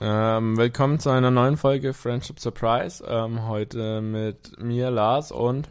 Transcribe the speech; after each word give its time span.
Ähm, 0.00 0.56
willkommen 0.56 0.98
zu 0.98 1.10
einer 1.10 1.30
neuen 1.30 1.56
Folge 1.56 1.94
Friendship 1.94 2.40
Surprise. 2.40 3.04
Ähm, 3.06 3.46
heute 3.46 4.00
mit 4.00 4.58
mir, 4.60 4.90
Lars 4.90 5.30
und 5.30 5.68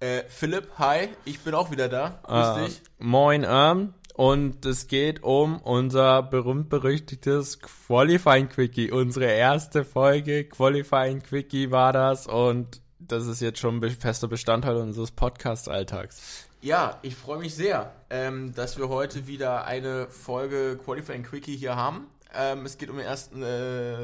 Äh, 0.00 0.24
Philipp, 0.28 0.72
hi, 0.78 1.08
ich 1.24 1.40
bin 1.40 1.54
auch 1.54 1.70
wieder 1.70 1.88
da. 1.88 2.18
Grüß 2.24 2.56
äh, 2.56 2.64
dich. 2.66 2.82
Moin. 2.98 3.46
Ähm, 3.48 3.94
und 4.14 4.66
es 4.66 4.88
geht 4.88 5.22
um 5.22 5.60
unser 5.60 6.22
berühmt-berüchtigtes 6.24 7.60
Qualifying 7.60 8.48
Quickie. 8.48 8.90
Unsere 8.90 9.26
erste 9.26 9.84
Folge 9.84 10.44
Qualifying 10.44 11.22
Quickie 11.22 11.70
war 11.70 11.92
das 11.92 12.26
und 12.26 12.80
das 12.98 13.26
ist 13.26 13.40
jetzt 13.40 13.60
schon 13.60 13.78
be 13.78 13.90
fester 13.90 14.26
Bestandteil 14.26 14.76
unseres 14.76 15.12
Podcast-Alltags. 15.12 16.48
Ja, 16.62 16.98
ich 17.02 17.14
freue 17.14 17.38
mich 17.38 17.54
sehr, 17.54 17.92
ähm, 18.10 18.54
dass 18.54 18.76
wir 18.76 18.88
heute 18.88 19.28
wieder 19.28 19.66
eine 19.66 20.08
Folge 20.08 20.78
Qualifying 20.84 21.22
Quickie 21.22 21.56
hier 21.56 21.76
haben. 21.76 22.08
Ähm, 22.36 22.66
es 22.66 22.78
geht 22.78 22.90
um 22.90 22.96
den 22.96 23.06
ersten, 23.06 23.42
äh, 23.42 23.96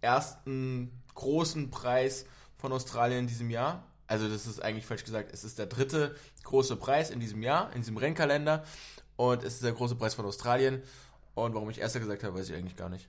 ersten 0.00 0.90
großen 1.14 1.70
Preis 1.70 2.24
von 2.56 2.72
Australien 2.72 3.20
in 3.20 3.26
diesem 3.26 3.50
Jahr. 3.50 3.84
Also 4.06 4.28
das 4.28 4.46
ist 4.46 4.62
eigentlich 4.62 4.86
falsch 4.86 5.04
gesagt, 5.04 5.30
es 5.32 5.44
ist 5.44 5.58
der 5.58 5.66
dritte 5.66 6.16
große 6.42 6.76
Preis 6.76 7.10
in 7.10 7.20
diesem 7.20 7.42
Jahr, 7.42 7.72
in 7.74 7.80
diesem 7.80 7.96
Rennkalender. 7.96 8.64
Und 9.16 9.44
es 9.44 9.54
ist 9.54 9.64
der 9.64 9.72
große 9.72 9.96
Preis 9.96 10.14
von 10.14 10.24
Australien. 10.24 10.82
Und 11.34 11.54
warum 11.54 11.70
ich 11.70 11.78
erster 11.78 12.00
gesagt 12.00 12.24
habe, 12.24 12.38
weiß 12.38 12.48
ich 12.48 12.56
eigentlich 12.56 12.76
gar 12.76 12.88
nicht. 12.88 13.08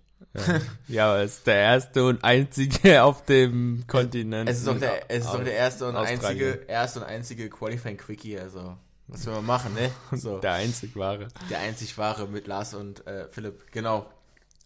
Ja, 0.88 1.20
es 1.22 1.38
ist 1.38 1.48
der 1.48 1.56
erste 1.56 2.06
und 2.06 2.24
einzige 2.24 3.04
auf 3.04 3.26
dem 3.26 3.86
Kontinent. 3.88 4.50
Es 4.50 4.60
ist 4.60 4.68
doch 4.68 4.78
der, 4.78 5.10
es 5.10 5.26
ist 5.26 5.34
doch 5.34 5.44
der 5.44 5.56
erste 5.56 5.88
und 5.88 5.96
Australien. 5.96 6.26
einzige, 6.26 6.66
erste 6.68 7.00
und 7.00 7.06
einzige 7.06 7.50
Qualifying 7.50 7.98
Quickie, 7.98 8.38
also 8.38 8.78
was 9.12 9.26
man 9.28 9.46
machen, 9.46 9.74
ne? 9.76 9.92
So, 10.18 10.40
Der 10.40 10.54
einzig 10.54 10.96
wahre. 10.96 11.28
der 11.50 11.60
einzig 11.60 11.98
wahre 11.98 12.28
mit 12.28 12.48
Lars 12.48 12.74
und 12.74 13.06
äh, 13.06 13.28
Philipp. 13.30 13.72
Genau. 13.72 14.08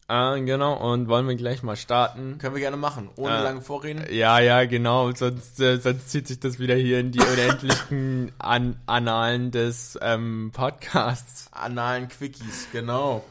Ah, 0.08 0.36
genau, 0.36 0.76
und 0.92 1.08
wollen 1.08 1.28
wir 1.28 1.34
gleich 1.34 1.64
mal 1.64 1.76
starten? 1.76 2.38
Können 2.38 2.54
wir 2.54 2.62
gerne 2.62 2.78
machen, 2.78 3.10
ohne 3.16 3.40
Äh, 3.40 3.42
lange 3.44 3.62
Vorreden. 3.62 4.06
Ja, 4.14 4.40
ja, 4.40 4.66
genau, 4.66 5.12
sonst, 5.14 5.60
äh, 5.60 5.78
sonst 5.78 6.12
zieht 6.12 6.28
sich 6.28 6.40
das 6.40 6.60
wieder 6.60 6.76
hier 6.76 7.00
in 7.00 7.12
die 7.12 7.22
unendlichen 7.22 8.32
An 8.38 8.80
Annalen 8.86 9.50
des 9.50 9.98
ähm, 10.04 10.52
Podcasts. 10.54 11.48
Analen 11.52 12.08
Quickies, 12.08 12.68
genau. 12.72 13.26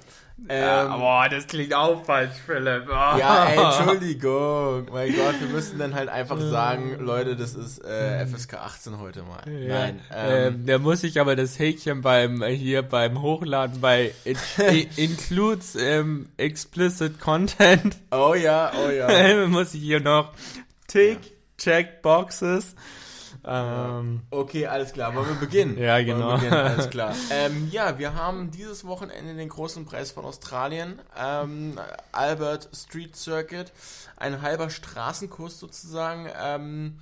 Ja, 0.49 0.85
Ähm, 0.95 1.01
boah, 1.01 1.29
das 1.31 1.47
klingt 1.47 1.73
auch 1.73 2.05
falsch, 2.05 2.35
Philipp. 2.45 2.85
Oh. 2.89 2.93
ja, 3.19 3.47
ey, 3.47 3.59
Entschuldigung. 3.59 4.87
Mein 4.93 5.15
Gott, 5.17 5.41
wir 5.41 5.49
müssen 5.49 5.79
dann 5.79 5.95
halt 5.95 6.09
einfach 6.09 6.39
sagen, 6.39 6.99
Leute, 7.01 7.35
das 7.37 7.55
ist 7.55 7.79
äh, 7.85 8.27
FSK 8.27 8.55
18 8.55 8.99
heute 9.01 9.23
mal. 9.23 9.43
Ja, 9.51 9.79
Nein. 9.79 10.01
Ähm, 10.15 10.47
ähm, 10.55 10.67
da 10.67 10.79
muss 10.79 11.03
ich 11.03 11.19
aber 11.21 11.35
das 11.37 11.59
Häkchen 11.59 12.03
beim 12.03 12.43
hier 12.45 12.83
beim 12.83 13.23
Hochladen 13.23 13.81
bei 13.81 14.13
it, 14.25 14.37
i- 14.59 14.89
includes 14.97 15.77
ähm, 15.77 16.29
explicit 16.37 17.19
content 17.21 17.97
oh 18.11 18.35
ja, 18.35 18.71
oh 18.87 18.91
ja. 18.91 19.47
muss 19.47 19.73
ich 19.75 19.81
hier 19.83 20.01
noch 20.01 20.33
tick 20.87 21.19
check 21.57 22.03
boxes 22.03 22.75
ähm, 23.47 24.21
Okay, 24.31 24.67
alles 24.67 24.93
klar. 24.93 25.15
Wollen 25.15 25.29
wir 25.29 25.35
beginnen? 25.37 25.77
Ja, 25.85 26.03
genau. 26.03 26.35
beginnen? 26.35 26.53
Alles 26.55 26.91
klar. 26.91 27.15
Ähm, 27.31 27.69
ja, 27.71 27.99
wir 27.99 28.15
haben 28.15 28.51
dieses 28.51 28.87
Wochenende 28.87 29.35
den 29.35 29.49
großen 29.49 29.85
Preis 29.85 30.11
von 30.11 30.25
Australien, 30.25 31.01
ähm, 31.19 31.79
Albert 32.13 32.69
Street 32.75 33.17
Circuit, 33.17 33.73
ein 34.17 34.43
halber 34.43 34.71
Straßenkurs 34.71 35.59
sozusagen. 35.59 36.29
Ähm, 36.41 36.99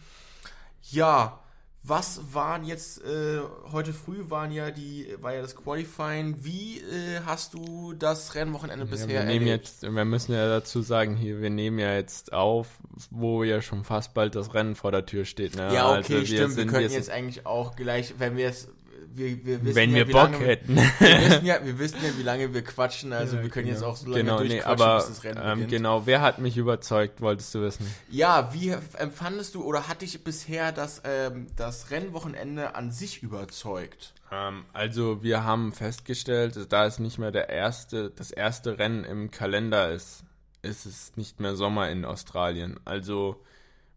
ja, 0.91 1.39
was 1.85 2.21
waren 2.33 2.65
jetzt, 2.65 3.03
äh, 3.05 3.41
heute 3.73 3.93
früh 3.93 4.31
waren 4.31 4.53
ja 4.53 4.71
die, 4.71 5.17
war 5.21 5.35
ja 5.35 5.43
das 5.43 5.57
Qualifying. 5.57 6.37
Wie 6.41 6.79
äh, 6.79 7.21
hast 7.27 7.55
du 7.55 7.93
das 7.93 8.35
Rennwochenende 8.37 8.85
ja, 8.85 8.91
bisher 8.91 9.09
wir 9.09 9.25
nehmen 9.25 9.47
erlebt? 9.49 9.69
jetzt 9.69 9.83
wir 9.83 10.05
müssen 10.05 10.33
ja 10.33 10.49
dazu 10.49 10.81
sagen 10.83 11.17
hier 11.17 11.41
wir 11.41 11.51
nehmen 11.51 11.79
ja 11.81 11.95
jetzt 11.95 12.33
auf 12.33 12.69
wo 13.11 13.43
ja 13.43 13.61
schon 13.61 13.83
fast 13.83 14.15
bald 14.15 14.37
das 14.37 14.55
Rennen 14.55 14.77
vor 14.77 14.93
der 14.93 15.07
Tür 15.07 15.25
steht 15.25 15.57
ne? 15.57 15.75
Ja, 15.75 15.91
okay, 15.91 15.97
Also 15.97 16.09
wir 16.11 16.27
stimmt. 16.27 16.41
Wir 16.41 16.49
sind 16.51 16.69
könnten 16.69 16.83
jetzt, 16.83 16.95
jetzt 16.95 17.11
eigentlich 17.11 17.47
auch 17.47 17.75
gleich, 17.75 18.15
wenn 18.19 18.37
wir 18.37 18.45
jetzt, 18.45 18.69
wir, 19.17 19.45
wir 19.45 19.65
wissen 19.65 19.75
wenn 19.77 19.91
ja, 19.91 19.97
wir 19.97 20.09
wie 20.09 20.13
Bock 20.13 20.33
lange, 20.33 20.47
hätten 20.47 20.77
Wir 20.77 21.31
wissen, 21.31 21.47
ja, 21.47 21.65
wir 21.65 21.79
wissen 21.79 21.99
ja, 22.03 22.19
wie 22.19 22.23
lange 22.23 22.55
wir 22.55 22.63
quatschen, 22.63 23.13
also 23.13 23.37
Ja, 23.37 23.43
wir 23.43 23.51
können 23.51 23.67
genau. 23.67 23.79
jetzt 23.79 23.85
auch 23.85 23.97
so 23.97 24.07
lange 24.07 24.23
genau, 24.23 24.41
nee, 24.41 24.49
durchquatschen, 24.49 24.83
aber 24.83 24.97
bis 24.97 25.09
das 25.09 25.25
Rennen 25.25 25.41
ähm, 25.43 25.51
beginnt. 25.51 25.71
genau, 25.71 26.07
wer 26.07 26.21
hat 26.21 26.39
mich 26.39 26.57
überzeugt, 26.57 27.21
wolltest 27.21 27.55
du 27.55 27.63
wissen? 27.63 27.87
Ja, 28.11 28.53
wie 28.53 28.71
empfandest 28.99 29.55
du 29.55 29.63
oder 29.63 29.89
hat 29.89 30.03
dich 30.03 30.23
bisher 30.25 30.73
das, 30.73 31.03
ähm, 31.05 31.47
das 31.57 31.91
Rennwochenende 31.91 32.75
an 32.75 32.91
sich 32.91 33.23
überzeugt? 33.23 34.15
Ähm, 34.31 34.65
also 34.73 35.23
wir 35.23 35.45
haben 35.45 35.73
festgestellt, 35.73 36.73
da 36.73 36.87
es 36.87 36.99
nicht 36.99 37.19
mehr 37.19 37.31
der 37.31 37.49
erste, 37.49 38.11
das 38.11 38.31
erste 38.31 38.79
Rennen 38.79 39.05
im 39.05 39.31
Kalender 39.31 39.91
ist, 39.93 40.25
ist 40.63 40.87
es 40.87 41.17
nicht 41.17 41.41
mehr 41.41 41.55
Sommer 41.55 41.91
in 41.91 42.05
Australien. 42.05 42.81
Also 42.85 43.43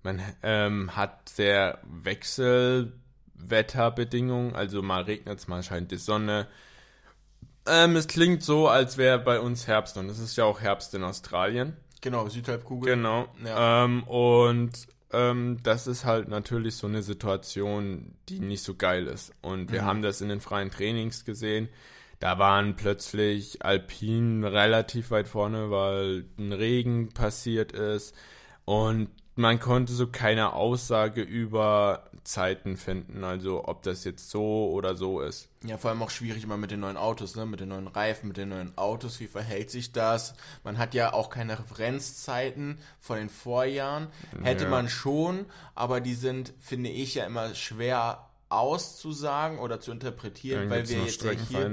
man 0.03 0.21
ähm, 0.43 0.95
hat 0.95 1.29
sehr 1.29 1.79
Wechselwetterbedingungen, 3.49 4.55
also 4.55 4.81
mal 4.81 5.03
regnet 5.03 5.39
es, 5.39 5.47
mal 5.47 5.63
scheint 5.63 5.91
die 5.91 5.97
Sonne. 5.97 6.47
Ähm, 7.67 7.95
es 7.95 8.07
klingt 8.07 8.43
so, 8.43 8.67
als 8.67 8.97
wäre 8.97 9.19
bei 9.19 9.39
uns 9.39 9.67
Herbst 9.67 9.97
und 9.97 10.09
es 10.09 10.19
ist 10.19 10.35
ja 10.37 10.45
auch 10.45 10.61
Herbst 10.61 10.93
in 10.93 11.03
Australien. 11.03 11.75
Genau, 12.01 12.27
Südhalbkugel. 12.27 12.95
Genau. 12.95 13.27
Ja. 13.43 13.85
Ähm, 13.85 14.03
und 14.03 14.71
ähm, 15.11 15.57
das 15.63 15.87
ist 15.87 16.05
halt 16.05 16.27
natürlich 16.27 16.75
so 16.75 16.85
eine 16.87 17.01
Situation, 17.01 18.15
die 18.29 18.39
nicht 18.39 18.61
so 18.63 18.75
geil 18.75 19.07
ist. 19.07 19.33
Und 19.41 19.71
wir 19.71 19.81
Mhm. 19.81 19.85
haben 19.85 20.01
das 20.03 20.21
in 20.21 20.29
den 20.29 20.41
freien 20.41 20.69
Trainings 20.69 21.25
gesehen. 21.25 21.69
Da 22.19 22.37
waren 22.37 22.75
plötzlich 22.75 23.63
Alpinen 23.65 24.43
relativ 24.43 25.09
weit 25.11 25.27
vorne, 25.27 25.71
weil 25.71 26.25
ein 26.37 26.53
Regen 26.53 27.09
passiert 27.13 27.71
ist. 27.71 28.15
Und 28.65 29.09
man 29.35 29.59
konnte 29.59 29.93
so 29.93 30.07
keine 30.07 30.53
Aussage 30.53 31.21
über 31.21 32.09
Zeiten 32.23 32.75
finden, 32.77 33.23
also 33.23 33.67
ob 33.67 33.83
das 33.83 34.03
jetzt 34.03 34.29
so 34.31 34.71
oder 34.71 34.95
so 34.95 35.21
ist. 35.21 35.47
Ja, 35.63 35.77
vor 35.77 35.91
allem 35.91 36.01
auch 36.01 36.09
schwierig 36.09 36.43
immer 36.43 36.57
mit 36.57 36.71
den 36.71 36.79
neuen 36.79 36.97
Autos, 36.97 37.35
ne? 37.35 37.45
mit 37.45 37.59
den 37.59 37.69
neuen 37.69 37.87
Reifen, 37.87 38.27
mit 38.29 38.37
den 38.37 38.49
neuen 38.49 38.77
Autos, 38.77 39.19
wie 39.19 39.27
verhält 39.27 39.69
sich 39.69 39.91
das? 39.91 40.33
Man 40.63 40.77
hat 40.77 40.93
ja 40.93 41.13
auch 41.13 41.29
keine 41.29 41.59
Referenzzeiten 41.59 42.79
von 42.99 43.17
den 43.17 43.29
Vorjahren. 43.29 44.07
Hätte 44.41 44.63
Ja. 44.63 44.69
man 44.69 44.89
schon, 44.89 45.45
aber 45.75 46.01
die 46.01 46.15
sind, 46.15 46.53
finde 46.59 46.89
ich, 46.89 47.15
ja 47.15 47.25
immer 47.25 47.53
schwer 47.53 48.25
auszusagen 48.49 49.59
oder 49.59 49.79
zu 49.79 49.91
interpretieren, 49.91 50.61
Dann 50.61 50.69
weil 50.69 50.89
wir 50.89 51.03
jetzt 51.03 51.21
ja 51.23 51.31
hier 51.31 51.69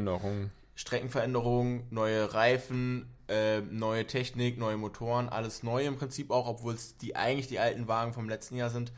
Streckenveränderungen. 0.74 1.86
Neue 1.90 2.32
Reifen, 2.34 3.06
äh, 3.28 3.60
neue 3.60 4.06
Technik, 4.06 4.58
neue 4.58 4.76
Motoren, 4.76 5.28
alles 5.28 5.62
neu 5.62 5.84
im 5.84 5.96
Prinzip 5.96 6.30
auch, 6.30 6.46
obwohl 6.46 6.74
es 6.74 6.96
die 6.98 7.16
eigentlich 7.16 7.48
die 7.48 7.58
alten 7.58 7.88
Wagen 7.88 8.12
vom 8.12 8.28
letzten 8.28 8.56
Jahr 8.56 8.70
sind. 8.70 8.92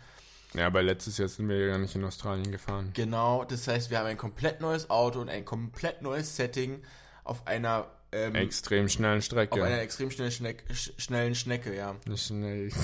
Ja, 0.54 0.66
aber 0.68 0.82
letztes 0.82 1.18
Jahr 1.18 1.28
sind 1.28 1.48
wir 1.48 1.58
ja 1.58 1.66
gar 1.68 1.78
nicht 1.78 1.94
in 1.96 2.04
Australien 2.04 2.52
gefahren. 2.52 2.90
Genau, 2.94 3.44
das 3.44 3.66
heißt, 3.66 3.90
wir 3.90 3.98
haben 3.98 4.06
ein 4.06 4.16
komplett 4.16 4.60
neues 4.60 4.88
Auto 4.88 5.20
und 5.20 5.28
ein 5.28 5.44
komplett 5.44 6.00
neues 6.00 6.36
Setting 6.36 6.82
auf 7.24 7.46
einer 7.46 7.88
ähm, 8.12 8.36
Extrem 8.36 8.88
schnellen 8.88 9.18
auf 9.18 9.24
Strecke. 9.24 9.64
einer 9.64 9.80
extrem 9.80 10.10
schnellen, 10.10 10.30
Schneck, 10.30 10.64
sch 10.72 10.92
schnellen 10.98 11.34
Schnecke, 11.34 11.74
ja. 11.74 11.96
Schnell. 12.16 12.70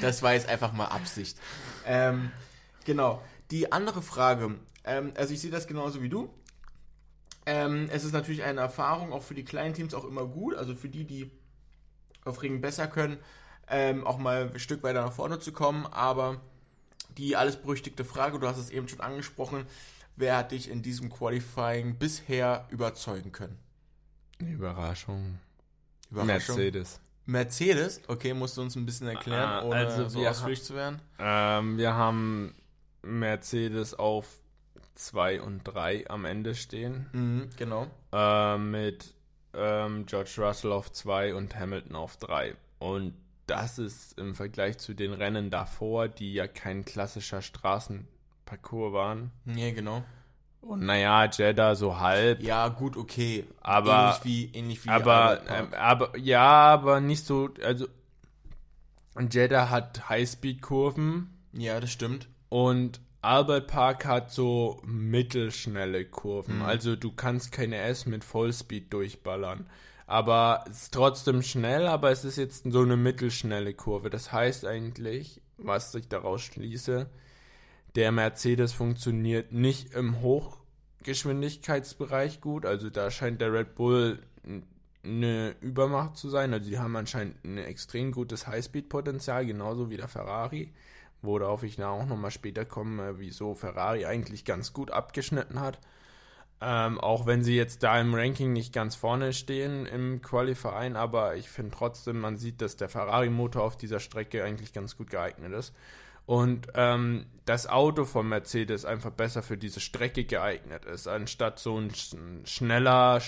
Das 0.00 0.22
war 0.22 0.34
jetzt 0.34 0.48
einfach 0.48 0.72
mal 0.72 0.86
Absicht. 0.86 1.36
Ähm, 1.84 2.30
genau. 2.84 3.20
Die 3.50 3.72
andere 3.72 4.02
Frage, 4.02 4.54
ähm, 4.84 5.12
also 5.16 5.34
ich 5.34 5.40
sehe 5.40 5.50
das 5.50 5.66
genauso 5.66 6.00
wie 6.00 6.08
du. 6.08 6.32
Ähm, 7.46 7.88
es 7.90 8.04
ist 8.04 8.12
natürlich 8.12 8.42
eine 8.42 8.60
Erfahrung, 8.60 9.12
auch 9.12 9.22
für 9.22 9.34
die 9.34 9.44
kleinen 9.44 9.74
Teams 9.74 9.94
auch 9.94 10.04
immer 10.04 10.26
gut, 10.26 10.54
also 10.54 10.74
für 10.74 10.88
die, 10.88 11.04
die 11.04 11.30
auf 12.24 12.42
Ringen 12.42 12.60
besser 12.60 12.86
können, 12.86 13.18
ähm, 13.68 14.06
auch 14.06 14.18
mal 14.18 14.50
ein 14.52 14.58
Stück 14.58 14.82
weiter 14.82 15.02
nach 15.02 15.12
vorne 15.12 15.38
zu 15.38 15.52
kommen. 15.52 15.86
Aber 15.86 16.40
die 17.18 17.36
alles 17.36 17.56
berüchtigte 17.56 18.04
Frage, 18.04 18.38
du 18.38 18.46
hast 18.46 18.58
es 18.58 18.70
eben 18.70 18.88
schon 18.88 19.00
angesprochen, 19.00 19.66
wer 20.16 20.36
hat 20.36 20.52
dich 20.52 20.70
in 20.70 20.82
diesem 20.82 21.10
Qualifying 21.10 21.96
bisher 21.98 22.66
überzeugen 22.70 23.32
können? 23.32 23.58
Überraschung. 24.38 25.38
Überraschung. 26.10 26.56
Mercedes. 26.56 27.00
Mercedes, 27.26 28.00
okay, 28.08 28.34
musst 28.34 28.56
du 28.56 28.62
uns 28.62 28.76
ein 28.76 28.84
bisschen 28.84 29.08
erklären, 29.08 29.48
Ah, 29.48 29.62
ohne 29.62 29.76
also 29.76 30.08
so 30.08 30.26
ausführlich 30.26 30.62
zu 30.62 30.74
werden. 30.74 31.00
Ähm, 31.18 31.78
wir 31.78 31.94
haben 31.94 32.54
Mercedes 33.02 33.94
auf 33.94 34.26
2 34.94 35.40
und 35.42 35.64
3 35.64 36.08
am 36.08 36.24
Ende 36.24 36.54
stehen. 36.54 37.06
Mhm, 37.12 37.50
genau. 37.56 37.86
Ähm, 38.12 38.70
mit 38.70 39.14
ähm, 39.54 40.06
George 40.06 40.34
Russell 40.38 40.72
auf 40.72 40.92
2 40.92 41.34
und 41.34 41.54
Hamilton 41.58 41.96
auf 41.96 42.16
3. 42.16 42.54
Und 42.78 43.14
das 43.46 43.78
ist 43.78 44.18
im 44.18 44.34
Vergleich 44.34 44.78
zu 44.78 44.94
den 44.94 45.12
Rennen 45.12 45.50
davor, 45.50 46.08
die 46.08 46.34
ja 46.34 46.46
kein 46.46 46.84
klassischer 46.84 47.42
Straßenparcours 47.42 48.92
waren. 48.92 49.30
Nee, 49.44 49.72
genau. 49.72 50.02
Und 50.60 50.86
naja, 50.86 51.26
Jeddah 51.26 51.74
so 51.74 51.98
halb. 52.00 52.42
Ja, 52.42 52.68
gut, 52.68 52.96
okay. 52.96 53.44
Aber- 53.60 54.16
ähnlich 54.16 54.24
wie, 54.24 54.58
ähnlich 54.58 54.84
wie 54.84 54.88
aber, 54.88 55.42
ähm, 55.48 55.74
aber 55.74 56.16
ja, 56.16 56.40
aber 56.40 57.00
nicht 57.00 57.26
so, 57.26 57.50
also 57.62 57.86
Jeddah 59.30 59.68
hat 59.70 60.08
Highspeed-Kurven 60.08 61.30
ja, 61.52 61.78
das 61.80 61.92
stimmt. 61.92 62.28
und 62.48 63.00
Albert 63.24 63.68
Park 63.68 64.04
hat 64.04 64.30
so 64.30 64.82
mittelschnelle 64.84 66.04
Kurven. 66.04 66.56
Mhm. 66.56 66.62
Also 66.62 66.96
du 66.96 67.12
kannst 67.12 67.52
keine 67.52 67.78
S 67.78 68.04
mit 68.06 68.24
Vollspeed 68.24 68.92
durchballern. 68.92 69.66
Aber 70.06 70.64
es 70.68 70.82
ist 70.82 70.92
trotzdem 70.94 71.42
schnell, 71.42 71.86
aber 71.86 72.10
es 72.10 72.24
ist 72.24 72.36
jetzt 72.36 72.70
so 72.70 72.82
eine 72.82 72.96
mittelschnelle 72.96 73.72
Kurve. 73.72 74.10
Das 74.10 74.32
heißt 74.32 74.66
eigentlich, 74.66 75.40
was 75.56 75.94
ich 75.94 76.08
daraus 76.08 76.42
schließe, 76.42 77.08
der 77.94 78.12
Mercedes 78.12 78.72
funktioniert 78.72 79.52
nicht 79.52 79.94
im 79.94 80.20
Hochgeschwindigkeitsbereich 80.20 82.42
gut. 82.42 82.66
Also 82.66 82.90
da 82.90 83.10
scheint 83.10 83.40
der 83.40 83.52
Red 83.52 83.74
Bull 83.74 84.18
eine 85.02 85.56
Übermacht 85.60 86.16
zu 86.16 86.28
sein. 86.28 86.52
Also 86.52 86.68
die 86.68 86.78
haben 86.78 86.94
anscheinend 86.96 87.42
ein 87.44 87.58
extrem 87.58 88.12
gutes 88.12 88.46
Highspeed-Potenzial, 88.46 89.46
genauso 89.46 89.90
wie 89.90 89.96
der 89.96 90.08
Ferrari. 90.08 90.72
Worauf 91.24 91.62
ich 91.62 91.76
dann 91.76 91.86
auch 91.86 92.06
nochmal 92.06 92.30
später 92.30 92.64
komme, 92.64 93.18
wieso 93.18 93.54
Ferrari 93.54 94.06
eigentlich 94.06 94.44
ganz 94.44 94.72
gut 94.72 94.90
abgeschnitten 94.90 95.60
hat. 95.60 95.78
Ähm, 96.60 97.00
auch 97.00 97.26
wenn 97.26 97.42
sie 97.42 97.56
jetzt 97.56 97.82
da 97.82 98.00
im 98.00 98.14
Ranking 98.14 98.52
nicht 98.52 98.72
ganz 98.72 98.94
vorne 98.94 99.32
stehen 99.32 99.86
im 99.86 100.22
Qualifying, 100.22 100.96
aber 100.96 101.36
ich 101.36 101.50
finde 101.50 101.72
trotzdem, 101.76 102.20
man 102.20 102.36
sieht, 102.36 102.62
dass 102.62 102.76
der 102.76 102.88
Ferrari-Motor 102.88 103.62
auf 103.62 103.76
dieser 103.76 104.00
Strecke 104.00 104.44
eigentlich 104.44 104.72
ganz 104.72 104.96
gut 104.96 105.10
geeignet 105.10 105.52
ist. 105.52 105.74
Und 106.26 106.68
ähm, 106.74 107.26
das 107.44 107.66
Auto 107.68 108.04
von 108.04 108.28
Mercedes 108.28 108.86
einfach 108.86 109.10
besser 109.10 109.42
für 109.42 109.58
diese 109.58 109.80
Strecke 109.80 110.24
geeignet 110.24 110.86
ist, 110.86 111.06
anstatt 111.06 111.58
so 111.58 111.76
ein 111.76 111.90
schneller 112.46 113.20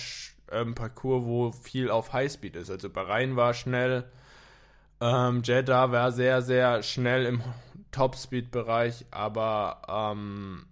ähm, 0.50 0.74
Parcours, 0.74 1.24
wo 1.26 1.52
viel 1.52 1.90
auf 1.90 2.12
Highspeed 2.12 2.56
ist. 2.56 2.70
Also 2.70 2.88
Bahrain 2.88 3.36
war 3.36 3.52
schnell, 3.52 4.04
ähm, 5.00 5.42
Jeddah 5.44 5.92
war 5.92 6.10
sehr, 6.10 6.40
sehr 6.40 6.82
schnell 6.82 7.26
im 7.26 7.42
Topspeed-Bereich, 7.96 9.06
aber 9.10 9.80
ähm, 9.88 10.66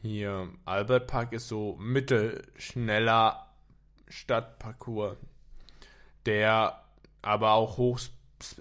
hier 0.00 0.48
Albert 0.64 1.06
Park 1.06 1.34
ist 1.34 1.48
so 1.48 1.76
mittelschneller 1.78 3.46
Stadtparcours, 4.08 5.18
der 6.24 6.80
aber 7.20 7.52
auch 7.52 7.76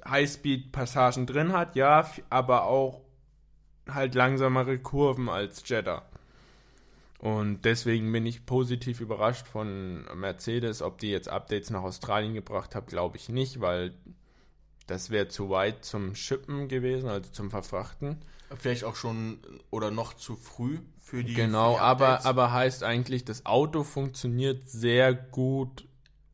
Highspeed-Passagen 0.05 1.25
drin 1.25 1.53
hat, 1.53 1.77
ja, 1.77 2.09
aber 2.29 2.63
auch 2.65 2.99
halt 3.89 4.13
langsamere 4.13 4.77
Kurven 4.77 5.29
als 5.29 5.63
Jeddah. 5.65 6.03
Und 7.19 7.63
deswegen 7.63 8.11
bin 8.11 8.25
ich 8.25 8.45
positiv 8.45 8.99
überrascht 8.99 9.47
von 9.47 10.05
Mercedes. 10.15 10.81
Ob 10.81 10.97
die 10.97 11.11
jetzt 11.11 11.29
Updates 11.29 11.69
nach 11.69 11.83
Australien 11.83 12.33
gebracht 12.33 12.75
haben, 12.75 12.87
glaube 12.87 13.15
ich 13.15 13.29
nicht, 13.29 13.61
weil 13.61 13.93
das 14.87 15.09
wäre 15.09 15.27
zu 15.27 15.49
weit 15.49 15.83
zum 15.85 16.15
Schippen 16.15 16.67
gewesen, 16.67 17.09
also 17.09 17.29
zum 17.31 17.49
Verfrachten. 17.49 18.17
Vielleicht 18.57 18.83
auch 18.83 18.95
schon 18.95 19.39
oder 19.71 19.91
noch 19.91 20.13
zu 20.13 20.35
früh 20.35 20.79
für 21.01 21.23
die. 21.23 21.33
Genau, 21.33 21.77
aber, 21.77 22.25
aber 22.25 22.51
heißt 22.51 22.83
eigentlich, 22.83 23.25
das 23.25 23.45
Auto 23.45 23.83
funktioniert 23.83 24.69
sehr 24.69 25.13
gut 25.13 25.87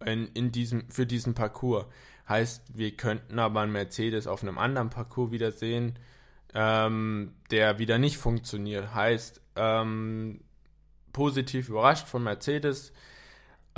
in, 0.06 0.28
in 0.34 0.52
diesem, 0.52 0.90
für 0.90 1.06
diesen 1.06 1.34
Parcours. 1.34 1.86
Heißt, 2.28 2.78
wir 2.78 2.92
könnten 2.96 3.40
aber 3.40 3.62
einen 3.62 3.72
Mercedes 3.72 4.28
auf 4.28 4.44
einem 4.44 4.58
anderen 4.58 4.90
Parcours 4.90 5.32
wieder 5.32 5.52
sehen, 5.52 5.98
ähm, 6.54 7.34
der 7.50 7.80
wieder 7.80 7.98
nicht 7.98 8.18
funktioniert. 8.18 8.94
Heißt, 8.94 9.42
ähm, 9.56 10.42
positiv 11.14 11.70
überrascht 11.70 12.08
von 12.08 12.24
Mercedes, 12.24 12.94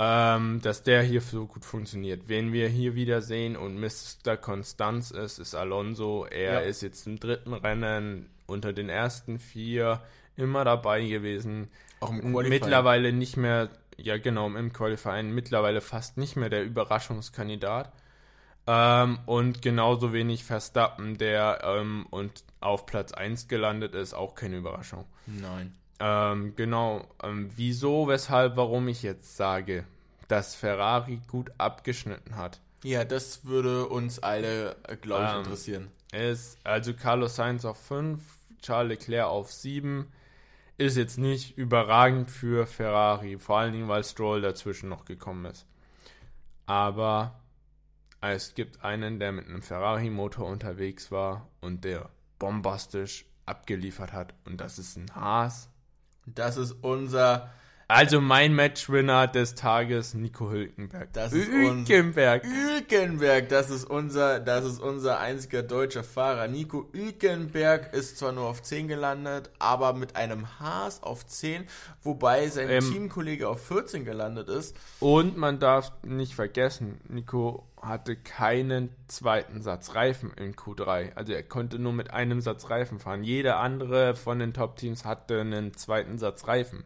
ähm, 0.06 0.60
dass 0.60 0.82
der 0.82 1.02
hier 1.02 1.22
so 1.22 1.46
gut 1.46 1.64
funktioniert. 1.64 2.28
Wen 2.28 2.52
wir 2.52 2.68
hier 2.68 2.94
wieder 2.94 3.22
sehen 3.22 3.56
und 3.56 3.80
Mr. 3.80 4.36
Konstanz 4.36 5.10
ist, 5.10 5.38
ist 5.38 5.54
Alonso. 5.54 6.26
Er 6.26 6.54
ja. 6.54 6.58
ist 6.60 6.82
jetzt 6.82 7.06
im 7.06 7.18
dritten 7.18 7.54
Rennen 7.54 8.28
unter 8.46 8.74
den 8.74 8.90
ersten 8.90 9.38
vier 9.38 10.02
immer 10.36 10.64
dabei 10.64 11.06
gewesen. 11.06 11.70
Auch 12.00 12.10
im 12.10 12.20
Qualifying. 12.20 12.48
Mittlerweile 12.50 13.12
nicht 13.12 13.38
mehr, 13.38 13.70
ja 13.96 14.18
genau, 14.18 14.46
im 14.48 14.72
Qualifying, 14.74 15.30
mittlerweile 15.30 15.80
fast 15.80 16.18
nicht 16.18 16.36
mehr 16.36 16.50
der 16.50 16.64
Überraschungskandidat. 16.64 17.90
Ähm, 18.66 19.20
und 19.24 19.62
genauso 19.62 20.12
wenig 20.12 20.44
Verstappen, 20.44 21.16
der 21.16 21.60
ähm, 21.64 22.06
und 22.10 22.44
auf 22.60 22.84
Platz 22.84 23.12
1 23.12 23.48
gelandet 23.48 23.94
ist, 23.94 24.12
auch 24.12 24.34
keine 24.34 24.58
Überraschung. 24.58 25.06
Nein. 25.26 25.74
Ähm, 25.98 26.54
genau. 26.56 27.06
Ähm, 27.22 27.50
wieso, 27.56 28.08
weshalb, 28.08 28.56
warum 28.56 28.88
ich 28.88 29.02
jetzt 29.02 29.36
sage, 29.36 29.84
dass 30.34 30.56
Ferrari 30.56 31.20
gut 31.28 31.52
abgeschnitten 31.58 32.34
hat. 32.34 32.60
Ja, 32.82 33.04
das 33.04 33.44
würde 33.44 33.86
uns 33.86 34.18
alle, 34.18 34.74
äh, 34.88 34.96
glaube 34.96 35.26
ich, 35.26 35.30
ähm, 35.30 35.38
interessieren. 35.38 35.88
Ist 36.12 36.58
also 36.64 36.92
Carlos 36.92 37.36
Sainz 37.36 37.64
auf 37.64 37.78
5, 37.78 38.20
Charles 38.60 38.98
Leclerc 38.98 39.28
auf 39.28 39.52
7. 39.52 40.12
Ist 40.76 40.96
jetzt 40.96 41.18
nicht 41.18 41.56
überragend 41.56 42.32
für 42.32 42.66
Ferrari, 42.66 43.38
vor 43.38 43.58
allen 43.58 43.72
Dingen, 43.72 43.86
weil 43.86 44.02
Stroll 44.02 44.40
dazwischen 44.40 44.88
noch 44.88 45.04
gekommen 45.04 45.44
ist. 45.44 45.66
Aber 46.66 47.40
es 48.20 48.56
gibt 48.56 48.82
einen, 48.82 49.20
der 49.20 49.30
mit 49.30 49.46
einem 49.46 49.62
Ferrari-Motor 49.62 50.48
unterwegs 50.48 51.12
war 51.12 51.48
und 51.60 51.84
der 51.84 52.10
bombastisch 52.40 53.24
abgeliefert 53.46 54.12
hat. 54.12 54.34
Und 54.44 54.60
das 54.60 54.80
ist 54.80 54.96
ein 54.96 55.14
Haas. 55.14 55.68
Das 56.26 56.56
ist 56.56 56.72
unser. 56.72 57.52
Also 57.86 58.20
mein 58.20 58.54
Matchwinner 58.54 59.26
des 59.26 59.54
Tages, 59.54 60.14
Nico 60.14 60.50
Hülkenberg. 60.50 61.12
Das 61.12 61.32
ist 61.34 61.48
Hülkenberg. 61.48 62.44
Hülkenberg, 62.44 63.50
das 63.50 63.68
ist 63.68 63.84
unser, 63.84 64.40
das 64.40 64.64
ist 64.64 64.80
unser 64.80 65.20
einziger 65.20 65.62
deutscher 65.62 66.02
Fahrer. 66.02 66.48
Nico 66.48 66.88
Hülkenberg 66.92 67.92
ist 67.92 68.16
zwar 68.16 68.32
nur 68.32 68.44
auf 68.44 68.62
10 68.62 68.88
gelandet, 68.88 69.50
aber 69.58 69.92
mit 69.92 70.16
einem 70.16 70.58
Haas 70.58 71.02
auf 71.02 71.26
10, 71.26 71.64
wobei 72.02 72.48
sein 72.48 72.70
ähm, 72.70 72.90
Teamkollege 72.90 73.48
auf 73.48 73.66
14 73.66 74.06
gelandet 74.06 74.48
ist. 74.48 74.74
Und 75.00 75.36
man 75.36 75.58
darf 75.58 75.92
nicht 76.02 76.34
vergessen, 76.34 77.00
Nico 77.08 77.66
hatte 77.82 78.16
keinen 78.16 78.88
zweiten 79.08 79.60
Satz 79.60 79.94
Reifen 79.94 80.32
in 80.38 80.54
Q3. 80.54 81.14
Also 81.16 81.34
er 81.34 81.42
konnte 81.42 81.78
nur 81.78 81.92
mit 81.92 82.10
einem 82.10 82.40
Satz 82.40 82.70
Reifen 82.70 82.98
fahren. 82.98 83.24
Jeder 83.24 83.58
andere 83.58 84.14
von 84.16 84.38
den 84.38 84.54
Top-Teams 84.54 85.04
hatte 85.04 85.42
einen 85.42 85.74
zweiten 85.74 86.16
Satz 86.16 86.48
Reifen. 86.48 86.84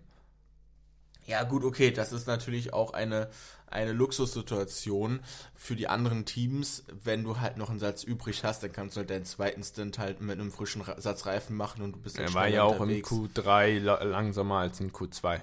Ja, 1.29 1.43
gut, 1.45 1.63
okay, 1.63 1.91
das 1.91 2.11
ist 2.13 2.27
natürlich 2.27 2.73
auch 2.73 2.95
eine, 2.95 3.29
eine 3.67 3.93
Luxussituation 3.93 5.21
für 5.55 5.77
die 5.77 5.87
anderen 5.87 6.25
Teams. 6.25 6.85
Wenn 7.05 7.23
du 7.23 7.39
halt 7.39 7.59
noch 7.59 7.69
einen 7.69 7.79
Satz 7.79 8.03
übrig 8.03 8.45
hast, 8.45 8.63
dann 8.63 8.73
kannst 8.73 8.97
du 8.97 9.01
halt 9.01 9.11
deinen 9.11 9.27
zweiten 9.27 9.63
Stint 9.63 9.99
halt 9.99 10.23
mit 10.23 10.41
einem 10.41 10.51
frischen 10.51 10.83
Satz 10.97 11.27
Reifen 11.27 11.55
machen 11.55 11.83
und 11.83 11.93
du 11.93 11.99
bist 12.01 12.17
dann 12.17 12.25
Er 12.25 12.33
war 12.33 12.49
ja 12.49 12.63
auch 12.63 12.81
unterwegs. 12.81 13.11
im 13.11 13.29
Q3 13.29 13.79
langsamer 14.05 14.57
als 14.61 14.81
in 14.81 14.91
Q2. 14.91 15.43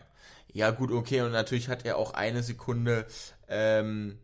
Ja, 0.54 0.72
gut, 0.72 0.92
okay, 0.92 1.22
und 1.22 1.32
natürlich 1.32 1.70
hat 1.70 1.86
er 1.86 1.98
auch 1.98 2.16
eine 2.16 2.42
Sekunde 2.42 3.06
ähm, 3.48 4.18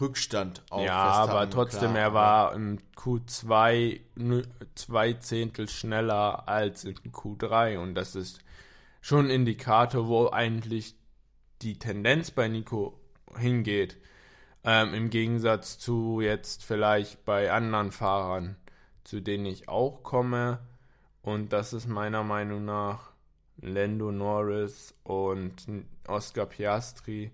Rückstand 0.00 0.62
auf 0.70 0.86
Ja, 0.86 1.00
aber 1.00 1.50
trotzdem, 1.50 1.92
klar, 1.92 1.98
er 1.98 2.14
war 2.14 2.54
im 2.54 2.78
Q2 2.96 4.00
zwei 4.74 5.12
Zehntel 5.12 5.68
schneller 5.68 6.48
als 6.48 6.84
in 6.84 6.94
Q3 7.12 7.76
und 7.76 7.94
das 7.94 8.14
ist 8.14 8.38
schon 9.04 9.26
ein 9.26 9.30
Indikator, 9.30 10.08
wo 10.08 10.30
eigentlich 10.30 10.94
die 11.60 11.78
Tendenz 11.78 12.30
bei 12.30 12.48
Nico 12.48 12.98
hingeht. 13.36 13.98
Ähm, 14.64 14.94
Im 14.94 15.10
Gegensatz 15.10 15.78
zu 15.78 16.22
jetzt 16.22 16.64
vielleicht 16.64 17.22
bei 17.26 17.52
anderen 17.52 17.92
Fahrern, 17.92 18.56
zu 19.04 19.20
denen 19.20 19.44
ich 19.44 19.68
auch 19.68 20.02
komme. 20.02 20.60
Und 21.20 21.52
das 21.52 21.74
ist 21.74 21.86
meiner 21.86 22.22
Meinung 22.22 22.64
nach 22.64 23.10
Lando 23.60 24.10
Norris 24.10 24.94
und 25.02 25.66
Oscar 26.08 26.46
Piastri 26.46 27.30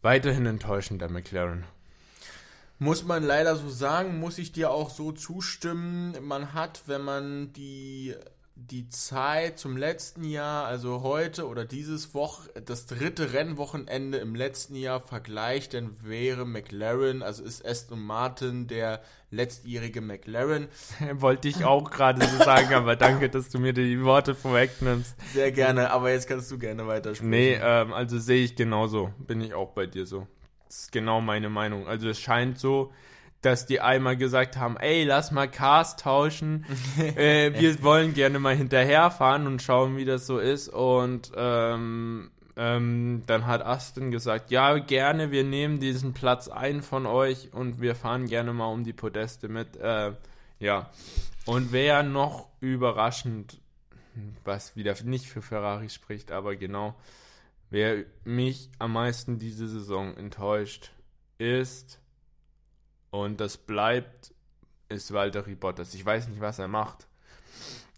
weiterhin 0.00 0.46
enttäuschend, 0.46 1.00
der 1.00 1.10
McLaren. 1.10 1.64
Muss 2.78 3.02
man 3.02 3.24
leider 3.24 3.56
so 3.56 3.68
sagen, 3.68 4.20
muss 4.20 4.38
ich 4.38 4.52
dir 4.52 4.70
auch 4.70 4.90
so 4.90 5.10
zustimmen. 5.10 6.16
Man 6.22 6.54
hat, 6.54 6.84
wenn 6.86 7.02
man 7.02 7.52
die, 7.52 8.14
die 8.68 8.88
Zeit 8.88 9.58
zum 9.58 9.76
letzten 9.76 10.24
Jahr, 10.24 10.66
also 10.66 11.02
heute 11.02 11.46
oder 11.46 11.64
dieses 11.64 12.14
Woch, 12.14 12.40
das 12.64 12.86
dritte 12.86 13.32
Rennwochenende 13.32 14.18
im 14.18 14.34
letzten 14.34 14.76
Jahr 14.76 15.00
vergleicht, 15.00 15.74
dann 15.74 15.96
wäre 16.02 16.44
McLaren, 16.44 17.22
also 17.22 17.42
ist 17.42 17.64
Aston 17.64 18.00
Martin 18.00 18.66
der 18.66 19.00
letztjährige 19.30 20.00
McLaren. 20.00 20.68
Wollte 21.14 21.48
ich 21.48 21.64
auch 21.64 21.90
gerade 21.90 22.26
so 22.26 22.44
sagen, 22.44 22.74
aber 22.74 22.96
danke, 22.96 23.30
dass 23.30 23.48
du 23.48 23.58
mir 23.58 23.72
die 23.72 24.02
Worte 24.04 24.34
vorwegnimmst. 24.34 25.14
Sehr 25.32 25.52
gerne, 25.52 25.90
aber 25.90 26.10
jetzt 26.10 26.28
kannst 26.28 26.50
du 26.50 26.58
gerne 26.58 26.86
weitersprechen. 26.86 27.30
Nee, 27.30 27.58
ähm, 27.62 27.92
also 27.92 28.18
sehe 28.18 28.44
ich 28.44 28.56
genauso. 28.56 29.12
Bin 29.18 29.40
ich 29.40 29.54
auch 29.54 29.70
bei 29.70 29.86
dir 29.86 30.06
so. 30.06 30.26
Das 30.66 30.82
ist 30.82 30.92
genau 30.92 31.20
meine 31.20 31.48
Meinung. 31.48 31.88
Also 31.88 32.08
es 32.08 32.20
scheint 32.20 32.58
so, 32.58 32.92
dass 33.42 33.66
die 33.66 33.80
einmal 33.80 34.16
gesagt 34.16 34.56
haben, 34.56 34.76
ey, 34.76 35.04
lass 35.04 35.30
mal 35.30 35.48
Cars 35.48 35.96
tauschen. 35.96 36.66
äh, 37.16 37.52
wir 37.58 37.82
wollen 37.82 38.14
gerne 38.14 38.38
mal 38.38 38.54
hinterherfahren 38.54 39.46
und 39.46 39.62
schauen, 39.62 39.96
wie 39.96 40.04
das 40.04 40.26
so 40.26 40.38
ist. 40.38 40.68
Und 40.68 41.32
ähm, 41.36 42.30
ähm, 42.56 43.22
dann 43.26 43.46
hat 43.46 43.64
Aston 43.64 44.10
gesagt, 44.10 44.50
ja, 44.50 44.78
gerne, 44.78 45.30
wir 45.30 45.44
nehmen 45.44 45.80
diesen 45.80 46.12
Platz 46.12 46.48
ein 46.48 46.82
von 46.82 47.06
euch 47.06 47.52
und 47.52 47.80
wir 47.80 47.94
fahren 47.94 48.26
gerne 48.26 48.52
mal 48.52 48.66
um 48.66 48.84
die 48.84 48.92
Podeste 48.92 49.48
mit. 49.48 49.76
Äh, 49.76 50.12
ja. 50.58 50.90
Und 51.46 51.72
wer 51.72 52.02
noch 52.02 52.48
überraschend, 52.60 53.58
was 54.44 54.76
wieder 54.76 54.94
nicht 55.04 55.26
für 55.26 55.40
Ferrari 55.40 55.88
spricht, 55.88 56.30
aber 56.32 56.56
genau, 56.56 56.94
Wer 57.70 58.04
mich 58.24 58.68
am 58.80 58.92
meisten 58.94 59.38
diese 59.38 59.68
Saison 59.68 60.16
enttäuscht, 60.16 60.90
ist 61.38 62.00
und 63.10 63.40
das 63.40 63.56
bleibt, 63.56 64.32
ist 64.88 65.12
Walter 65.12 65.42
Bottas. 65.42 65.94
Ich 65.94 66.04
weiß 66.04 66.28
nicht, 66.28 66.40
was 66.40 66.58
er 66.58 66.68
macht. 66.68 67.06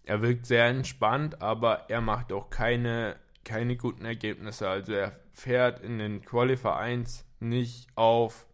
Er 0.05 0.21
wirkt 0.21 0.45
sehr 0.45 0.65
entspannt, 0.65 1.41
aber 1.41 1.89
er 1.89 2.01
macht 2.01 2.31
auch 2.31 2.49
keine, 2.49 3.15
keine 3.43 3.77
guten 3.77 4.05
Ergebnisse. 4.05 4.67
Also 4.69 4.93
er 4.93 5.19
fährt 5.31 5.79
in 5.79 5.97
den 5.97 6.21
Qualifier 6.21 6.75
1 6.75 7.25
nicht 7.39 7.87
auf 7.95 8.45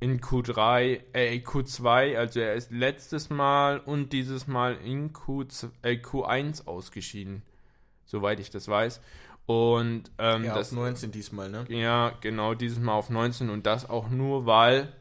in 0.00 0.20
Q3, 0.20 1.00
äh, 1.12 1.38
Q2, 1.38 2.16
also 2.16 2.38
er 2.38 2.54
ist 2.54 2.70
letztes 2.70 3.30
Mal 3.30 3.80
und 3.80 4.12
dieses 4.12 4.46
Mal 4.46 4.76
in 4.76 5.12
Q2, 5.12 5.70
äh, 5.82 5.94
Q1 5.94 6.66
ausgeschieden, 6.68 7.42
soweit 8.04 8.38
ich 8.38 8.50
das 8.50 8.68
weiß. 8.68 9.00
Und 9.46 10.10
ähm, 10.18 10.44
ja, 10.44 10.54
das, 10.54 10.68
auf 10.72 10.78
19 10.78 11.10
diesmal, 11.10 11.50
ne? 11.50 11.64
Ja, 11.68 12.12
genau, 12.20 12.54
dieses 12.54 12.78
Mal 12.78 12.92
auf 12.92 13.10
19 13.10 13.50
und 13.50 13.66
das 13.66 13.88
auch 13.88 14.08
nur, 14.08 14.46
weil 14.46 14.92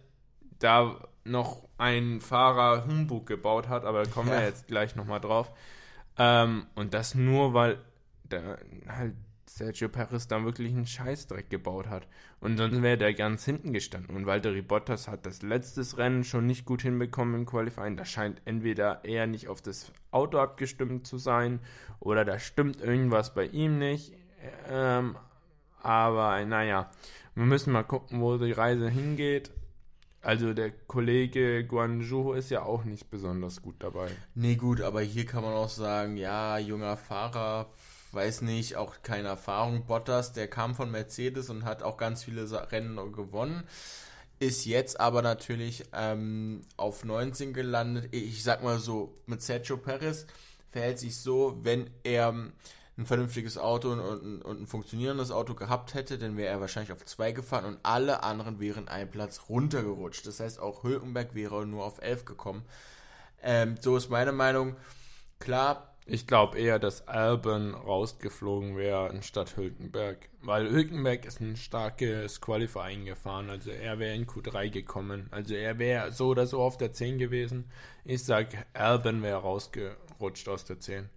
da 0.59 1.07
noch 1.23 1.67
ein 1.77 2.21
Fahrer 2.21 2.85
Humbug 2.85 3.25
gebaut 3.25 3.67
hat, 3.67 3.85
aber 3.85 4.03
da 4.03 4.09
kommen 4.09 4.29
ja. 4.29 4.39
wir 4.39 4.45
jetzt 4.45 4.67
gleich 4.67 4.95
nochmal 4.95 5.19
drauf. 5.19 5.51
Ähm, 6.17 6.65
und 6.75 6.93
das 6.93 7.15
nur, 7.15 7.53
weil 7.53 7.79
da 8.23 8.57
halt 8.87 9.13
Sergio 9.45 9.89
Perez 9.89 10.27
da 10.27 10.43
wirklich 10.43 10.71
einen 10.71 10.85
Scheißdreck 10.85 11.49
gebaut 11.49 11.87
hat. 11.87 12.07
Und 12.39 12.57
sonst 12.57 12.81
wäre 12.81 12.97
der 12.97 13.13
ganz 13.13 13.45
hinten 13.45 13.73
gestanden. 13.73 14.15
Und 14.15 14.25
Valtteri 14.25 14.61
Bottas 14.61 15.07
hat 15.07 15.25
das 15.25 15.41
letzte 15.41 15.97
Rennen 15.97 16.23
schon 16.23 16.45
nicht 16.45 16.65
gut 16.65 16.83
hinbekommen 16.83 17.35
im 17.35 17.45
Qualifying. 17.45 17.97
Da 17.97 18.05
scheint 18.05 18.41
entweder 18.45 19.03
eher 19.03 19.25
nicht 19.25 19.47
auf 19.47 19.61
das 19.61 19.91
Auto 20.11 20.37
abgestimmt 20.37 21.07
zu 21.07 21.17
sein 21.17 21.59
oder 21.99 22.25
da 22.25 22.39
stimmt 22.39 22.81
irgendwas 22.81 23.33
bei 23.33 23.45
ihm 23.45 23.79
nicht. 23.79 24.13
Ähm, 24.69 25.15
aber 25.81 26.45
naja, 26.45 26.91
wir 27.33 27.45
müssen 27.45 27.73
mal 27.73 27.83
gucken, 27.83 28.21
wo 28.21 28.37
die 28.37 28.51
Reise 28.51 28.89
hingeht. 28.89 29.51
Also 30.21 30.53
der 30.53 30.71
Kollege 30.71 31.63
Guanju 31.65 32.33
ist 32.33 32.49
ja 32.49 32.63
auch 32.63 32.83
nicht 32.83 33.09
besonders 33.09 33.61
gut 33.61 33.75
dabei. 33.79 34.09
Nee, 34.35 34.55
gut, 34.55 34.81
aber 34.81 35.01
hier 35.01 35.25
kann 35.25 35.43
man 35.43 35.53
auch 35.53 35.69
sagen, 35.69 36.17
ja, 36.17 36.57
junger 36.57 36.97
Fahrer, 36.97 37.71
weiß 38.11 38.41
nicht, 38.41 38.75
auch 38.75 38.95
keine 39.03 39.29
Erfahrung. 39.29 39.85
Bottas, 39.85 40.33
der 40.33 40.47
kam 40.47 40.75
von 40.75 40.91
Mercedes 40.91 41.49
und 41.49 41.65
hat 41.65 41.83
auch 41.83 41.97
ganz 41.97 42.23
viele 42.23 42.49
Rennen 42.71 43.11
gewonnen. 43.11 43.63
Ist 44.39 44.65
jetzt 44.65 44.99
aber 44.99 45.21
natürlich 45.21 45.85
ähm, 45.93 46.61
auf 46.77 47.03
19 47.03 47.53
gelandet. 47.53 48.09
Ich 48.11 48.43
sag 48.43 48.63
mal 48.63 48.79
so, 48.79 49.17
mit 49.25 49.41
Sergio 49.41 49.77
Perez 49.77 50.27
verhält 50.71 50.99
sich 50.99 51.17
so, 51.17 51.57
wenn 51.63 51.89
er 52.03 52.51
ein 52.97 53.05
vernünftiges 53.05 53.57
Auto 53.57 53.91
und, 53.91 53.99
und, 53.99 54.41
und, 54.41 54.61
ein 54.61 54.67
funktionierendes 54.67 55.31
Auto 55.31 55.53
gehabt 55.53 55.93
hätte, 55.93 56.17
dann 56.17 56.35
wäre 56.35 56.49
er 56.49 56.61
wahrscheinlich 56.61 56.91
auf 56.91 57.05
2 57.05 57.31
gefahren 57.31 57.65
und 57.65 57.79
alle 57.83 58.23
anderen 58.23 58.59
wären 58.59 58.87
einen 58.87 59.09
Platz 59.09 59.41
runtergerutscht. 59.49 60.25
Das 60.25 60.39
heißt, 60.39 60.59
auch 60.59 60.83
Hülkenberg 60.83 61.35
wäre 61.35 61.65
nur 61.67 61.85
auf 61.85 62.01
11 62.01 62.25
gekommen. 62.25 62.65
Ähm, 63.43 63.75
so 63.79 63.95
ist 63.97 64.09
meine 64.09 64.31
Meinung. 64.31 64.75
Klar, 65.39 65.95
ich 66.09 66.25
glaube 66.25 66.57
eher, 66.57 66.79
dass 66.79 67.07
Albon 67.07 67.75
rausgeflogen 67.75 68.77
wäre 68.77 69.09
anstatt 69.09 69.57
Hülkenberg. 69.57 70.29
Weil 70.41 70.69
Hülkenberg 70.69 71.25
ist 71.25 71.41
ein 71.41 71.57
starkes 71.57 72.39
Qualifying 72.39 73.05
gefahren. 73.05 73.49
Also 73.49 73.71
er 73.71 73.99
wäre 73.99 74.15
in 74.15 74.25
Q3 74.25 74.69
gekommen. 74.69 75.27
Also 75.31 75.53
er 75.53 75.77
wäre 75.79 76.13
so 76.13 76.29
oder 76.29 76.47
so 76.47 76.61
auf 76.61 76.77
der 76.77 76.93
10 76.93 77.19
gewesen. 77.19 77.69
Ich 78.05 78.23
sage, 78.23 78.57
Albon 78.73 79.21
wäre 79.21 79.41
rausgerutscht 79.41 80.47
aus 80.47 80.63
der 80.63 80.79
10. 80.79 81.09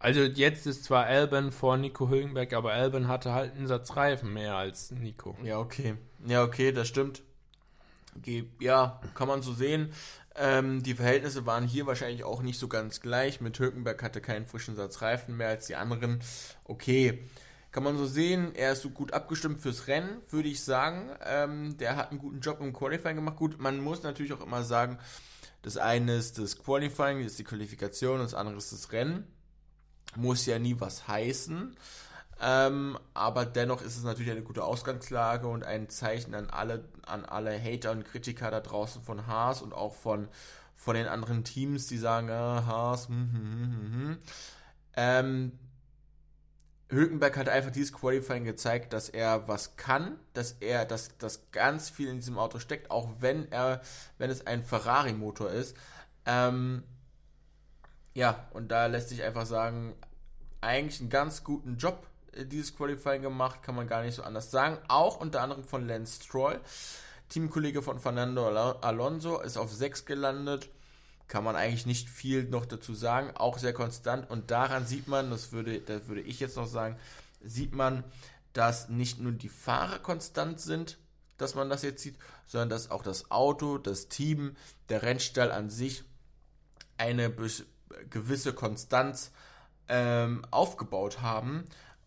Also 0.00 0.20
jetzt 0.22 0.66
ist 0.66 0.84
zwar 0.84 1.04
Albon 1.04 1.52
vor 1.52 1.76
Nico 1.76 2.08
Hülkenberg, 2.08 2.54
aber 2.54 2.72
Albon 2.72 3.06
hatte 3.06 3.32
halt 3.32 3.54
einen 3.54 3.66
Satz 3.66 3.96
Reifen 3.96 4.32
mehr 4.32 4.56
als 4.56 4.90
Nico. 4.92 5.36
Ja, 5.44 5.58
okay. 5.58 5.94
Ja, 6.26 6.42
okay, 6.42 6.72
das 6.72 6.88
stimmt. 6.88 7.22
Ja, 8.58 8.98
kann 9.14 9.28
man 9.28 9.42
so 9.42 9.52
sehen. 9.52 9.92
Ähm, 10.36 10.82
die 10.82 10.94
Verhältnisse 10.94 11.44
waren 11.44 11.66
hier 11.66 11.86
wahrscheinlich 11.86 12.24
auch 12.24 12.40
nicht 12.40 12.58
so 12.58 12.66
ganz 12.66 13.02
gleich. 13.02 13.42
Mit 13.42 13.58
Hülkenberg 13.58 14.02
hatte 14.02 14.22
keinen 14.22 14.46
frischen 14.46 14.74
Satz 14.74 15.02
Reifen 15.02 15.36
mehr 15.36 15.48
als 15.48 15.66
die 15.66 15.76
anderen. 15.76 16.20
Okay, 16.64 17.22
kann 17.70 17.84
man 17.84 17.98
so 17.98 18.06
sehen. 18.06 18.54
Er 18.54 18.72
ist 18.72 18.80
so 18.80 18.88
gut 18.88 19.12
abgestimmt 19.12 19.60
fürs 19.60 19.86
Rennen, 19.86 20.22
würde 20.30 20.48
ich 20.48 20.64
sagen. 20.64 21.10
Ähm, 21.26 21.76
der 21.76 21.96
hat 21.96 22.10
einen 22.10 22.20
guten 22.20 22.40
Job 22.40 22.60
im 22.60 22.72
Qualifying 22.72 23.16
gemacht. 23.16 23.36
Gut, 23.36 23.60
man 23.60 23.78
muss 23.80 24.02
natürlich 24.02 24.32
auch 24.32 24.40
immer 24.40 24.64
sagen, 24.64 24.98
das 25.60 25.76
eine 25.76 26.16
ist 26.16 26.38
das 26.38 26.58
Qualifying, 26.58 27.18
das 27.18 27.32
ist 27.32 27.38
die 27.38 27.44
Qualifikation, 27.44 28.18
das 28.18 28.32
andere 28.32 28.56
ist 28.56 28.72
das 28.72 28.92
Rennen. 28.92 29.26
Muss 30.16 30.46
ja 30.46 30.58
nie 30.58 30.76
was 30.78 31.08
heißen. 31.08 31.76
Ähm, 32.42 32.98
aber 33.12 33.44
dennoch 33.44 33.82
ist 33.82 33.98
es 33.98 34.02
natürlich 34.02 34.32
eine 34.32 34.42
gute 34.42 34.64
Ausgangslage 34.64 35.46
und 35.46 35.62
ein 35.62 35.90
Zeichen 35.90 36.34
an 36.34 36.48
alle, 36.48 36.84
an 37.02 37.24
alle 37.26 37.62
Hater 37.62 37.90
und 37.90 38.04
Kritiker 38.04 38.50
da 38.50 38.60
draußen 38.60 39.02
von 39.02 39.26
Haas 39.26 39.60
und 39.60 39.74
auch 39.74 39.94
von, 39.94 40.28
von 40.74 40.94
den 40.94 41.06
anderen 41.06 41.44
Teams, 41.44 41.86
die 41.86 41.98
sagen, 41.98 42.30
ah, 42.30 42.64
Haas, 42.64 43.08
hm, 43.08 43.30
hm, 43.32 43.32
hm, 43.32 43.72
hm. 43.72 43.92
hm. 43.92 44.18
Ähm, 44.96 45.52
Hülkenberg 46.90 47.36
hat 47.36 47.48
einfach 47.48 47.70
dieses 47.70 47.92
Qualifying 47.92 48.44
gezeigt, 48.44 48.92
dass 48.92 49.08
er 49.08 49.46
was 49.46 49.76
kann, 49.76 50.18
dass 50.32 50.52
er, 50.52 50.84
dass, 50.84 51.16
dass 51.18 51.50
ganz 51.52 51.88
viel 51.88 52.08
in 52.08 52.16
diesem 52.16 52.38
Auto 52.38 52.58
steckt, 52.58 52.90
auch 52.90 53.08
wenn 53.20 53.50
er, 53.52 53.80
wenn 54.18 54.30
es 54.30 54.46
ein 54.46 54.64
Ferrari-Motor 54.64 55.50
ist. 55.50 55.76
Ähm, 56.26 56.82
ja, 58.14 58.48
und 58.52 58.68
da 58.68 58.86
lässt 58.86 59.08
sich 59.08 59.22
einfach 59.22 59.46
sagen, 59.46 59.94
eigentlich 60.60 61.00
einen 61.00 61.10
ganz 61.10 61.44
guten 61.44 61.76
Job 61.76 62.06
äh, 62.32 62.44
dieses 62.44 62.76
Qualifying 62.76 63.22
gemacht, 63.22 63.62
kann 63.62 63.74
man 63.74 63.86
gar 63.86 64.02
nicht 64.02 64.14
so 64.14 64.22
anders 64.22 64.50
sagen. 64.50 64.78
Auch 64.88 65.20
unter 65.20 65.42
anderem 65.42 65.64
von 65.64 65.86
Lance 65.86 66.22
Stroll. 66.22 66.60
Teamkollege 67.28 67.82
von 67.82 68.00
Fernando 68.00 68.48
Alonso 68.48 69.40
ist 69.40 69.56
auf 69.56 69.72
6 69.72 70.04
gelandet. 70.04 70.68
Kann 71.28 71.44
man 71.44 71.54
eigentlich 71.54 71.86
nicht 71.86 72.08
viel 72.08 72.44
noch 72.44 72.66
dazu 72.66 72.92
sagen. 72.92 73.30
Auch 73.36 73.58
sehr 73.58 73.72
konstant. 73.72 74.28
Und 74.28 74.50
daran 74.50 74.84
sieht 74.84 75.06
man, 75.06 75.30
das 75.30 75.52
würde, 75.52 75.80
das 75.80 76.08
würde 76.08 76.22
ich 76.22 76.40
jetzt 76.40 76.56
noch 76.56 76.66
sagen, 76.66 76.96
sieht 77.40 77.72
man, 77.72 78.02
dass 78.52 78.88
nicht 78.88 79.20
nur 79.20 79.30
die 79.30 79.48
Fahrer 79.48 80.00
konstant 80.00 80.60
sind, 80.60 80.98
dass 81.38 81.54
man 81.54 81.70
das 81.70 81.82
jetzt 81.82 82.02
sieht, 82.02 82.16
sondern 82.46 82.68
dass 82.68 82.90
auch 82.90 83.04
das 83.04 83.30
Auto, 83.30 83.78
das 83.78 84.08
Team, 84.08 84.56
der 84.88 85.02
Rennstall 85.02 85.52
an 85.52 85.70
sich 85.70 86.02
eine 86.98 87.30
gewisse 88.08 88.52
Konstanz 88.52 89.32
ähm, 89.88 90.42
aufgebaut 90.50 91.20
haben 91.20 91.64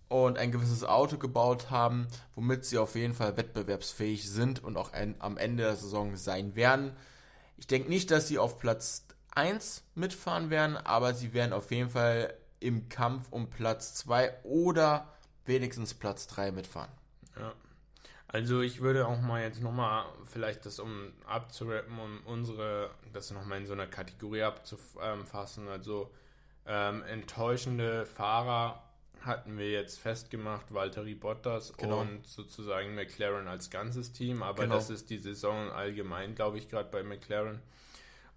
und 0.10 0.38
ein 0.38 0.52
gewisses 0.52 0.84
Auto 0.84 1.18
gebaut 1.18 1.70
haben, 1.70 2.08
womit 2.36 2.66
sie 2.66 2.78
auf 2.78 2.96
jeden 2.96 3.13
Fall 3.13 3.36
wettbewerbsfähig 3.36 4.30
sind 4.30 4.63
und 4.63 4.78
auch 4.78 4.94
ein, 4.94 5.16
am 5.20 5.38
Ende 5.38 5.63
der 5.63 5.75
Saison 5.75 6.16
sein 6.16 6.56
werden. 6.56 6.96
Ich 7.58 7.68
denke 7.68 7.90
nicht, 7.90 8.12
dass 8.12 8.28
sie 8.28 8.40
auf 8.40 8.60
Platz 8.60 9.06
1 9.36 9.84
mitfahren 9.96 10.50
werden, 10.50 10.78
aber 10.78 11.13
sie 11.13 11.34
werden 11.34 11.54
auf 11.54 11.72
jeden 11.72 11.90
Fall 11.90 12.34
im 12.60 12.90
Kampf 12.90 13.28
um 13.32 13.50
Platz 13.50 13.96
2 13.96 14.44
oder 14.44 15.08
wenigstens 15.46 15.94
Platz 15.94 16.28
3 16.28 16.52
mitfahren. 16.52 16.92
Ja. 17.38 17.54
Also 18.34 18.62
ich 18.62 18.82
würde 18.82 19.08
auch 19.08 19.22
mal 19.22 19.44
jetzt 19.44 19.62
nochmal, 19.62 20.06
vielleicht 20.25 20.66
das 20.66 20.80
um 20.80 21.13
abzurappen, 21.28 22.00
um 22.00 22.20
unsere, 22.25 22.90
das 23.13 23.30
nochmal 23.30 23.60
in 23.60 23.68
so 23.68 23.74
einer 23.74 23.86
Kategorie 23.86 24.42
abzufassen. 24.42 25.68
Also 25.68 26.12
ähm, 26.66 27.04
enttäuschende 27.04 28.08
Fahrer 28.08 28.82
hatten 29.22 29.56
wir 29.60 29.70
jetzt 29.70 30.00
festgemacht, 30.00 30.74
Valtteri 30.74 31.13
Bottas 31.13 31.74
genau. 31.78 32.02
und 32.02 32.25
sozusagen 32.25 32.96
McLaren 32.96 33.48
als 33.48 33.70
ganzes 33.70 34.13
Team, 34.13 34.42
aber 34.42 34.63
genau. 34.63 34.75
das 34.75 34.90
ist 34.90 35.12
die 35.12 35.20
Saison 35.20 35.70
allgemein, 35.70 36.34
glaube 36.34 36.58
ich, 36.58 36.68
gerade 36.68 36.90
bei 36.90 37.04
McLaren. 37.04 37.62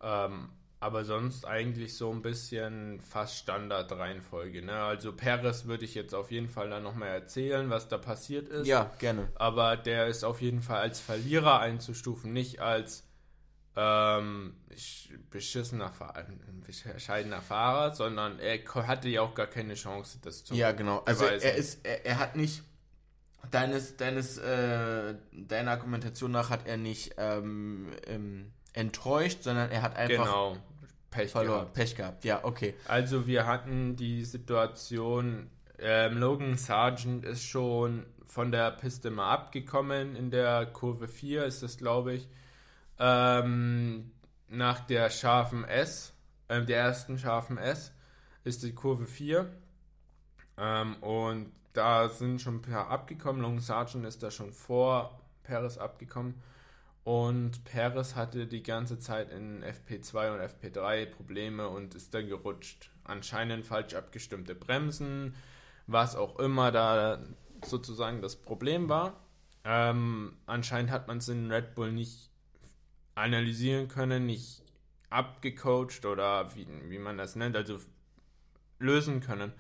Ähm, 0.03 0.51
aber 0.79 1.05
sonst 1.05 1.47
eigentlich 1.47 1.97
so 1.97 2.11
ein 2.11 2.23
bisschen 2.23 3.01
fast 3.01 3.37
Standardreihenfolge. 3.39 4.63
Ne? 4.63 4.75
Also 4.75 5.13
Perez 5.13 5.65
würde 5.65 5.85
ich 5.85 5.95
jetzt 5.95 6.15
auf 6.15 6.31
jeden 6.31 6.49
Fall 6.49 6.69
dann 6.69 6.83
nochmal 6.83 7.09
erzählen, 7.09 7.71
was 7.71 7.89
da 7.89 7.97
passiert 7.99 8.49
ist. 8.49 8.67
Ja, 8.67 8.93
gerne. 8.99 9.29
Aber 9.37 9.77
der 9.77 10.07
ist 10.07 10.23
auf 10.23 10.43
jeden 10.43 10.61
Fall 10.61 10.81
als 10.81 11.01
Verlierer 11.01 11.61
einzustufen, 11.61 12.33
nicht 12.33 12.61
als 12.61 13.05
ähm, 13.75 14.55
beschissener, 15.31 15.93
bescheidener 16.67 17.43
Fahrer, 17.43 17.95
sondern 17.95 18.39
er 18.39 18.59
hatte 18.87 19.09
ja 19.09 19.21
auch 19.21 19.35
gar 19.35 19.47
keine 19.47 19.75
Chance, 19.75 20.19
das 20.23 20.45
zu 20.45 20.55
Ja, 20.55 20.73
genau. 20.73 21.01
Also 21.01 21.25
er 21.27 21.55
ist, 21.55 21.85
er, 21.85 22.05
er, 22.05 22.19
hat 22.19 22.37
nicht 22.37 22.63
deines, 23.51 23.97
deines, 23.97 24.39
äh, 24.39 25.15
deiner 25.33 25.73
Argumentation 25.73 26.31
nach 26.31 26.49
hat 26.49 26.67
er 26.67 26.79
nicht 26.79 27.15
ähm, 27.19 27.93
ähm, 28.07 28.53
enttäuscht, 28.77 29.43
sondern 29.43 29.71
er 29.71 29.83
hat 29.83 29.97
einfach 29.97 30.25
genau. 30.25 30.57
Pech 31.11 31.31
verloren. 31.31 31.61
Gehabt. 31.61 31.73
Pech 31.73 31.97
gehabt, 31.97 32.25
ja, 32.25 32.45
okay. 32.45 32.75
Also 32.87 33.27
wir 33.27 33.47
hatten 33.47 33.97
die 33.97 34.25
Situation, 34.25 35.51
ähm, 35.79 36.19
Logan 36.19 36.57
Sargent 36.57 37.25
ist 37.25 37.43
schon 37.43 38.07
von 38.27 38.53
der 38.53 38.71
Piste 38.73 39.11
mal 39.11 39.33
abgekommen 39.33 40.15
in 40.15 40.31
der 40.31 40.67
Kurve 40.67 41.09
4 41.09 41.45
ist 41.45 41.63
das, 41.63 41.79
glaube 41.79 42.15
ich. 42.15 42.29
Ähm, 42.99 44.13
nach 44.49 44.81
der 44.81 45.11
scharfen 45.11 45.65
S, 45.65 46.13
äh, 46.49 46.63
der 46.63 46.79
ersten 46.79 47.19
scharfen 47.19 47.57
S, 47.57 47.93
ist 48.45 48.63
die 48.63 48.75
Kurve 48.75 49.07
4. 49.07 49.51
Ähm, 50.59 50.97
und 50.97 51.53
da 51.73 52.09
sind 52.09 52.41
schon 52.43 52.57
ein 52.57 52.63
paar 52.63 52.91
abgekommen. 52.91 53.41
Long 53.41 53.61
Sargent 53.61 54.05
ist 54.05 54.23
da 54.23 54.31
schon 54.31 54.53
vor 54.53 55.21
Perez 55.43 55.79
abgekommen. 55.79 56.35
Und 57.07 57.63
Perez 57.63 58.17
hatte 58.17 58.49
die 58.49 58.65
ganze 58.65 58.99
Zeit 58.99 59.31
in 59.31 59.63
FP2 59.63 60.33
und 60.33 60.41
FP3 60.41 61.07
Probleme 61.07 61.69
und 61.69 61.95
ist 61.95 62.13
dann 62.13 62.27
gerutscht. 62.27 62.91
Anscheinend 63.05 63.65
falsch 63.65 63.95
abgestimmte 63.95 64.57
Bremsen, 64.57 65.37
was 65.87 66.17
auch 66.17 66.37
immer 66.41 66.73
da 66.73 67.23
sozusagen 67.65 68.23
das 68.23 68.35
Problem 68.35 68.89
war. 68.89 69.21
Ähm, 69.63 70.37
anscheinend 70.47 70.91
hat 70.91 71.07
man 71.07 71.19
es 71.19 71.29
in 71.29 71.49
Red 71.49 71.77
Bull 71.77 71.93
nicht 71.93 72.29
analysieren 73.15 73.87
können, 73.87 74.27
nicht 74.27 74.65
abgecoacht 75.09 76.07
oder 76.07 76.57
wie, 76.57 76.67
wie 76.89 76.99
man 76.99 77.19
das 77.19 77.37
nennt, 77.37 77.55
also 77.55 77.79
lösen 78.81 79.21
können. 79.21 79.53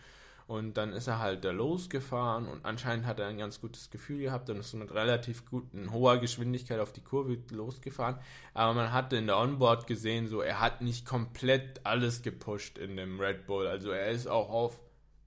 Und 0.46 0.76
dann 0.76 0.92
ist 0.92 1.08
er 1.08 1.18
halt 1.18 1.44
da 1.44 1.50
losgefahren 1.50 2.46
und 2.46 2.64
anscheinend 2.64 3.04
hat 3.04 3.18
er 3.18 3.26
ein 3.26 3.38
ganz 3.38 3.60
gutes 3.60 3.90
Gefühl 3.90 4.20
gehabt 4.20 4.48
und 4.48 4.58
ist 4.58 4.74
mit 4.74 4.94
relativ 4.94 5.44
guten, 5.44 5.90
hoher 5.90 6.18
Geschwindigkeit 6.18 6.78
auf 6.78 6.92
die 6.92 7.00
Kurve 7.00 7.36
losgefahren. 7.50 8.16
Aber 8.54 8.72
man 8.72 8.92
hatte 8.92 9.16
in 9.16 9.26
der 9.26 9.38
Onboard 9.38 9.88
gesehen, 9.88 10.28
so 10.28 10.42
er 10.42 10.60
hat 10.60 10.82
nicht 10.82 11.04
komplett 11.04 11.80
alles 11.84 12.22
gepusht 12.22 12.78
in 12.78 12.96
dem 12.96 13.18
Red 13.18 13.46
Bull. 13.46 13.66
Also 13.66 13.90
er 13.90 14.10
ist 14.10 14.28
auch 14.28 14.48
auf 14.48 14.78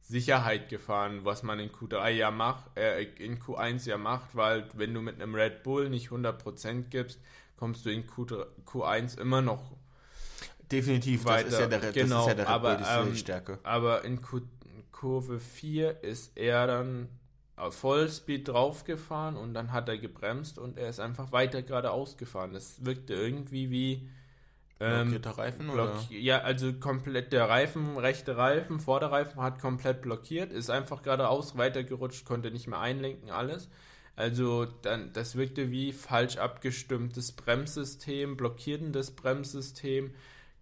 Sicherheit 0.10 0.70
gefahren, 0.70 1.26
was 1.26 1.44
man 1.44 1.60
in 1.60 1.70
Q3 1.70 2.10
ja 2.12 2.32
macht, 2.32 2.66
äh, 2.78 3.04
in 3.04 3.40
Q1 3.40 3.88
ja 3.88 3.98
macht, 3.98 4.36
weil 4.38 4.68
wenn 4.74 4.94
du 4.94 5.02
mit 5.02 5.22
einem 5.22 5.36
Red 5.36 5.64
Bull 5.64 5.90
nicht 5.90 6.10
100% 6.10 6.90
gibst, 6.90 7.20
kommst 7.58 7.86
du 7.86 7.92
in 7.92 8.08
Q3, 8.08 8.46
Q1 8.66 9.20
immer 9.20 9.42
noch 9.42 9.76
definitiv 10.72 11.26
weiter. 11.26 11.44
Das 11.44 11.54
ist 11.54 11.60
ja 11.60 11.68
der, 11.68 11.92
genau, 11.92 12.16
das 12.16 12.22
ist 12.22 12.28
ja 12.28 12.46
der 12.46 12.56
Red 12.56 12.62
Bull, 12.62 12.72
aber, 12.72 13.04
die 13.04 13.10
ähm, 13.10 13.16
Stärke. 13.18 13.60
Aber 13.64 14.04
in 14.06 14.22
Q 14.22 14.42
Kurve 15.00 15.40
4 15.40 16.04
ist 16.04 16.36
er 16.36 16.68
dann 16.68 17.08
auf 17.56 17.74
Vollspeed 17.76 18.50
draufgefahren 18.50 19.38
und 19.38 19.54
dann 19.54 19.72
hat 19.72 19.88
er 19.88 19.98
gebremst 19.98 20.60
und 20.60 20.78
er 20.78 20.90
ist 20.90 21.00
einfach 21.00 21.32
weiter 21.32 21.62
geradeaus 21.62 22.18
gefahren. 22.18 22.52
Das 22.52 22.84
wirkte 22.84 23.14
irgendwie 23.14 23.70
wie. 23.70 24.10
Ähm, 24.82 25.12
Blockierter 25.12 25.38
Reifen 25.38 25.68
block 25.68 25.90
oder? 25.90 26.06
Ja, 26.10 26.40
also 26.40 26.74
komplett 26.74 27.32
der 27.32 27.48
Reifen, 27.48 27.98
rechte 27.98 28.36
Reifen, 28.36 28.82
Vorderreifen 28.82 29.42
hat 29.42 29.60
komplett 29.60 30.02
blockiert, 30.02 30.52
ist 30.52 30.70
einfach 30.70 31.02
geradeaus 31.02 31.58
weitergerutscht, 31.58 32.26
konnte 32.26 32.52
nicht 32.52 32.68
mehr 32.68 32.80
einlenken, 32.80 33.30
alles. 33.30 33.70
Also 34.18 34.66
dann, 34.66 35.14
das 35.14 35.38
wirkte 35.38 35.72
wie 35.72 35.94
falsch 35.94 36.36
abgestimmtes 36.36 37.32
Bremssystem, 37.32 38.36
blockierendes 38.36 39.12
Bremssystem 39.12 40.14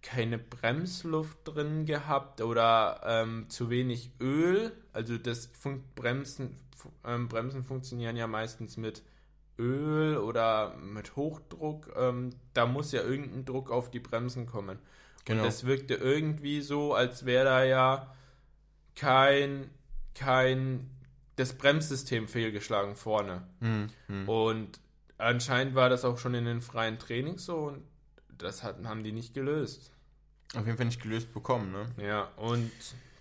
keine 0.02 0.38
Bremsluft 0.38 1.38
drin 1.44 1.84
gehabt 1.84 2.40
oder 2.40 3.00
ähm, 3.04 3.48
zu 3.48 3.70
wenig 3.70 4.12
Öl. 4.20 4.72
Also 4.92 5.18
das 5.18 5.46
Fun 5.46 5.82
Bremsen, 5.94 6.58
ähm, 7.04 7.28
Bremsen 7.28 7.64
funktionieren 7.64 8.16
ja 8.16 8.26
meistens 8.26 8.76
mit 8.76 9.02
Öl 9.58 10.16
oder 10.16 10.76
mit 10.76 11.16
Hochdruck. 11.16 11.92
Ähm, 11.96 12.30
da 12.54 12.66
muss 12.66 12.92
ja 12.92 13.02
irgendein 13.02 13.44
Druck 13.44 13.70
auf 13.70 13.90
die 13.90 14.00
Bremsen 14.00 14.46
kommen. 14.46 14.78
Genau. 15.24 15.42
Und 15.42 15.46
das 15.46 15.66
wirkte 15.66 15.94
irgendwie 15.94 16.60
so, 16.62 16.94
als 16.94 17.26
wäre 17.26 17.44
da 17.44 17.64
ja 17.64 18.14
kein, 18.94 19.70
kein, 20.14 20.90
das 21.36 21.52
Bremssystem 21.52 22.28
fehlgeschlagen 22.28 22.96
vorne. 22.96 23.46
Mhm. 23.60 24.28
Und 24.28 24.80
anscheinend 25.18 25.74
war 25.74 25.88
das 25.88 26.04
auch 26.04 26.18
schon 26.18 26.34
in 26.34 26.44
den 26.44 26.62
freien 26.62 26.98
Trainings 26.98 27.44
so 27.44 27.56
und 27.56 27.82
das 28.38 28.62
hatten, 28.62 28.88
haben 28.88 29.04
die 29.04 29.12
nicht 29.12 29.34
gelöst. 29.34 29.92
Auf 30.54 30.64
jeden 30.64 30.76
Fall 30.76 30.86
nicht 30.86 31.02
gelöst 31.02 31.32
bekommen, 31.34 31.72
ne? 31.72 31.86
Ja, 31.98 32.30
und 32.36 32.70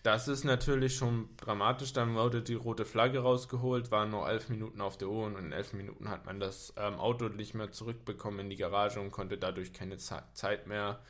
das 0.03 0.29
ist 0.29 0.45
natürlich 0.45 0.95
schon 0.95 1.27
dramatisch. 1.35 1.91
Dann 1.91 2.15
wurde 2.15 2.41
die 2.41 2.53
rote 2.53 2.85
Flagge 2.85 3.19
rausgeholt, 3.19 3.91
waren 3.91 4.11
nur 4.11 4.29
elf 4.29 4.47
Minuten 4.47 4.79
auf 4.79 4.97
der 4.97 5.09
Uhr 5.09 5.25
und 5.25 5.37
in 5.37 5.51
elf 5.51 5.73
Minuten 5.73 6.07
hat 6.07 6.25
man 6.25 6.39
das 6.39 6.73
ähm, 6.77 6.95
Auto 6.95 7.27
nicht 7.27 7.53
mehr 7.53 7.71
zurückbekommen 7.71 8.39
in 8.39 8.49
die 8.49 8.55
Garage 8.55 9.01
und 9.01 9.11
konnte 9.11 9.37
dadurch 9.37 9.73
keine 9.73 9.97
Zeit 9.97 10.67
mehr 10.67 11.01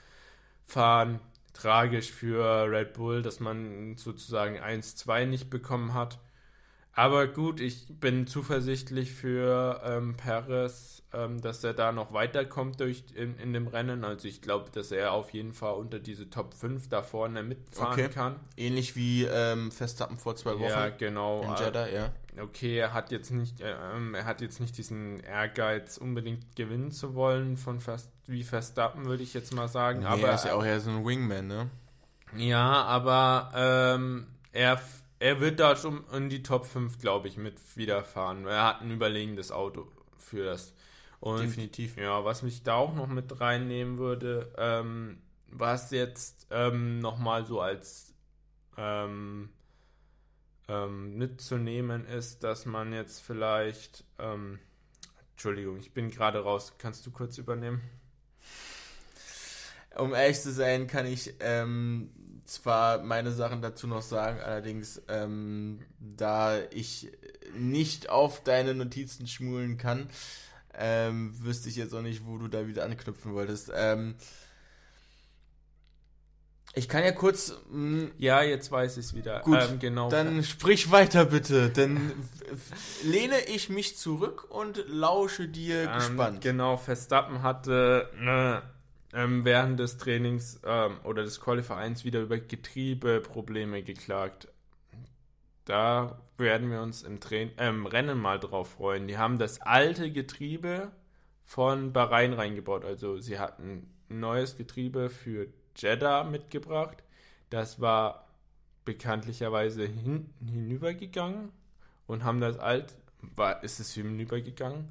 fahren. 0.66 1.20
Tragisch 1.54 2.12
für 2.12 2.70
Red 2.72 2.94
Bull, 2.94 3.22
dass 3.22 3.40
man 3.40 3.98
sozusagen 3.98 4.58
1-2 4.58 5.26
nicht 5.26 5.50
bekommen 5.52 5.94
hat. 5.94 6.20
Aber 6.98 7.28
gut, 7.28 7.60
ich 7.60 7.86
bin 8.00 8.26
zuversichtlich 8.26 9.12
für 9.12 9.82
ähm, 9.86 10.16
Perez, 10.18 11.04
ähm, 11.14 11.40
dass 11.40 11.64
er 11.64 11.76
da 11.76 11.92
noch 11.92 12.12
weiterkommt 12.12 12.80
durch, 12.80 13.04
in, 13.14 13.38
in 13.38 13.54
dem 13.54 13.68
Rennen. 13.68 14.04
Also 14.04 14.28
ich 14.28 14.42
glaube, 14.42 14.72
dass 14.72 14.92
er 14.92 15.12
auf 15.12 15.30
jeden 15.30 15.54
Fall 15.54 15.76
unter 15.76 16.00
diese 16.00 16.32
Top 16.32 16.56
5 16.56 16.90
da 16.90 17.04
vorne 17.04 17.44
mitfahren 17.44 17.94
Okay. 17.94 18.10
kann. 18.10 18.36
Ähnlich 18.58 18.96
wie 18.96 19.26
ähm, 19.26 19.72
Verstappen 19.72 20.18
vor 20.18 20.36
zwei 20.38 20.56
Wochen 20.56 20.64
Ja, 20.64 20.90
genau. 20.90 21.44
in 21.44 21.64
Jeddah, 21.64 21.88
ja. 21.88 22.12
Okay, 22.42 22.78
er 22.80 22.94
hat 22.94 23.12
jetzt 23.12 23.30
nicht, 23.30 23.62
äh, 23.62 23.76
ähm, 23.96 24.16
er 24.16 24.26
hat 24.26 24.42
jetzt 24.42 24.60
nicht 24.60 24.76
diesen 24.76 25.20
Ehrgeiz, 25.20 25.98
unbedingt 25.98 26.56
gewinnen 26.56 26.90
zu 26.92 27.14
wollen 27.14 27.58
von 27.58 27.80
Vers 27.80 28.10
wie 28.26 28.44
Verstappen, 28.44 29.06
würde 29.06 29.22
ich 29.22 29.36
jetzt 29.36 29.54
mal 29.54 29.68
sagen. 29.68 30.00
Nee, 30.00 30.06
aber 30.08 30.30
er 30.30 30.34
ist 30.36 30.46
ja 30.46 30.56
auch 30.56 30.66
eher 30.66 30.80
so 30.80 30.90
ein 30.90 31.06
Wingman, 31.06 31.46
ne? 31.46 31.70
Ja, 32.36 32.84
aber 32.86 33.52
ähm, 33.56 34.26
er, 34.52 34.82
er 35.20 35.40
wird 35.40 35.60
da 35.60 35.76
schon 35.76 36.04
in 36.14 36.30
die 36.30 36.44
Top 36.44 36.66
5, 36.66 37.00
glaube 37.00 37.28
ich, 37.28 37.38
mit 37.38 37.60
wiederfahren. 37.76 38.46
Er 38.46 38.64
hat 38.64 38.82
ein 38.82 38.92
überlegenes 38.92 39.52
Auto 39.52 39.88
für 40.18 40.46
das. 40.46 40.74
Und 41.20 41.42
Definitiv. 41.42 41.98
ja, 41.98 42.24
was 42.24 42.44
mich 42.44 42.64
da 42.64 42.76
auch 42.76 42.94
noch 42.94 43.08
mit 43.08 43.40
reinnehmen 43.40 43.98
würde, 43.98 44.54
ähm, 44.58 45.18
was 45.48 45.90
jetzt 45.92 46.48
ähm, 46.52 47.00
nochmal 47.00 47.46
so 47.46 47.60
als 47.60 48.14
ähm, 48.78 49.50
ähm, 50.68 51.18
mitzunehmen 51.18 52.06
ist, 52.06 52.44
dass 52.44 52.66
man 52.66 52.94
jetzt 52.94 53.22
vielleicht, 53.22 54.04
ähm, 54.20 54.60
Entschuldigung, 55.32 55.80
ich 55.80 55.94
bin 55.94 56.12
gerade 56.12 56.40
raus, 56.40 56.74
kannst 56.78 57.06
du 57.08 57.12
kurz 57.12 57.38
übernehmen? 57.38 57.82
Um 59.98 60.14
ehrlich 60.14 60.40
zu 60.40 60.52
sein, 60.52 60.86
kann 60.86 61.08
ich 61.08 61.34
ähm, 61.40 62.12
zwar 62.48 63.00
meine 63.04 63.32
Sachen 63.32 63.62
dazu 63.62 63.88
noch 63.88 64.02
sagen, 64.02 64.40
allerdings, 64.40 65.02
ähm, 65.08 65.80
da 66.00 66.60
ich 66.72 67.12
nicht 67.56 68.10
auf 68.10 68.44
deine 68.44 68.74
Notizen 68.74 69.28
schmulen 69.28 69.78
kann, 69.78 70.10
ähm, 70.74 71.34
wüsste 71.44 71.70
ich 71.70 71.76
jetzt 71.76 71.94
auch 71.94 72.02
nicht, 72.02 72.26
wo 72.26 72.38
du 72.38 72.48
da 72.48 72.68
wieder 72.68 72.84
anknüpfen 72.86 73.34
wolltest. 73.34 73.72
Ähm, 73.76 74.16
ich 76.74 76.88
kann 76.88 77.04
ja 77.04 77.12
kurz. 77.12 77.56
Mh, 77.72 78.10
Ja, 78.20 78.44
jetzt 78.44 78.72
weiß 78.72 78.98
ich 78.98 79.06
es 79.06 79.16
wieder. 79.16 79.40
Gut, 79.42 79.58
ähm, 79.60 79.80
genau. 79.80 80.10
dann 80.10 80.44
sprich 80.44 80.92
weiter 80.92 81.26
bitte, 81.26 81.70
dann 81.70 82.12
lehne 83.04 83.40
ich 83.48 83.70
mich 83.70 83.98
zurück 83.98 84.46
und 84.50 84.84
lausche 84.88 85.48
dir 85.48 85.84
Ähm, 85.84 85.94
gespannt. 85.96 86.42
Genau, 86.42 86.78
Verstappen 86.78 87.42
hatte 87.42 88.10
ne, 88.20 88.62
ähm, 89.14 89.46
während 89.46 89.80
des 89.80 89.98
Trainings 89.98 90.60
ähm, 90.66 91.00
oder 91.04 91.24
des 91.24 91.40
Qualifyings 91.40 92.06
wieder 92.06 92.22
über 92.22 92.38
Getriebeprobleme 92.38 93.84
geklagt. 93.84 94.48
Da 95.66 96.22
werden 96.38 96.72
wir 96.72 96.82
uns 96.82 97.04
im 97.04 97.20
Train 97.20 97.52
ähm, 97.58 97.86
Rennen 97.86 98.18
mal 98.18 98.40
drauf 98.40 98.72
freuen. 98.72 99.08
Die 99.08 99.18
haben 99.18 99.38
das 99.38 99.62
alte 99.62 100.12
Getriebe 100.12 100.92
von 101.46 101.94
Bahrain 101.94 102.34
reingebaut. 102.34 102.86
Also 102.86 103.20
sie 103.20 103.40
hatten 103.40 103.88
ein 104.10 104.20
neues 104.20 104.56
Getriebe 104.56 105.10
für 105.10 105.48
Jeddah 105.76 106.24
mitgebracht. 106.24 107.04
Das 107.50 107.82
war 107.82 108.28
bekanntlicherweise 108.86 109.86
hinten 109.86 110.46
hinübergegangen 110.46 111.52
und 112.08 112.24
haben 112.24 112.40
das 112.40 112.58
alt. 112.58 112.96
War, 113.36 113.64
ist 113.64 113.80
es 113.80 113.94
hinübergegangen? 113.94 114.90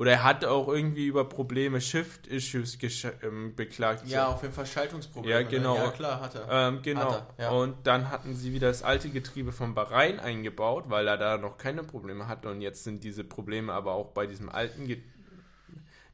Oder 0.00 0.12
er 0.12 0.24
hat 0.24 0.46
auch 0.46 0.66
irgendwie 0.68 1.06
über 1.08 1.28
Probleme, 1.28 1.78
Shift-Issues 1.78 2.78
ähm, 3.22 3.54
beklagt. 3.54 4.08
ja, 4.08 4.28
auf 4.28 4.40
jeden 4.40 4.54
Fall 4.54 4.64
Schaltungsprobleme. 4.64 5.42
Ja, 5.42 5.46
genau. 5.46 5.74
Ne? 5.76 5.84
Ja, 5.84 5.90
klar, 5.90 6.20
hat 6.22 6.34
er. 6.36 6.48
Ähm, 6.50 6.80
genau. 6.80 7.12
Hat 7.12 7.34
er, 7.36 7.44
ja. 7.44 7.50
Und 7.50 7.86
dann 7.86 8.10
hatten 8.10 8.34
sie 8.34 8.54
wieder 8.54 8.68
das 8.68 8.82
alte 8.82 9.10
Getriebe 9.10 9.52
von 9.52 9.74
Bahrain 9.74 10.18
eingebaut, 10.18 10.84
weil 10.88 11.06
er 11.06 11.18
da 11.18 11.36
noch 11.36 11.58
keine 11.58 11.82
Probleme 11.82 12.28
hatte. 12.28 12.48
Und 12.48 12.62
jetzt 12.62 12.82
sind 12.84 13.04
diese 13.04 13.24
Probleme 13.24 13.74
aber 13.74 13.92
auch 13.92 14.06
bei 14.06 14.26
diesem 14.26 14.48
alten 14.48 14.88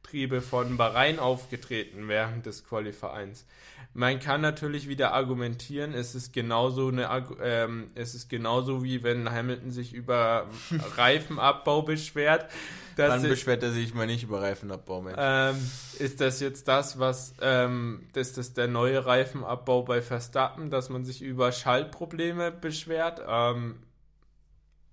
Getriebe 0.02 0.42
von 0.42 0.76
Bahrain 0.76 1.20
aufgetreten 1.20 2.08
während 2.08 2.44
des 2.44 2.64
Qualifyings. 2.64 3.46
Man 3.96 4.20
kann 4.20 4.42
natürlich 4.42 4.88
wieder 4.88 5.14
argumentieren, 5.14 5.94
es 5.94 6.14
ist 6.14 6.34
genauso 6.34 6.88
eine, 6.88 7.08
ähm, 7.42 7.86
es 7.94 8.14
ist 8.14 8.28
genauso 8.28 8.84
wie 8.84 9.02
wenn 9.02 9.30
Hamilton 9.30 9.70
sich 9.70 9.94
über 9.94 10.48
Reifenabbau 10.96 11.80
beschwert. 11.80 12.50
Dann 12.96 13.22
beschwert 13.22 13.62
er 13.62 13.70
sich 13.70 13.94
mal 13.94 14.06
nicht 14.06 14.24
über 14.24 14.42
Reifenabbau, 14.42 15.00
Mensch. 15.00 15.16
ähm, 15.18 15.56
ist 15.98 16.20
das 16.20 16.40
jetzt 16.40 16.68
das, 16.68 16.98
was, 16.98 17.32
ähm, 17.40 18.06
ist 18.14 18.36
das 18.36 18.52
der 18.52 18.68
neue 18.68 19.06
Reifenabbau 19.06 19.80
bei 19.80 20.02
Verstappen, 20.02 20.68
dass 20.68 20.90
man 20.90 21.06
sich 21.06 21.22
über 21.22 21.50
Schaltprobleme 21.50 22.52
beschwert? 22.52 23.22
Ähm, 23.26 23.76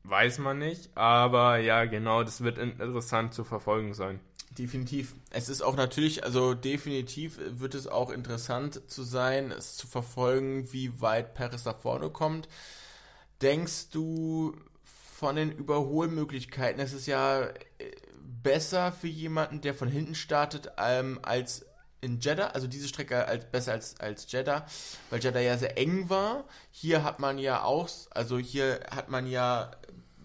weiß 0.04 0.38
man 0.40 0.60
nicht, 0.60 0.96
aber 0.96 1.58
ja, 1.58 1.84
genau, 1.84 2.24
das 2.24 2.42
wird 2.42 2.58
interessant 2.58 3.34
zu 3.34 3.44
verfolgen 3.44 3.94
sein. 3.94 4.22
Definitiv. 4.58 5.16
Es 5.32 5.50
ist 5.50 5.62
auch 5.62 5.76
natürlich, 5.76 6.24
also 6.24 6.54
definitiv 6.54 7.40
wird 7.42 7.74
es 7.74 7.88
auch 7.88 8.10
interessant 8.10 8.82
zu 8.88 9.04
sein, 9.04 9.52
es 9.52 9.78
zu 9.78 9.88
verfolgen, 9.88 10.72
wie 10.72 11.02
weit 11.02 11.34
Paris 11.34 11.64
da 11.64 11.74
vorne 11.74 12.10
kommt. 12.10 12.48
Denkst 13.42 13.90
du 13.90 14.56
von 15.24 15.38
den 15.38 15.54
Überholmöglichkeiten. 15.54 16.82
Es 16.82 16.92
ist 16.92 17.06
ja 17.06 17.44
äh, 17.44 17.54
besser 18.20 18.92
für 18.92 19.08
jemanden, 19.08 19.62
der 19.62 19.74
von 19.74 19.88
hinten 19.88 20.16
startet, 20.16 20.72
ähm, 20.78 21.18
als 21.22 21.66
in 22.02 22.20
Jeddah, 22.20 22.48
also 22.48 22.68
diese 22.68 22.90
Strecke 22.90 23.26
als 23.26 23.46
besser 23.46 23.72
als, 23.72 23.98
als 24.02 24.30
Jeddah, 24.30 24.66
weil 25.10 25.24
Jeddah 25.24 25.40
ja 25.40 25.58
sehr 25.58 25.78
eng 25.78 26.10
war. 26.10 26.44
Hier 26.72 27.06
hat 27.06 27.20
man 27.20 27.38
ja 27.38 27.64
auch, 27.64 27.90
also 28.10 28.38
hier 28.38 28.82
hat 28.92 29.08
man 29.08 29.26
ja 29.26 29.72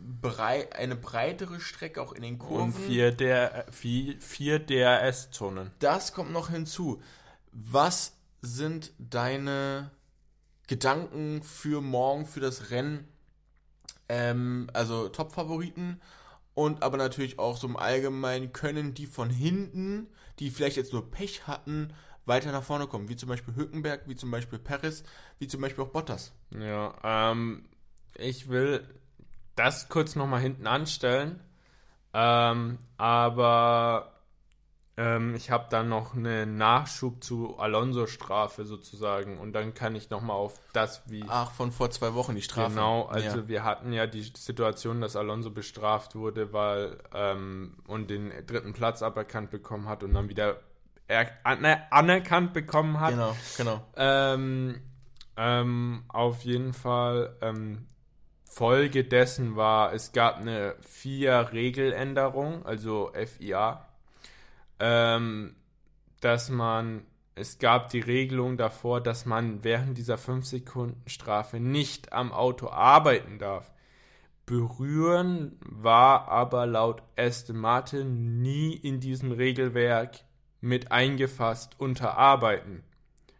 brei 0.00 0.72
eine 0.74 0.96
breitere 0.96 1.60
Strecke 1.60 2.02
auch 2.02 2.12
in 2.12 2.22
den 2.22 2.38
Kurven. 2.38 2.72
Und 2.72 2.72
vier, 2.72 3.12
der, 3.12 3.66
vier, 3.70 4.20
vier 4.20 4.58
DRS-Zonen. 4.58 5.70
Das 5.78 6.12
kommt 6.12 6.32
noch 6.32 6.50
hinzu. 6.50 7.02
Was 7.52 8.16
sind 8.42 8.92
deine 8.98 9.90
Gedanken 10.66 11.42
für 11.42 11.80
morgen, 11.80 12.26
für 12.26 12.40
das 12.40 12.70
Rennen? 12.70 13.08
Ähm, 14.08 14.70
also 14.72 15.08
Top-Favoriten 15.08 16.00
und 16.58 16.82
aber 16.82 16.96
natürlich 16.96 17.38
auch 17.38 17.56
so 17.56 17.68
im 17.68 17.76
Allgemeinen 17.76 18.52
können 18.52 18.92
die 18.92 19.06
von 19.06 19.30
hinten, 19.30 20.08
die 20.40 20.50
vielleicht 20.50 20.76
jetzt 20.76 20.92
nur 20.92 21.08
Pech 21.08 21.46
hatten, 21.46 21.92
weiter 22.26 22.50
nach 22.50 22.64
vorne 22.64 22.86
kommen. 22.86 23.08
Wie 23.08 23.14
zum 23.14 23.28
Beispiel 23.28 23.54
Hülkenberg, 23.54 24.08
wie 24.08 24.16
zum 24.16 24.30
Beispiel 24.30 24.58
Paris, 24.58 25.04
wie 25.38 25.46
zum 25.46 25.60
Beispiel 25.60 25.84
auch 25.84 25.90
Bottas. 25.90 26.32
Ja, 26.58 26.94
ähm, 27.04 27.68
ich 28.16 28.48
will 28.48 28.82
das 29.58 29.88
kurz 29.88 30.16
nochmal 30.16 30.40
hinten 30.40 30.66
anstellen. 30.66 31.40
Ähm, 32.14 32.78
aber 32.96 34.12
ähm, 34.96 35.34
ich 35.36 35.50
habe 35.50 35.66
dann 35.70 35.88
noch 35.88 36.14
einen 36.14 36.56
Nachschub 36.56 37.22
zu 37.22 37.56
Alonso-Strafe 37.58 38.64
sozusagen 38.64 39.38
und 39.38 39.52
dann 39.52 39.74
kann 39.74 39.94
ich 39.94 40.10
nochmal 40.10 40.36
auf 40.36 40.54
das, 40.72 41.02
wie. 41.06 41.24
Ach, 41.28 41.52
von 41.52 41.70
vor 41.70 41.90
zwei 41.90 42.14
Wochen 42.14 42.34
die 42.34 42.42
Strafe. 42.42 42.70
Genau, 42.70 43.04
also 43.04 43.38
ja. 43.38 43.48
wir 43.48 43.64
hatten 43.64 43.92
ja 43.92 44.06
die 44.08 44.22
Situation, 44.22 45.00
dass 45.00 45.14
Alonso 45.14 45.50
bestraft 45.50 46.16
wurde, 46.16 46.52
weil 46.52 46.98
ähm, 47.14 47.76
und 47.86 48.10
den 48.10 48.32
dritten 48.46 48.72
Platz 48.72 49.02
aberkannt 49.02 49.50
bekommen 49.50 49.88
hat 49.88 50.02
und 50.02 50.14
dann 50.14 50.28
wieder 50.28 50.56
er, 51.06 51.30
anerkannt 51.44 52.52
bekommen 52.52 52.98
hat. 52.98 53.10
Genau, 53.10 53.36
genau. 53.56 53.80
Ähm, 53.96 54.80
ähm, 55.36 56.02
auf 56.08 56.42
jeden 56.42 56.72
Fall. 56.72 57.36
Folge 58.58 59.04
dessen 59.04 59.54
war, 59.54 59.92
es 59.92 60.10
gab 60.10 60.38
eine 60.38 60.74
vier-Regeländerung, 60.80 62.66
also 62.66 63.12
FIA, 63.14 63.86
ähm, 64.80 65.54
dass 66.20 66.50
man, 66.50 67.02
es 67.36 67.60
gab 67.60 67.90
die 67.90 68.00
Regelung 68.00 68.56
davor, 68.56 69.00
dass 69.00 69.26
man 69.26 69.62
während 69.62 69.96
dieser 69.96 70.16
5-Sekunden-Strafe 70.16 71.60
nicht 71.60 72.12
am 72.12 72.32
Auto 72.32 72.68
arbeiten 72.68 73.38
darf. 73.38 73.70
Berühren 74.44 75.56
war 75.60 76.26
aber 76.26 76.66
laut 76.66 77.04
Aston 77.16 77.58
Martin 77.58 78.42
nie 78.42 78.72
in 78.72 78.98
diesem 78.98 79.30
Regelwerk 79.30 80.24
mit 80.60 80.90
eingefasst 80.90 81.76
unter 81.78 82.18
Arbeiten. 82.18 82.82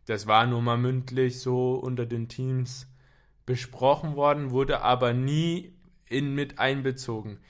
Das 0.07 0.29
war 0.29 0.47
nur 0.47 0.63
mal 0.63 0.79
mündlich 0.79 1.41
so 1.41 1.75
unter 1.75 2.07
den 2.07 2.29
Teams 2.29 2.87
besprochen 3.49 4.15
worden, 4.15 4.51
wurde 4.51 4.83
aber 4.83 5.15
nie 5.15 5.73
in 6.05 6.35
mit 6.35 6.59
einbezogen. 6.59 7.41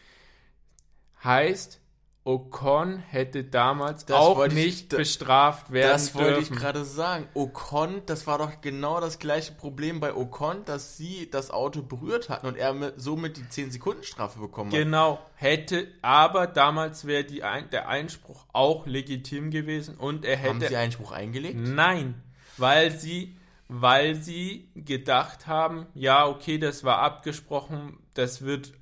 Heißt, 1.25 1.81
Ocon 2.23 2.99
hätte 2.99 3.43
damals 3.43 4.05
das 4.05 4.17
auch 4.17 4.47
nicht 4.47 4.93
ich, 4.93 4.97
bestraft 4.97 5.73
werden 5.73 5.91
Das 5.91 6.15
wollte 6.15 6.35
dürfen. 6.35 6.55
ich 6.55 6.61
gerade 6.61 6.85
sagen. 6.85 7.27
Ocon, 7.35 8.03
das 8.07 8.29
war 8.29 8.39
doch 8.39 8.61
genau 8.61 9.01
das 9.01 9.19
gleiche 9.19 9.53
Problem 9.53 9.99
bei 9.99 10.15
Ocon, 10.15 10.65
dass 10.65 10.97
sie 10.97 11.29
das 11.31 11.51
Auto 11.51 11.83
berührt 11.83 12.29
hatten 12.29 12.47
und 12.47 12.57
er 12.57 12.75
mit, 12.75 12.95
somit 13.01 13.39
die 13.39 13.49
10 13.49 13.73
Sekunden 13.73 14.05
Strafe 14.05 14.39
bekommen 14.39 14.71
hat. 14.71 14.79
Genau, 14.79 15.19
hätte, 15.35 15.89
aber 16.01 16.47
damals 16.47 17.07
wäre 17.07 17.25
ein, 17.43 17.71
der 17.71 17.89
Einspruch 17.89 18.47
auch 18.53 18.87
legitim 18.87 19.51
gewesen 19.51 19.97
und 19.97 20.25
er 20.25 20.37
hätte... 20.37 20.51
Haben 20.51 20.61
sie 20.61 20.77
Einspruch 20.77 21.11
eingelegt? 21.11 21.59
Nein, 21.59 22.23
weil 22.57 22.93
sie, 22.93 23.38
weil 23.69 24.15
sie 24.15 24.71
gedacht 24.75 25.47
haben, 25.47 25.87
ja, 25.95 26.27
okay, 26.27 26.59
das 26.59 26.85
war 26.85 26.99
abgesprochen, 26.99 27.99
das 28.15 28.43
wird 28.43 28.73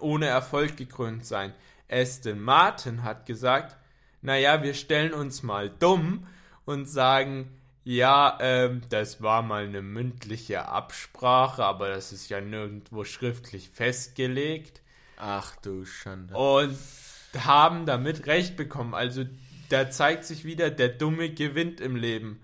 ohne 0.00 0.26
Erfolg 0.26 0.76
gekrönt 0.76 1.26
sein. 1.26 1.52
Aston 1.90 2.40
Martin 2.40 3.02
hat 3.02 3.26
gesagt, 3.26 3.76
naja, 4.22 4.62
wir 4.62 4.74
stellen 4.74 5.12
uns 5.12 5.42
mal 5.42 5.68
dumm 5.68 6.26
und 6.64 6.86
sagen, 6.86 7.50
ja, 7.84 8.38
ähm, 8.40 8.82
das 8.88 9.20
war 9.22 9.42
mal 9.42 9.64
eine 9.64 9.82
mündliche 9.82 10.68
Absprache, 10.68 11.64
aber 11.64 11.88
das 11.88 12.12
ist 12.12 12.28
ja 12.28 12.40
nirgendwo 12.40 13.04
schriftlich 13.04 13.70
festgelegt. 13.70 14.82
Ach 15.16 15.56
du 15.56 15.84
Schande. 15.84 16.34
Und 16.34 16.78
haben 17.38 17.86
damit 17.86 18.26
recht 18.26 18.56
bekommen. 18.56 18.94
Also 18.94 19.24
da 19.68 19.90
zeigt 19.90 20.24
sich 20.24 20.44
wieder, 20.44 20.70
der 20.70 20.90
Dumme 20.90 21.30
gewinnt 21.30 21.80
im 21.80 21.96
Leben. 21.96 22.40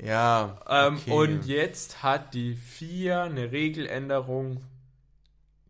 Ja. 0.00 0.58
Ähm, 0.68 0.96
okay. 0.96 1.10
und 1.10 1.46
jetzt 1.46 2.02
hat 2.02 2.34
die 2.34 2.54
FIA 2.54 3.24
eine 3.24 3.52
Regeländerung 3.52 4.64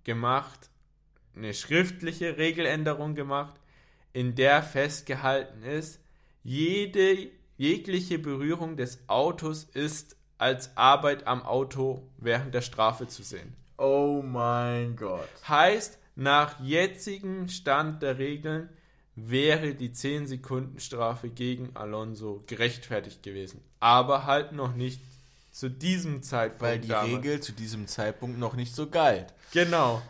gemacht, 0.05 0.71
eine 1.35 1.55
schriftliche 1.55 2.37
Regeländerung 2.37 3.15
gemacht, 3.15 3.55
in 4.13 4.35
der 4.35 4.63
festgehalten 4.63 5.63
ist, 5.63 6.01
jede 6.43 7.31
jegliche 7.57 8.19
Berührung 8.19 8.77
des 8.77 9.09
Autos 9.09 9.65
ist 9.65 10.17
als 10.39 10.77
Arbeit 10.77 11.27
am 11.27 11.43
Auto 11.43 12.11
während 12.19 12.55
der 12.55 12.63
Strafe 12.63 13.07
zu 13.07 13.23
sehen. 13.23 13.55
Oh 13.79 14.23
mein 14.25 14.97
Gott. 14.97 15.29
Heißt, 15.49 15.99
nach 16.17 16.61
jetzigem 16.61 17.49
Stand 17.49 18.03
der 18.03 18.19
Regeln 18.19 18.69
wäre 19.15 19.75
die 19.75 19.93
10 19.93 20.27
Sekunden 20.27 20.81
Strafe 20.81 21.29
gegen 21.29 21.71
Alonso 21.75 22.43
gerechtfertigt 22.47 23.23
gewesen. 23.23 23.61
Aber 23.81 24.27
halt 24.27 24.53
noch 24.53 24.75
nicht 24.75 25.01
zu 25.51 25.69
diesem 25.69 26.23
Zeitpunkt. 26.23 26.63
Weil 26.63 26.79
die 26.79 26.89
damals. 26.89 27.13
Regel 27.13 27.41
zu 27.41 27.53
diesem 27.53 27.87
Zeitpunkt 27.87 28.39
noch 28.39 28.55
nicht 28.55 28.75
so 28.75 28.89
galt. 28.89 29.33
Genau. 29.53 30.03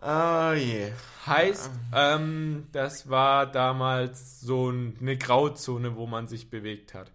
Oh 0.00 0.52
je. 0.52 0.90
Heißt, 1.26 1.70
ähm, 1.94 2.66
das 2.72 3.08
war 3.08 3.46
damals 3.46 4.40
so 4.40 4.68
eine 4.68 5.16
Grauzone, 5.16 5.96
wo 5.96 6.06
man 6.06 6.26
sich 6.26 6.50
bewegt 6.50 6.92
hat. 6.92 7.10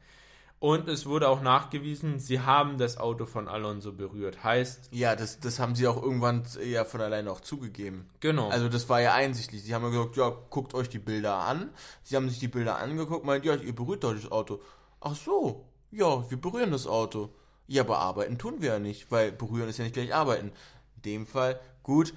Und 0.60 0.88
es 0.89 1.06
wurde 1.06 1.30
auch 1.30 1.41
nachgewiesen, 1.41 2.17
sie 2.20 2.39
haben 2.39 2.80
das 2.80 2.98
Auto 2.98 3.28
von 3.28 3.48
Alonso 3.48 3.93
berührt. 3.93 4.43
Heißt. 4.43 4.89
Ja, 4.91 5.15
das, 5.15 5.39
das 5.39 5.60
haben 5.60 5.76
sie 5.76 5.88
auch 5.88 6.02
irgendwann 6.02 6.43
ja 6.65 6.84
von 6.84 7.00
alleine 7.00 7.32
auch 7.32 7.41
zugegeben. 7.41 8.10
Genau. 8.22 8.50
Also 8.50 8.67
das 8.67 8.89
war 8.89 9.00
ja 9.00 9.13
einsichtlich. 9.13 9.63
Sie 9.63 9.76
haben 9.76 9.84
ja 9.84 9.89
gesagt, 9.89 10.17
ja, 10.17 10.34
guckt 10.50 10.74
euch 10.74 10.89
die 10.89 10.98
Bilder 10.98 11.36
an. 11.36 11.70
Sie 12.02 12.15
haben 12.15 12.28
sich 12.28 12.39
die 12.39 12.48
Bilder 12.48 12.80
angeguckt, 12.80 13.24
meint, 13.24 13.46
ja, 13.46 13.54
ihr 13.54 13.76
berührt 13.76 14.04
doch 14.04 14.15
das 14.15 14.32
Auto. 14.32 14.60
Ach 15.00 15.15
so, 15.15 15.65
ja, 15.91 16.28
wir 16.30 16.41
berühren 16.41 16.72
das 16.72 16.88
Auto. 16.88 17.30
Ja, 17.67 17.84
aber 17.84 18.00
arbeiten 18.00 18.39
tun 18.39 18.62
wir 18.62 18.74
ja 18.74 18.80
nicht, 18.80 19.12
weil 19.12 19.32
berühren 19.32 19.70
ist 19.70 19.78
ja 19.78 19.84
nicht 19.84 19.93
gleich 19.93 20.15
arbeiten. 20.15 20.52
In 20.96 21.02
dem 21.04 21.28
Fall, 21.28 21.60
gut, 21.84 22.15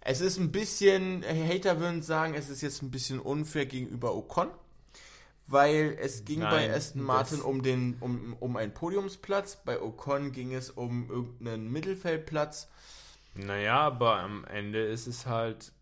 es 0.00 0.20
ist 0.20 0.38
ein 0.38 0.52
bisschen, 0.52 1.22
Hater 1.22 1.80
würden 1.80 2.02
sagen, 2.02 2.34
es 2.34 2.48
ist 2.48 2.62
jetzt 2.62 2.82
ein 2.82 2.90
bisschen 2.90 3.20
unfair 3.20 3.66
gegenüber 3.66 4.14
Ocon, 4.14 4.48
weil 5.46 5.96
es 6.00 6.24
ging 6.24 6.40
Nein, 6.40 6.50
bei 6.50 6.74
Aston 6.74 7.02
Martin 7.02 7.40
um, 7.40 7.62
den, 7.62 7.96
um, 8.00 8.36
um 8.40 8.56
einen 8.56 8.72
Podiumsplatz, 8.72 9.56
bei 9.64 9.80
Ocon 9.80 10.32
ging 10.32 10.54
es 10.54 10.70
um 10.70 11.10
irgendeinen 11.10 11.70
Mittelfeldplatz. 11.70 12.68
Naja, 13.34 13.80
aber 13.80 14.20
am 14.20 14.44
Ende 14.44 14.84
ist 14.84 15.06
es 15.06 15.26
halt 15.26 15.72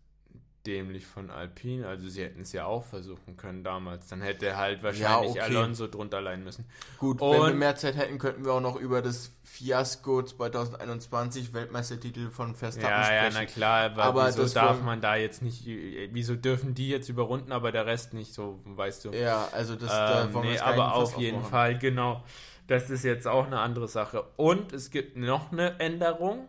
dämlich 0.65 1.05
von 1.05 1.29
Alpine. 1.29 1.87
Also 1.87 2.07
sie 2.07 2.23
hätten 2.23 2.41
es 2.41 2.53
ja 2.53 2.65
auch 2.65 2.83
versuchen 2.83 3.35
können 3.37 3.63
damals. 3.63 4.07
Dann 4.07 4.21
hätte 4.21 4.57
halt 4.57 4.83
wahrscheinlich 4.83 5.35
ja, 5.35 5.43
okay. 5.43 5.55
Alonso 5.55 5.87
drunter 5.87 6.21
leihen 6.21 6.43
müssen. 6.43 6.65
Gut, 6.97 7.21
Und 7.21 7.33
wenn 7.33 7.41
wir 7.41 7.53
mehr 7.53 7.75
Zeit 7.75 7.95
hätten, 7.95 8.17
könnten 8.17 8.45
wir 8.45 8.53
auch 8.53 8.61
noch 8.61 8.77
über 8.77 9.01
das 9.01 9.31
Fiasko 9.43 10.23
2021 10.23 11.53
Weltmeistertitel 11.53 12.29
von 12.29 12.55
Verstappen 12.55 12.89
ja, 12.89 13.03
sprechen. 13.03 13.33
Ja, 13.33 13.39
na 13.41 13.45
klar, 13.45 13.91
aber, 13.91 14.03
aber 14.03 14.27
wieso 14.27 14.47
darf 14.47 14.81
man 14.81 15.01
da 15.01 15.15
jetzt 15.15 15.41
nicht, 15.41 15.65
wieso 15.65 16.35
dürfen 16.35 16.73
die 16.73 16.89
jetzt 16.89 17.09
überrunden, 17.09 17.51
aber 17.51 17.71
der 17.71 17.85
Rest 17.85 18.13
nicht, 18.13 18.33
so 18.33 18.61
weißt 18.63 19.05
du. 19.05 19.11
Ja, 19.11 19.49
also 19.51 19.75
das 19.75 19.91
ähm, 19.91 20.33
da 20.33 20.41
nee, 20.41 20.59
aber 20.59 20.95
auf 20.95 21.17
jeden. 21.17 21.43
Fall, 21.43 21.77
genau. 21.77 22.23
Das 22.67 22.89
ist 22.89 23.03
jetzt 23.03 23.27
auch 23.27 23.45
eine 23.45 23.59
andere 23.59 23.89
Sache. 23.89 24.23
Und 24.37 24.71
es 24.71 24.89
gibt 24.89 25.17
noch 25.17 25.51
eine 25.51 25.79
Änderung 25.79 26.47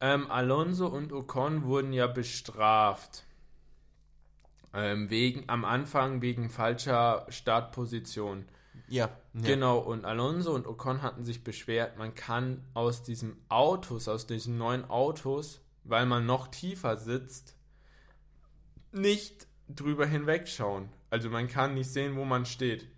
ähm, 0.00 0.30
Alonso 0.30 0.86
und 0.86 1.12
Ocon 1.12 1.64
wurden 1.64 1.92
ja 1.92 2.06
bestraft. 2.06 3.24
Ähm, 4.72 5.10
wegen, 5.10 5.48
am 5.48 5.64
Anfang 5.64 6.22
wegen 6.22 6.48
falscher 6.48 7.26
Startposition. 7.28 8.46
Ja, 8.88 9.10
ja, 9.34 9.40
Genau, 9.42 9.78
und 9.78 10.04
Alonso 10.04 10.54
und 10.54 10.66
Ocon 10.66 11.02
hatten 11.02 11.24
sich 11.24 11.44
beschwert, 11.44 11.98
man 11.98 12.14
kann 12.14 12.64
aus 12.74 13.02
diesen 13.02 13.36
Autos, 13.48 14.08
aus 14.08 14.26
diesen 14.26 14.58
neuen 14.58 14.88
Autos, 14.88 15.60
weil 15.84 16.06
man 16.06 16.24
noch 16.24 16.48
tiefer 16.48 16.96
sitzt, 16.96 17.56
nicht 18.92 19.46
drüber 19.68 20.06
hinwegschauen. 20.06 20.88
Also 21.10 21.30
man 21.30 21.48
kann 21.48 21.74
nicht 21.74 21.90
sehen, 21.90 22.16
wo 22.16 22.24
man 22.24 22.46
steht. 22.46 22.88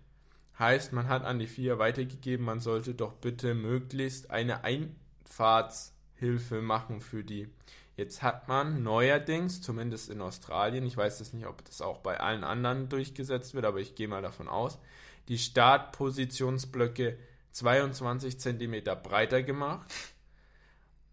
Heißt, 0.57 0.93
man 0.93 1.07
hat 1.07 1.23
an 1.23 1.39
die 1.39 1.47
vier 1.47 1.79
weitergegeben, 1.79 2.45
man 2.45 2.59
sollte 2.59 2.93
doch 2.93 3.13
bitte 3.13 3.55
möglichst 3.55 4.29
eine 4.31 4.63
Einfahrts- 4.63 5.92
Hilfe 6.23 6.61
machen 6.61 7.01
für 7.01 7.23
die 7.23 7.49
Jetzt 7.95 8.23
hat 8.23 8.47
man 8.47 8.81
neuerdings, 8.81 9.61
zumindest 9.61 10.09
in 10.09 10.21
Australien, 10.21 10.85
ich 10.85 10.97
weiß 10.97 11.19
jetzt 11.19 11.33
nicht, 11.33 11.45
ob 11.45 11.63
das 11.65 11.81
auch 11.81 11.99
bei 11.99 12.19
allen 12.19 12.43
anderen 12.43 12.89
durchgesetzt 12.89 13.53
wird, 13.53 13.65
aber 13.65 13.79
ich 13.79 13.93
gehe 13.93 14.07
mal 14.07 14.23
davon 14.23 14.47
aus, 14.47 14.79
die 15.27 15.37
Startpositionsblöcke 15.37 17.17
22 17.51 18.39
cm 18.39 18.83
breiter 19.03 19.43
gemacht 19.43 19.93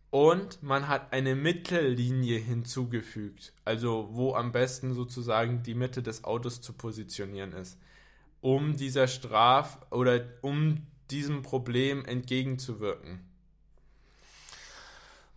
und 0.08 0.62
man 0.62 0.88
hat 0.88 1.12
eine 1.12 1.34
Mittellinie 1.34 2.38
hinzugefügt, 2.38 3.52
also 3.66 4.08
wo 4.12 4.34
am 4.34 4.50
besten 4.50 4.94
sozusagen 4.94 5.62
die 5.62 5.74
Mitte 5.74 6.02
des 6.02 6.24
Autos 6.24 6.62
zu 6.62 6.72
positionieren 6.72 7.52
ist, 7.52 7.78
um 8.40 8.74
dieser 8.74 9.06
Straf 9.06 9.78
oder 9.90 10.24
um 10.40 10.86
diesem 11.10 11.42
Problem 11.42 12.06
entgegenzuwirken. 12.06 13.29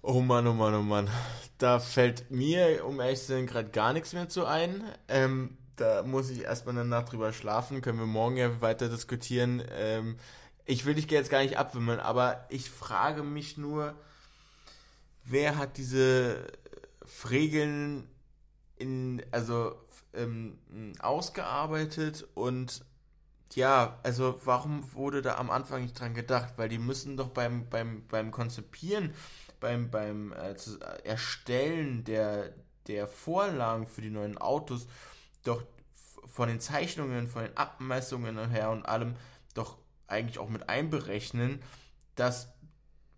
Oh 0.05 0.19
Mann, 0.19 0.45
oh 0.47 0.53
Mann, 0.53 0.75
oh 0.75 0.81
Mann. 0.81 1.09
Da 1.57 1.79
fällt 1.79 2.29
mir, 2.29 2.85
um 2.85 2.99
ehrlich 2.99 3.21
zu 3.21 3.27
sein, 3.27 3.47
gerade 3.47 3.69
gar 3.69 3.93
nichts 3.93 4.11
mehr 4.11 4.27
zu 4.27 4.45
ein. 4.45 4.83
Ähm, 5.07 5.57
da 5.77 6.03
muss 6.03 6.29
ich 6.29 6.41
erstmal 6.41 6.77
eine 6.77 6.83
Nacht 6.83 7.13
drüber 7.13 7.31
schlafen. 7.31 7.79
Können 7.79 7.99
wir 7.99 8.05
morgen 8.05 8.35
ja 8.35 8.59
weiter 8.59 8.89
diskutieren. 8.89 9.63
Ähm, 9.71 10.17
ich 10.65 10.83
will 10.83 10.95
dich 10.95 11.09
jetzt 11.09 11.29
gar 11.29 11.41
nicht 11.41 11.57
abwimmeln, 11.57 12.01
aber 12.01 12.45
ich 12.49 12.69
frage 12.69 13.23
mich 13.23 13.55
nur, 13.57 13.95
wer 15.23 15.57
hat 15.57 15.77
diese 15.77 16.47
Regeln 17.29 18.05
in, 18.75 19.23
also 19.31 19.73
ähm, 20.13 20.57
ausgearbeitet 20.99 22.27
und 22.33 22.83
ja, 23.53 23.99
also 24.03 24.37
warum 24.43 24.93
wurde 24.93 25.21
da 25.21 25.37
am 25.37 25.49
Anfang 25.49 25.83
nicht 25.83 25.97
dran 25.97 26.13
gedacht? 26.13 26.55
Weil 26.57 26.67
die 26.67 26.77
müssen 26.77 27.15
doch 27.15 27.29
beim, 27.29 27.69
beim, 27.69 28.05
beim 28.07 28.31
Konzipieren 28.31 29.13
beim, 29.63 29.89
beim 29.89 30.33
äh, 30.33 30.55
Erstellen 31.05 32.03
der, 32.03 32.53
der 32.87 33.07
Vorlagen 33.07 33.87
für 33.87 34.01
die 34.01 34.09
neuen 34.09 34.37
Autos 34.37 34.87
doch 35.43 35.63
von 36.27 36.49
den 36.49 36.59
Zeichnungen, 36.59 37.27
von 37.27 37.43
den 37.43 37.55
Abmessungen 37.55 38.49
her 38.49 38.71
und 38.71 38.85
allem 38.85 39.15
doch 39.53 39.77
eigentlich 40.07 40.37
auch 40.37 40.49
mit 40.49 40.67
einberechnen, 40.67 41.61
dass 42.15 42.53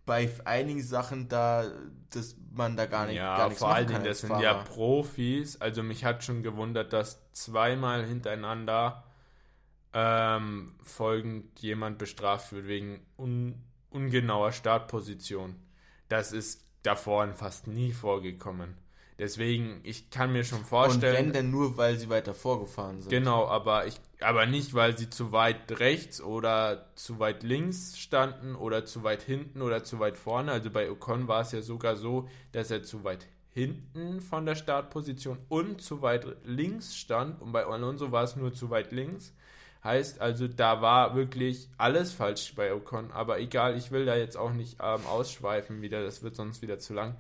bei 0.06 0.30
einigen 0.46 0.84
Sachen 0.84 1.28
da, 1.30 1.66
dass 2.12 2.36
man 2.52 2.78
da 2.78 2.86
gar 2.86 3.08
nicht 3.08 3.16
ja, 3.16 3.38
gar 3.38 3.48
nichts 3.48 3.60
vor 3.60 3.74
allen 3.74 3.88
Dingen, 3.88 4.04
das 4.04 4.22
sind 4.22 4.40
ja 4.40 4.54
Profis. 4.54 5.60
Also 5.60 5.82
mich 5.82 6.06
hat 6.06 6.24
schon 6.24 6.44
gewundert, 6.44 6.94
dass 6.94 7.32
zweimal 7.32 8.06
hintereinander 8.06 9.04
ähm, 9.94 10.76
folgend 10.84 11.60
jemand 11.60 11.98
bestraft 11.98 12.52
wird 12.52 12.68
wegen 12.68 13.04
un 13.18 13.64
ungenauer 13.90 14.52
Startposition. 14.52 15.56
Das 16.10 16.32
ist 16.32 16.66
davor 16.84 17.28
fast 17.34 17.68
nie 17.68 17.92
vorgekommen. 17.92 18.78
Deswegen, 19.18 19.80
ich 19.84 20.10
kann 20.10 20.34
mir 20.34 20.44
schon 20.44 20.66
vorstellen. 20.66 21.16
Und 21.16 21.26
wenn 21.26 21.34
denn 21.34 21.52
nur, 21.52 21.78
weil 21.78 21.98
sie 21.98 22.10
weiter 22.10 22.34
vorgefahren 22.34 23.00
sind. 23.00 23.10
Genau, 23.10 23.48
aber 23.48 23.88
ich, 23.88 23.96
aber 24.20 24.46
nicht, 24.46 24.74
weil 24.74 24.98
sie 24.98 25.10
zu 25.10 25.32
weit 25.32 25.80
rechts 25.80 26.22
oder 26.22 26.90
zu 26.96 27.18
weit 27.20 27.44
links 27.44 27.98
standen 27.98 28.56
oder 28.56 28.84
zu 28.84 29.04
weit 29.04 29.22
hinten 29.22 29.62
oder 29.62 29.86
zu 29.86 30.00
weit 30.00 30.18
vorne. 30.18 30.52
Also 30.52 30.70
bei 30.70 30.92
Ocon 30.92 31.30
war 31.30 31.42
es 31.42 31.54
ja 31.54 31.62
sogar 31.62 31.96
so, 31.96 32.28
dass 32.52 32.72
er 32.72 32.84
zu 32.84 33.06
weit 33.06 33.26
hinten 33.54 34.20
von 34.20 34.46
der 34.46 34.56
Startposition 34.56 35.38
und 35.48 35.82
zu 35.82 36.02
weit 36.02 36.28
links 36.44 36.98
stand. 36.98 37.42
Und 37.42 37.54
bei 37.54 37.66
Alonso 37.66 38.12
war 38.12 38.24
es 38.24 38.36
nur 38.36 38.52
zu 38.52 38.70
weit 38.70 38.92
links. 38.92 39.34
Heißt 39.86 40.20
also, 40.20 40.48
da 40.48 40.82
war 40.82 41.16
wirklich 41.16 41.70
alles 41.78 42.12
falsch 42.12 42.56
bei 42.56 42.74
Ocon. 42.74 43.12
Aber 43.12 43.40
egal, 43.40 43.78
ich 43.78 43.92
will 43.92 44.06
da 44.06 44.16
jetzt 44.16 44.36
auch 44.36 44.52
nicht 44.52 44.78
ähm, 44.82 45.06
ausschweifen 45.06 45.84
wieder, 45.84 46.04
das 46.04 46.24
wird 46.24 46.36
sonst 46.36 46.64
wieder 46.64 46.80
zu 46.80 46.96
lang. 46.96 47.16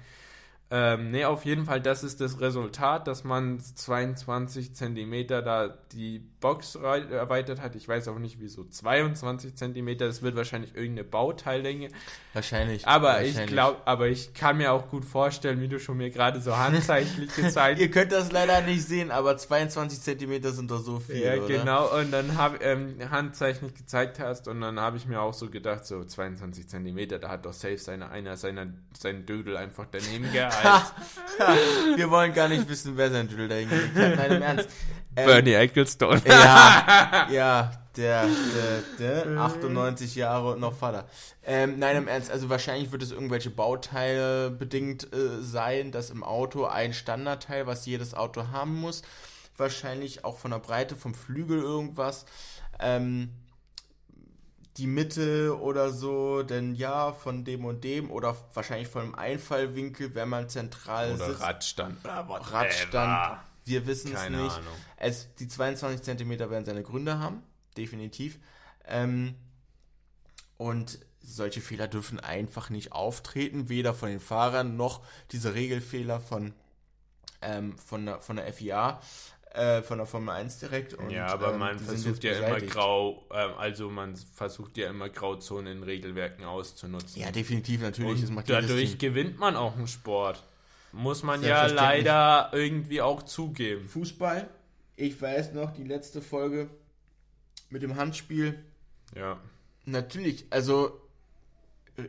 Ähm, 0.71 1.11
ne, 1.11 1.25
auf 1.25 1.45
jeden 1.45 1.65
Fall, 1.65 1.79
das 1.79 2.03
ist 2.03 2.21
das 2.21 2.41
Resultat, 2.41 3.07
dass 3.07 3.23
man 3.23 3.59
22 3.59 4.73
cm 4.73 5.27
da 5.27 5.77
die 5.91 6.17
Box 6.39 6.73
erweitert 6.73 7.61
hat. 7.61 7.75
Ich 7.75 7.87
weiß 7.87 8.07
auch 8.07 8.17
nicht 8.17 8.39
wieso 8.39 8.63
22 8.63 9.55
cm, 9.55 9.97
das 9.99 10.23
wird 10.23 10.35
wahrscheinlich 10.35 10.75
irgendeine 10.75 11.07
Bauteillänge. 11.07 11.89
Wahrscheinlich. 12.33 12.87
Aber 12.87 13.09
wahrscheinlich. 13.09 13.37
ich 13.37 13.45
glaube, 13.47 13.81
aber 13.85 14.07
ich 14.07 14.33
kann 14.33 14.57
mir 14.57 14.71
auch 14.71 14.89
gut 14.89 15.05
vorstellen, 15.05 15.61
wie 15.61 15.67
du 15.67 15.79
schon 15.79 15.97
mir 15.97 16.09
gerade 16.09 16.41
so 16.41 16.57
handzeichnlich 16.57 17.29
gezeigt 17.35 17.77
hast. 17.77 17.81
Ihr 17.81 17.91
könnt 17.91 18.11
das 18.11 18.31
leider 18.31 18.61
nicht 18.61 18.87
sehen, 18.87 19.11
aber 19.11 19.37
22 19.37 20.01
cm 20.01 20.51
sind 20.51 20.71
doch 20.71 20.81
so 20.81 20.99
viel. 20.99 21.17
Ja, 21.17 21.35
oder? 21.35 21.47
genau. 21.47 21.99
Und 21.99 22.11
dann 22.11 22.37
habe 22.37 22.57
ähm, 22.61 22.95
handzeichnlich 23.11 23.75
gezeigt 23.75 24.19
hast 24.19 24.47
und 24.47 24.61
dann 24.61 24.79
habe 24.79 24.97
ich 24.97 25.05
mir 25.05 25.21
auch 25.21 25.33
so 25.33 25.49
gedacht, 25.49 25.85
so 25.85 26.03
22 26.03 26.67
cm, 26.67 27.07
da 27.07 27.29
hat 27.29 27.45
doch 27.45 27.53
safe 27.53 27.77
seine, 27.77 28.09
einer 28.09 28.35
seiner 28.35 28.67
seinen 28.97 29.25
Dödel 29.25 29.57
einfach 29.57 29.85
daneben 29.91 30.31
Wir 31.95 32.09
wollen 32.09 32.33
gar 32.33 32.47
nicht 32.47 32.67
wissen, 32.69 32.95
wer 32.97 33.11
sein 33.11 33.27
Drill 33.27 33.47
da 33.47 33.55
hingelegt 33.55 33.95
hat. 33.95 34.15
Nein, 34.15 34.31
im 34.31 34.41
Ernst. 34.41 34.69
Ähm, 35.17 35.25
Bernie 35.25 35.53
Ecclestone. 35.53 36.21
Ja, 36.25 37.27
ja, 37.31 37.71
der, 37.95 38.27
der, 38.99 39.25
der 39.25 39.37
98 39.37 40.15
Jahre 40.15 40.53
und 40.53 40.59
noch 40.59 40.73
Vater. 40.73 41.05
Ähm, 41.43 41.79
nein, 41.79 41.95
im 41.95 42.07
Ernst, 42.07 42.31
also 42.31 42.49
wahrscheinlich 42.49 42.91
wird 42.91 43.01
es 43.01 43.11
irgendwelche 43.11 43.49
Bauteile 43.49 44.51
bedingt 44.51 45.13
äh, 45.13 45.41
sein, 45.41 45.91
dass 45.91 46.09
im 46.09 46.23
Auto 46.23 46.65
ein 46.65 46.93
Standardteil, 46.93 47.65
was 47.65 47.85
jedes 47.85 48.13
Auto 48.13 48.47
haben 48.51 48.75
muss, 48.75 49.03
wahrscheinlich 49.55 50.25
auch 50.25 50.37
von 50.37 50.51
der 50.51 50.59
Breite 50.59 50.95
vom 50.95 51.13
Flügel 51.13 51.61
irgendwas. 51.61 52.25
Ähm, 52.79 53.29
die 54.77 54.87
Mitte 54.87 55.57
oder 55.59 55.91
so, 55.91 56.43
denn 56.43 56.75
ja, 56.75 57.13
von 57.13 57.45
dem 57.45 57.65
und 57.65 57.83
dem 57.83 58.11
oder 58.11 58.35
wahrscheinlich 58.53 58.89
von 58.89 59.03
einem 59.03 59.15
Einfallwinkel, 59.15 60.13
wenn 60.15 60.29
man 60.29 60.49
zentral 60.49 61.13
oder 61.13 61.29
sitzt. 61.29 61.41
Radstand. 61.41 61.97
Radstand. 62.03 63.39
Wir 63.63 63.87
wissen 63.87 64.13
es 64.13 64.29
nicht. 64.29 64.61
Es, 64.97 65.33
die 65.35 65.47
22 65.47 66.01
cm 66.03 66.39
werden 66.39 66.65
seine 66.65 66.83
Gründe 66.83 67.19
haben, 67.19 67.41
definitiv. 67.77 68.37
Ähm, 68.85 69.35
und 70.57 70.99
solche 71.21 71.61
Fehler 71.61 71.87
dürfen 71.87 72.19
einfach 72.19 72.69
nicht 72.69 72.91
auftreten, 72.91 73.69
weder 73.69 73.93
von 73.93 74.09
den 74.09 74.19
Fahrern 74.19 74.77
noch 74.77 75.03
diese 75.31 75.53
Regelfehler 75.55 76.19
von, 76.19 76.53
ähm, 77.41 77.77
von, 77.77 78.05
der, 78.05 78.21
von 78.21 78.35
der 78.35 78.51
FIA 78.53 79.01
äh, 79.55 79.81
von 79.81 79.97
der 79.97 80.07
Formel 80.07 80.35
1 80.35 80.59
direkt. 80.59 80.93
Und, 80.93 81.09
ja, 81.09 81.27
aber 81.27 81.53
ähm, 81.53 81.59
man 81.59 81.79
versucht 81.79 82.23
ja 82.23 82.33
immer 82.33 82.59
grau, 82.61 83.25
äh, 83.31 83.35
also 83.35 83.89
man 83.89 84.15
versucht 84.15 84.77
ja 84.77 84.89
immer 84.89 85.09
Grauzonen 85.09 85.77
in 85.77 85.83
Regelwerken 85.83 86.45
auszunutzen. 86.45 87.21
Ja, 87.21 87.31
definitiv, 87.31 87.81
natürlich. 87.81 88.27
Und 88.27 88.49
dadurch 88.49 88.97
gewinnt 88.97 89.39
man 89.39 89.55
auch 89.55 89.75
einen 89.75 89.87
Sport. 89.87 90.43
Muss 90.91 91.23
man 91.23 91.43
ja 91.43 91.67
leider 91.67 92.49
irgendwie 92.53 93.01
auch 93.01 93.23
zugeben. 93.23 93.87
Fußball, 93.87 94.49
ich 94.95 95.21
weiß 95.21 95.53
noch, 95.53 95.71
die 95.71 95.83
letzte 95.83 96.21
Folge 96.21 96.69
mit 97.69 97.83
dem 97.83 97.95
Handspiel. 97.95 98.63
Ja. 99.15 99.39
Natürlich, 99.85 100.45
also 100.49 101.01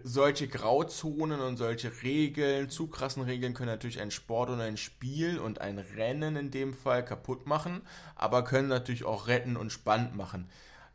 solche 0.03 0.49
Grauzonen 0.49 1.41
und 1.41 1.57
solche 1.57 2.03
Regeln, 2.03 2.69
zu 2.71 2.89
krassen 2.89 3.23
Regeln 3.23 3.55
können 3.55 3.71
natürlich 3.71 4.01
ein 4.01 4.11
Sport 4.11 4.51
und 4.51 4.61
ein 4.61 4.77
Spiel 4.77 5.39
und 5.39 5.61
ein 5.61 5.79
Rennen 5.79 6.37
in 6.37 6.51
dem 6.51 6.75
Fall 6.75 7.05
kaputt 7.05 7.47
machen, 7.47 7.83
aber 8.17 8.43
können 8.43 8.69
natürlich 8.69 9.05
auch 9.05 9.29
retten 9.29 9.57
und 9.57 9.71
spannend 9.71 10.17
machen. 10.17 10.49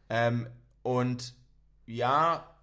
Ähm, 0.10 0.48
und 0.84 1.36
ja, 1.86 2.54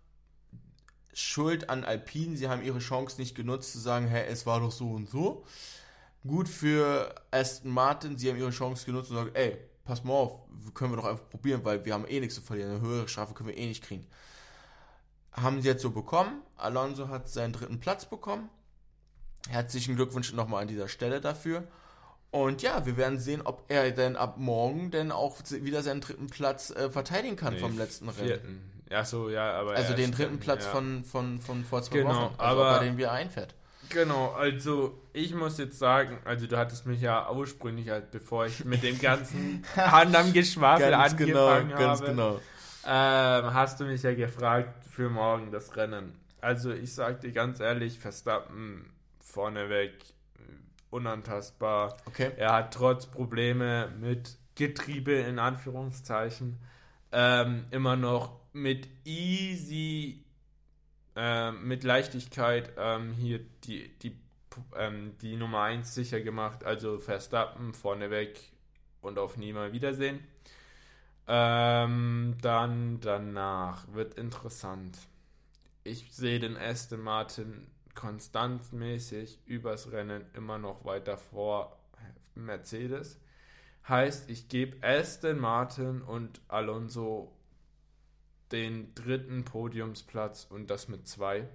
Schuld 1.14 1.70
an 1.70 1.84
Alpine, 1.84 2.36
sie 2.36 2.48
haben 2.48 2.62
ihre 2.62 2.78
Chance 2.78 3.20
nicht 3.20 3.34
genutzt 3.34 3.72
zu 3.72 3.78
sagen, 3.78 4.06
hey, 4.06 4.26
es 4.28 4.44
war 4.44 4.60
doch 4.60 4.70
so 4.70 4.90
und 4.90 5.08
so. 5.08 5.44
Gut 6.26 6.48
für 6.48 7.14
Aston 7.30 7.70
Martin, 7.70 8.18
sie 8.18 8.28
haben 8.28 8.38
ihre 8.38 8.50
Chance 8.50 8.84
genutzt 8.84 9.08
zu 9.08 9.14
sagen, 9.14 9.30
ey, 9.32 9.56
pass 9.84 10.04
mal 10.04 10.12
auf, 10.12 10.40
können 10.74 10.92
wir 10.92 10.96
doch 10.96 11.06
einfach 11.06 11.28
probieren, 11.30 11.64
weil 11.64 11.84
wir 11.84 11.94
haben 11.94 12.06
eh 12.06 12.20
nichts 12.20 12.34
zu 12.34 12.42
verlieren, 12.42 12.72
eine 12.72 12.80
höhere 12.82 13.08
Strafe 13.08 13.32
können 13.32 13.48
wir 13.48 13.56
eh 13.56 13.66
nicht 13.66 13.82
kriegen 13.82 14.06
haben 15.32 15.62
sie 15.62 15.68
jetzt 15.68 15.82
so 15.82 15.90
bekommen. 15.90 16.42
Alonso 16.56 17.08
hat 17.08 17.28
seinen 17.28 17.52
dritten 17.52 17.80
Platz 17.80 18.06
bekommen. 18.06 18.48
Herzlichen 19.48 19.96
Glückwunsch 19.96 20.32
nochmal 20.32 20.62
an 20.62 20.68
dieser 20.68 20.88
Stelle 20.88 21.20
dafür. 21.20 21.64
Und 22.30 22.60
ja, 22.60 22.84
wir 22.84 22.96
werden 22.96 23.18
sehen, 23.18 23.40
ob 23.42 23.64
er 23.68 23.90
denn 23.90 24.16
ab 24.16 24.36
morgen 24.36 24.90
denn 24.90 25.12
auch 25.12 25.38
wieder 25.50 25.82
seinen 25.82 26.02
dritten 26.02 26.26
Platz 26.26 26.70
äh, 26.70 26.90
verteidigen 26.90 27.36
kann 27.36 27.54
nee, 27.54 27.60
vom 27.60 27.78
letzten 27.78 28.12
vierten. 28.12 28.46
Rennen. 28.46 28.78
Ja, 28.90 29.04
so, 29.04 29.30
ja, 29.30 29.52
aber. 29.52 29.72
Also 29.72 29.94
den 29.94 30.12
dritten 30.12 30.38
Platz 30.38 30.64
ja. 30.64 30.70
von, 30.70 31.04
von, 31.04 31.40
von 31.40 31.64
vor 31.64 31.82
zwei 31.82 31.98
genau, 31.98 32.10
Wochen, 32.10 32.34
also 32.38 32.62
aber, 32.62 32.78
bei 32.78 32.84
dem 32.84 32.96
wir 32.98 33.12
einfährt. 33.12 33.54
Genau, 33.90 34.32
also 34.32 35.00
ich 35.14 35.34
muss 35.34 35.56
jetzt 35.56 35.78
sagen, 35.78 36.18
also 36.24 36.46
du 36.46 36.58
hattest 36.58 36.84
mich 36.84 37.00
ja 37.00 37.30
ursprünglich, 37.30 37.88
halt, 37.88 38.10
bevor 38.10 38.44
ich 38.44 38.64
mit 38.64 38.82
dem 38.82 38.98
ganzen 38.98 39.64
Hand 39.76 40.14
am 40.14 40.32
Geschwafel 40.34 40.92
angefangen 40.92 41.26
genau, 41.26 41.48
habe, 41.48 41.68
ganz 41.68 42.00
genau. 42.02 42.40
Ähm, 42.90 43.52
hast 43.52 43.80
du 43.80 43.84
mich 43.84 44.02
ja 44.02 44.14
gefragt 44.14 44.86
für 44.86 45.10
morgen 45.10 45.50
das 45.52 45.76
Rennen. 45.76 46.18
Also 46.40 46.72
ich 46.72 46.94
sag 46.94 47.20
dir 47.20 47.32
ganz 47.32 47.60
ehrlich, 47.60 47.98
Verstappen 47.98 48.90
vorneweg 49.20 49.92
unantastbar. 50.88 51.98
Okay. 52.06 52.32
Er 52.38 52.54
hat 52.54 52.72
trotz 52.72 53.04
Probleme 53.06 53.92
mit 54.00 54.38
Getriebe 54.54 55.12
in 55.12 55.38
Anführungszeichen 55.38 56.58
ähm, 57.12 57.66
immer 57.70 57.96
noch 57.96 58.40
mit 58.54 58.88
easy, 59.04 60.24
äh, 61.14 61.52
mit 61.52 61.84
Leichtigkeit 61.84 62.72
ähm, 62.78 63.12
hier 63.12 63.40
die, 63.64 63.98
die 63.98 64.16
ähm, 64.74 65.12
die 65.20 65.36
Nummer 65.36 65.64
1 65.64 65.94
sicher 65.94 66.22
gemacht, 66.22 66.64
also 66.64 66.98
Verstappen 66.98 67.74
vorneweg 67.74 68.40
und 69.02 69.18
auf 69.18 69.36
nie 69.36 69.52
mal 69.52 69.72
Wiedersehen. 69.74 70.20
Ähm, 71.30 72.36
dann 72.40 73.00
danach 73.00 73.92
wird 73.92 74.14
interessant. 74.14 74.98
Ich 75.84 76.10
sehe 76.10 76.38
den 76.38 76.56
Aston 76.56 77.02
Martin 77.02 77.66
konstantmäßig 77.94 79.40
übers 79.44 79.92
Rennen 79.92 80.24
immer 80.32 80.56
noch 80.56 80.86
weiter 80.86 81.18
vor 81.18 81.78
Mercedes. 82.34 83.20
Heißt, 83.86 84.30
ich 84.30 84.48
gebe 84.48 84.86
Aston 84.86 85.38
Martin 85.38 86.00
und 86.00 86.40
Alonso 86.48 87.36
den 88.50 88.94
dritten 88.94 89.44
Podiumsplatz 89.44 90.46
und 90.48 90.70
das 90.70 90.88
mit 90.88 91.06
zwei. 91.06 91.46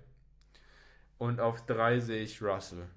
Und 1.18 1.40
auf 1.40 1.66
drei 1.66 2.00
sehe 2.00 2.22
ich 2.22 2.42
Russell. 2.44 2.88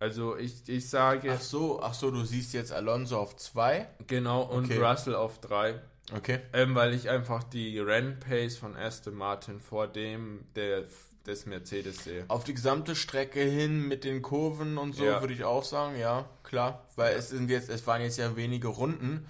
Also 0.00 0.36
ich, 0.36 0.68
ich 0.68 0.88
sage. 0.88 1.32
Ach 1.32 1.40
so, 1.40 1.82
ach 1.82 1.94
so, 1.94 2.10
du 2.10 2.24
siehst 2.24 2.54
jetzt 2.54 2.72
Alonso 2.72 3.18
auf 3.18 3.36
zwei. 3.36 3.88
Genau, 4.06 4.42
und 4.42 4.66
okay. 4.66 4.78
Russell 4.78 5.14
auf 5.14 5.40
drei. 5.40 5.80
Okay. 6.14 6.40
Ähm, 6.52 6.74
weil 6.74 6.94
ich 6.94 7.10
einfach 7.10 7.42
die 7.44 7.78
Rennpace 7.78 8.56
von 8.56 8.76
Aston 8.76 9.14
Martin 9.14 9.60
vor 9.60 9.86
dem 9.86 10.46
der, 10.54 10.84
des 11.26 11.46
Mercedes 11.46 12.04
sehe. 12.04 12.24
Auf 12.28 12.44
die 12.44 12.54
gesamte 12.54 12.94
Strecke 12.94 13.40
hin 13.40 13.86
mit 13.86 14.04
den 14.04 14.22
Kurven 14.22 14.78
und 14.78 14.94
so 14.94 15.04
ja. 15.04 15.20
würde 15.20 15.34
ich 15.34 15.44
auch 15.44 15.64
sagen, 15.64 15.98
ja, 15.98 16.28
klar. 16.44 16.86
Weil 16.96 17.12
ja. 17.12 17.18
es 17.18 17.28
sind 17.28 17.50
jetzt, 17.50 17.68
es 17.68 17.86
waren 17.86 18.00
jetzt 18.00 18.16
ja 18.18 18.36
wenige 18.36 18.68
Runden. 18.68 19.26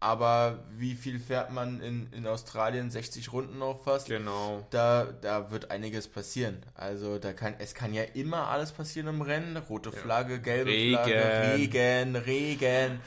Aber 0.00 0.64
wie 0.76 0.94
viel 0.94 1.18
fährt 1.18 1.50
man 1.50 1.80
in, 1.80 2.12
in 2.12 2.26
Australien? 2.26 2.88
60 2.88 3.32
Runden 3.32 3.58
noch 3.58 3.82
fast. 3.82 4.06
Genau. 4.06 4.64
Da, 4.70 5.06
da 5.20 5.50
wird 5.50 5.72
einiges 5.72 6.06
passieren. 6.06 6.62
Also 6.74 7.18
da 7.18 7.32
kann 7.32 7.54
es 7.58 7.74
kann 7.74 7.92
ja 7.92 8.04
immer 8.04 8.46
alles 8.46 8.70
passieren 8.70 9.08
im 9.08 9.22
Rennen. 9.22 9.56
Rote 9.56 9.90
Flagge, 9.90 10.34
ja. 10.34 10.38
gelbe 10.38 10.70
Regen. 10.70 10.94
Flagge, 10.94 11.54
Regen, 11.54 12.16
Regen, 12.16 13.00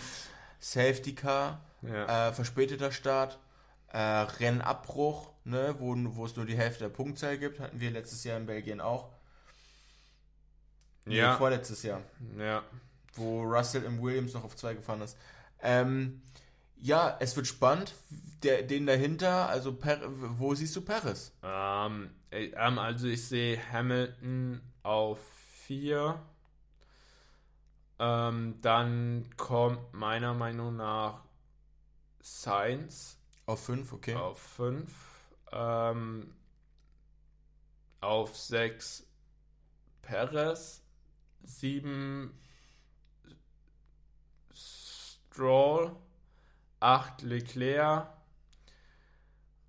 Safety 0.59 1.15
Car, 1.15 1.61
ja. 1.81 2.27
äh, 2.27 2.33
verspäteter 2.33 2.91
Start, 2.91 3.39
äh, 3.93 3.97
Rennabbruch, 3.97 5.31
ne, 5.45 5.75
wo, 5.79 5.95
wo 5.95 6.25
es 6.25 6.35
nur 6.35 6.45
die 6.45 6.57
Hälfte 6.57 6.83
der 6.83 6.89
Punktzahl 6.89 7.37
gibt. 7.37 7.61
Hatten 7.61 7.79
wir 7.79 7.91
letztes 7.91 8.25
Jahr 8.25 8.37
in 8.37 8.45
Belgien 8.45 8.81
auch. 8.81 9.07
Ja. 11.05 11.31
Nee, 11.31 11.37
vorletztes 11.37 11.83
Jahr. 11.83 12.01
Ja. 12.37 12.63
Wo 13.15 13.43
Russell 13.43 13.83
im 13.83 14.01
Williams 14.01 14.33
noch 14.33 14.43
auf 14.43 14.57
zwei 14.57 14.73
gefahren 14.73 15.01
ist. 15.01 15.17
Ähm, 15.63 16.21
ja, 16.81 17.15
es 17.19 17.35
wird 17.35 17.47
spannend. 17.47 17.93
Der, 18.43 18.63
den 18.63 18.87
dahinter, 18.87 19.47
also 19.49 19.71
per, 19.73 19.99
wo 20.39 20.55
siehst 20.55 20.75
du 20.75 20.81
Paris? 20.81 21.31
Ähm, 21.43 22.09
ähm, 22.31 22.79
also 22.79 23.07
ich 23.07 23.27
sehe 23.27 23.59
Hamilton 23.71 24.61
auf 24.81 25.19
4. 25.67 26.19
Ähm, 27.99 28.55
dann 28.63 29.29
kommt 29.37 29.93
meiner 29.93 30.33
Meinung 30.33 30.75
nach 30.75 31.23
Science. 32.23 33.19
Auf 33.45 33.63
5, 33.65 33.93
okay. 33.93 34.15
Auf 34.15 34.39
5. 34.39 34.91
Ähm, 35.51 36.33
auf 37.99 38.35
6 38.35 39.05
Perez. 40.01 40.81
7 41.43 42.35
Stroll. 44.51 45.95
8 46.81 47.21
Leclerc, 47.21 48.07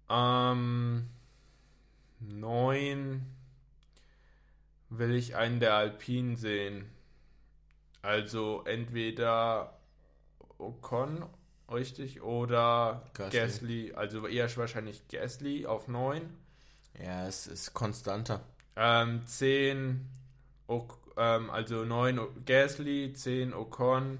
ähm, 0.08 1.08
9 2.20 3.26
will 4.88 5.14
ich 5.14 5.36
einen 5.36 5.60
der 5.60 5.74
Alpinen 5.74 6.36
sehen. 6.36 6.90
Also 8.02 8.64
entweder 8.64 9.78
Ocon, 10.58 11.24
richtig, 11.70 12.22
oder 12.22 13.04
Gasly. 13.14 13.92
Also 13.94 14.26
eher 14.26 14.54
wahrscheinlich 14.56 15.06
Gasly 15.08 15.66
auf 15.66 15.88
9. 15.88 16.22
Ja, 17.02 17.26
es 17.26 17.46
ist 17.46 17.72
konstanter. 17.74 18.40
Ähm, 18.76 19.26
10, 19.26 20.08
ähm, 21.16 21.50
also 21.50 21.84
9 21.84 22.44
Gasly, 22.44 23.12
10 23.12 23.54
Ocon, 23.54 24.18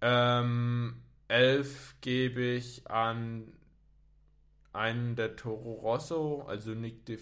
ähm, 0.00 1.02
11 1.28 1.96
gebe 2.00 2.42
ich 2.42 2.88
an 2.90 3.52
einen 4.72 5.16
der 5.16 5.36
Toro 5.36 5.72
Rosso, 5.72 6.44
also 6.46 6.70
Nick 6.72 7.06
de, 7.06 7.18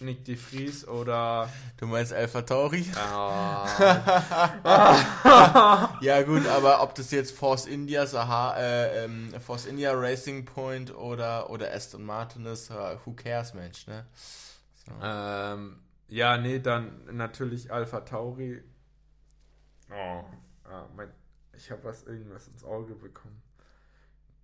Nick 0.00 0.24
de 0.24 0.36
Vries 0.36 0.86
oder. 0.86 1.48
Du 1.78 1.86
meinst 1.86 2.12
Alpha 2.12 2.42
Tauri? 2.42 2.84
Ah. 2.96 3.66
ja, 6.00 6.22
gut, 6.22 6.46
aber 6.46 6.82
ob 6.82 6.94
das 6.94 7.10
jetzt 7.10 7.36
Force 7.36 7.66
India, 7.66 8.06
Sahara, 8.06 8.58
äh, 8.58 9.04
ähm, 9.04 9.32
Force 9.40 9.66
India 9.66 9.92
Racing 9.92 10.44
Point 10.44 10.94
oder, 10.94 11.50
oder 11.50 11.72
Aston 11.72 12.04
Martin 12.04 12.46
ist, 12.46 12.70
uh, 12.70 12.96
who 13.04 13.14
cares, 13.14 13.54
Mensch, 13.54 13.86
ne? 13.86 14.06
So. 14.86 14.92
Ähm, 15.02 15.80
ja, 16.08 16.36
nee, 16.36 16.58
dann 16.58 17.06
natürlich 17.10 17.72
Alpha 17.72 18.00
Tauri. 18.00 18.62
Oh, 19.90 20.24
ah, 20.64 20.88
mein 20.94 21.08
ich 21.54 21.70
habe 21.70 21.84
was 21.84 22.04
irgendwas 22.04 22.48
ins 22.48 22.64
Auge 22.64 22.94
bekommen. 22.94 23.42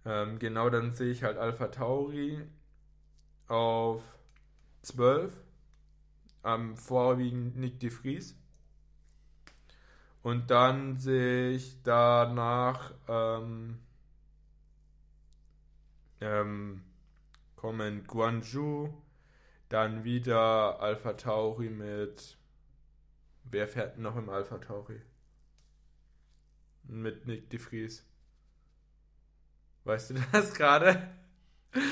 Ähm, 0.04 0.38
genau, 0.38 0.70
dann 0.70 0.92
sehe 0.94 1.10
ich 1.10 1.22
halt 1.22 1.38
Alpha 1.38 1.68
Tauri 1.68 2.42
auf 3.46 4.02
12. 4.82 5.36
Am 6.42 6.76
vorwiegend 6.76 7.56
Nick 7.56 7.80
de 7.80 7.90
Vries. 7.90 8.36
Und 10.22 10.50
dann 10.50 10.98
sehe 10.98 11.50
ich 11.50 11.82
danach 11.82 12.94
ähm, 13.08 13.78
ähm, 16.20 16.84
kommen 17.56 18.06
Guangzhou, 18.06 18.92
dann 19.68 20.04
wieder 20.04 20.80
Alpha 20.80 21.14
Tauri 21.14 21.70
mit. 21.70 22.36
Wer 23.44 23.68
fährt 23.68 23.98
noch 23.98 24.16
im 24.16 24.28
Alpha 24.28 24.58
Tauri? 24.58 25.00
Mit 26.88 27.26
Nick 27.26 27.50
de 27.50 27.58
Vries. 27.58 28.04
Weißt 29.84 30.10
du 30.10 30.14
das 30.32 30.54
gerade? 30.54 31.08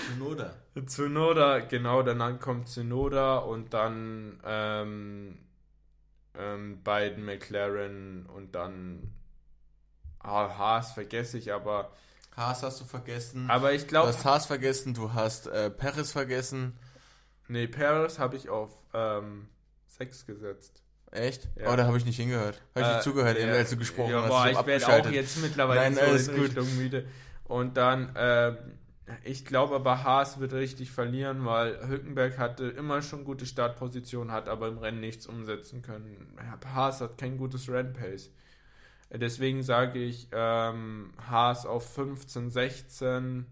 Zunoda. 0.09 0.55
Zunoda, 0.87 1.59
genau, 1.61 2.03
dann 2.03 2.41
kommt 2.41 2.69
Zunoda 2.69 3.39
und 3.39 3.75
dann 3.75 4.41
ähm, 4.45 5.39
ähm, 6.35 6.83
beiden 6.83 7.25
McLaren 7.25 8.27
und 8.27 8.55
dann 8.55 9.13
ah, 10.19 10.57
Haas 10.57 10.93
vergesse 10.93 11.39
ich, 11.39 11.53
aber 11.53 11.93
Haas 12.37 12.63
hast 12.63 12.81
du 12.81 12.85
vergessen. 12.85 13.51
Aber 13.51 13.73
ich 13.73 13.87
glaube. 13.87 14.11
Du 14.11 14.15
hast 14.15 14.25
Haas 14.25 14.47
vergessen, 14.47 14.95
du 14.95 15.15
hast 15.15 15.47
äh, 15.47 15.71
Paris 15.71 16.13
vergessen. 16.13 16.79
Nee, 17.49 17.67
Paris 17.67 18.19
habe 18.19 18.37
ich 18.37 18.49
auf 18.49 18.73
ähm, 18.93 19.49
6 19.89 20.27
gesetzt. 20.27 20.83
Echt? 21.13 21.49
Ja. 21.57 21.73
Oh, 21.73 21.77
da 21.77 21.87
habe 21.87 21.97
ich 21.97 22.05
nicht 22.05 22.17
hingehört. 22.17 22.61
Habe 22.75 22.85
ich 22.85 22.87
äh, 22.87 22.95
nicht 22.95 23.03
zugehört, 23.03 23.39
ja, 23.39 23.47
als 23.49 23.71
du 23.71 23.77
gesprochen 23.77 24.11
ja, 24.11 24.23
hast. 24.23 24.29
Boah, 24.29 24.49
ich 24.51 24.67
werde 24.67 24.89
auch 24.89 25.11
jetzt 25.11 25.41
mittlerweile 25.41 25.81
Nein, 25.81 25.95
so 25.95 26.01
alles 26.01 26.29
in 26.29 26.37
gut. 26.37 26.45
Richtung 26.47 26.77
müde. 26.77 27.07
Und 27.45 27.77
dann, 27.77 28.15
äh, 28.17 28.57
ich 29.23 29.45
glaube 29.45 29.77
aber 29.77 30.03
Haas 30.03 30.41
wird 30.41 30.53
richtig 30.53 30.91
verlieren, 30.91 31.45
weil 31.45 31.89
Hülkenberg 31.89 32.39
hatte 32.39 32.65
immer 32.67 33.03
schon 33.03 33.25
gute 33.25 33.47
Startposition, 33.47 34.33
hat 34.33 34.49
aber 34.49 34.69
im 34.69 34.79
Rennen 34.79 35.01
nichts 35.01 35.27
umsetzen 35.27 35.83
können. 35.83 36.37
Haas 36.75 37.01
hat 37.01 37.19
kein 37.19 37.39
gutes 37.39 37.69
Rennpace. 37.69 38.31
Deswegen 39.11 39.63
sage 39.63 40.01
ich 40.01 40.29
ähm, 40.33 41.13
Haas 41.31 41.65
auf 41.65 41.95
15, 41.95 42.51
16 42.51 43.47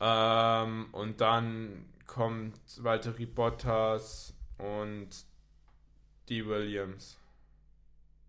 ähm, 0.00 0.88
und 0.92 1.20
dann 1.20 1.86
kommt 2.06 2.58
Walter 2.82 3.12
Bottas 3.12 4.34
und 4.58 5.08
die 6.30 6.46
Williams. 6.46 7.18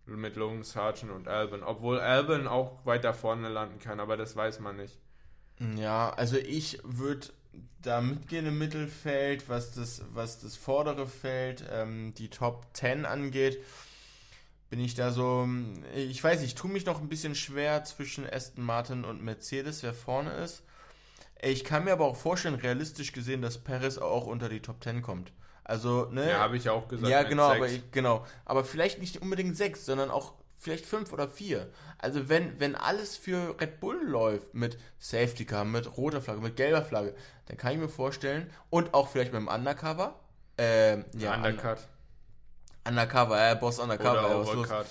Mit 0.06 0.36
Logan 0.36 0.64
Sargent 0.64 1.12
und 1.12 1.28
Albon. 1.28 1.64
Obwohl 1.64 2.00
Albon 2.00 2.48
auch 2.48 2.86
weiter 2.86 3.14
vorne 3.14 3.48
landen 3.48 3.80
kann, 3.80 4.00
aber 4.00 4.18
das 4.18 4.36
weiß 4.36 4.60
man 4.60 4.76
nicht. 4.76 4.98
Ja, 5.78 6.10
also 6.10 6.38
ich 6.38 6.80
würde 6.84 7.28
da 7.82 8.02
mitgehen 8.02 8.48
im 8.48 8.58
Mittelfeld, 8.58 9.48
was 9.48 9.74
das, 9.74 10.04
was 10.14 10.40
das 10.40 10.56
vordere 10.58 11.08
Feld, 11.08 11.64
ähm, 11.72 12.14
die 12.16 12.30
Top 12.30 12.66
10 12.74 13.06
angeht. 13.06 13.64
Bin 14.70 14.80
ich 14.80 14.96
da 14.96 15.12
so, 15.12 15.48
ich 15.96 16.24
weiß, 16.24 16.42
ich 16.42 16.56
tue 16.56 16.72
mich 16.72 16.86
noch 16.86 17.02
ein 17.02 17.10
bisschen 17.10 17.36
schwer 17.36 17.84
zwischen 17.84 18.28
Aston 18.28 18.64
Martin 18.64 19.04
und 19.04 19.22
Mercedes, 19.22 19.84
wer 19.84 19.94
vorne 19.94 20.32
ist. 20.36 20.64
Ich 21.42 21.64
kann 21.64 21.84
mir 21.84 21.92
aber 21.92 22.06
auch 22.06 22.16
vorstellen, 22.16 22.56
realistisch 22.56 23.12
gesehen, 23.12 23.42
dass 23.42 23.58
Paris 23.58 23.98
auch 23.98 24.28
unter 24.28 24.48
die 24.48 24.62
Top 24.62 24.84
10 24.84 25.02
kommt. 25.02 25.32
Also, 25.64 26.06
ne? 26.12 26.30
Ja, 26.30 26.40
habe 26.40 26.58
ich 26.58 26.70
auch 26.70 26.88
gesagt. 26.88 27.10
Ja, 27.10 27.24
genau, 27.24 27.52
aber 27.52 27.68
ich, 27.68 27.92
genau. 27.92 28.26
Aber 28.46 28.64
vielleicht 28.64 29.00
nicht 29.00 29.22
unbedingt 29.22 29.56
sechs, 29.56 29.86
sondern 29.86 30.10
auch 30.10 30.34
vielleicht 30.58 30.86
fünf 30.86 31.12
oder 31.12 31.28
vier. 31.28 31.72
Also 31.98 32.30
wenn, 32.30 32.60
wenn 32.60 32.76
alles 32.76 33.18
für 33.18 33.60
Red 33.60 33.80
Bull 33.80 34.00
läuft, 34.04 34.54
mit 34.54 34.78
Safety 35.00 35.46
Car, 35.46 35.66
mit 35.66 35.98
roter 35.98 36.22
Flagge, 36.22 36.42
mit 36.42 36.56
gelber 36.56 36.84
Flagge, 36.84 37.16
dann 37.48 37.58
kann 37.58 37.74
ich 37.74 37.80
mir 37.80 37.90
vorstellen, 37.90 38.50
und 38.70 38.94
auch 38.94 39.10
vielleicht 39.10 39.34
mit 39.34 39.42
dem 39.42 39.48
Undercover, 39.48 40.20
äh, 40.58 41.00
ja, 41.18 41.36
Undercut. 41.36 41.80
Undercover, 42.88 43.40
ja, 43.40 43.56
Boss 43.56 43.80
Undercover. 43.80 44.12
Oder 44.12 44.30
ja, 44.30 44.40
was 44.40 44.54
los? 44.54 44.68
Overcut. 44.68 44.88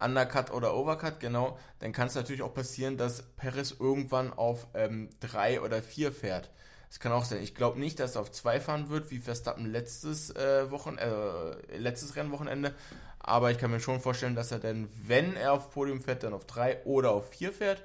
Undercut 0.00 0.50
oder 0.50 0.74
Overcut, 0.74 1.20
genau, 1.20 1.58
dann 1.78 1.92
kann 1.92 2.08
es 2.08 2.14
natürlich 2.14 2.42
auch 2.42 2.52
passieren, 2.52 2.96
dass 2.96 3.22
Perez 3.36 3.74
irgendwann 3.78 4.32
auf 4.32 4.66
ähm, 4.74 5.10
drei 5.20 5.60
oder 5.60 5.82
vier 5.82 6.12
fährt. 6.12 6.50
Das 6.94 7.00
kann 7.00 7.10
auch 7.10 7.24
sein. 7.24 7.42
Ich 7.42 7.56
glaube 7.56 7.80
nicht, 7.80 7.98
dass 7.98 8.14
er 8.14 8.20
auf 8.20 8.30
zwei 8.30 8.60
fahren 8.60 8.88
wird, 8.88 9.10
wie 9.10 9.18
Verstappen 9.18 9.66
letztes, 9.66 10.30
äh, 10.30 10.70
Wochen, 10.70 10.96
äh, 10.96 11.76
letztes 11.76 12.14
Rennwochenende. 12.14 12.72
Aber 13.18 13.50
ich 13.50 13.58
kann 13.58 13.72
mir 13.72 13.80
schon 13.80 14.00
vorstellen, 14.00 14.36
dass 14.36 14.52
er 14.52 14.60
dann, 14.60 14.88
wenn 15.02 15.34
er 15.34 15.54
auf 15.54 15.72
Podium 15.72 16.00
fährt, 16.00 16.22
dann 16.22 16.32
auf 16.32 16.44
drei 16.44 16.80
oder 16.84 17.10
auf 17.10 17.30
vier 17.30 17.52
fährt. 17.52 17.82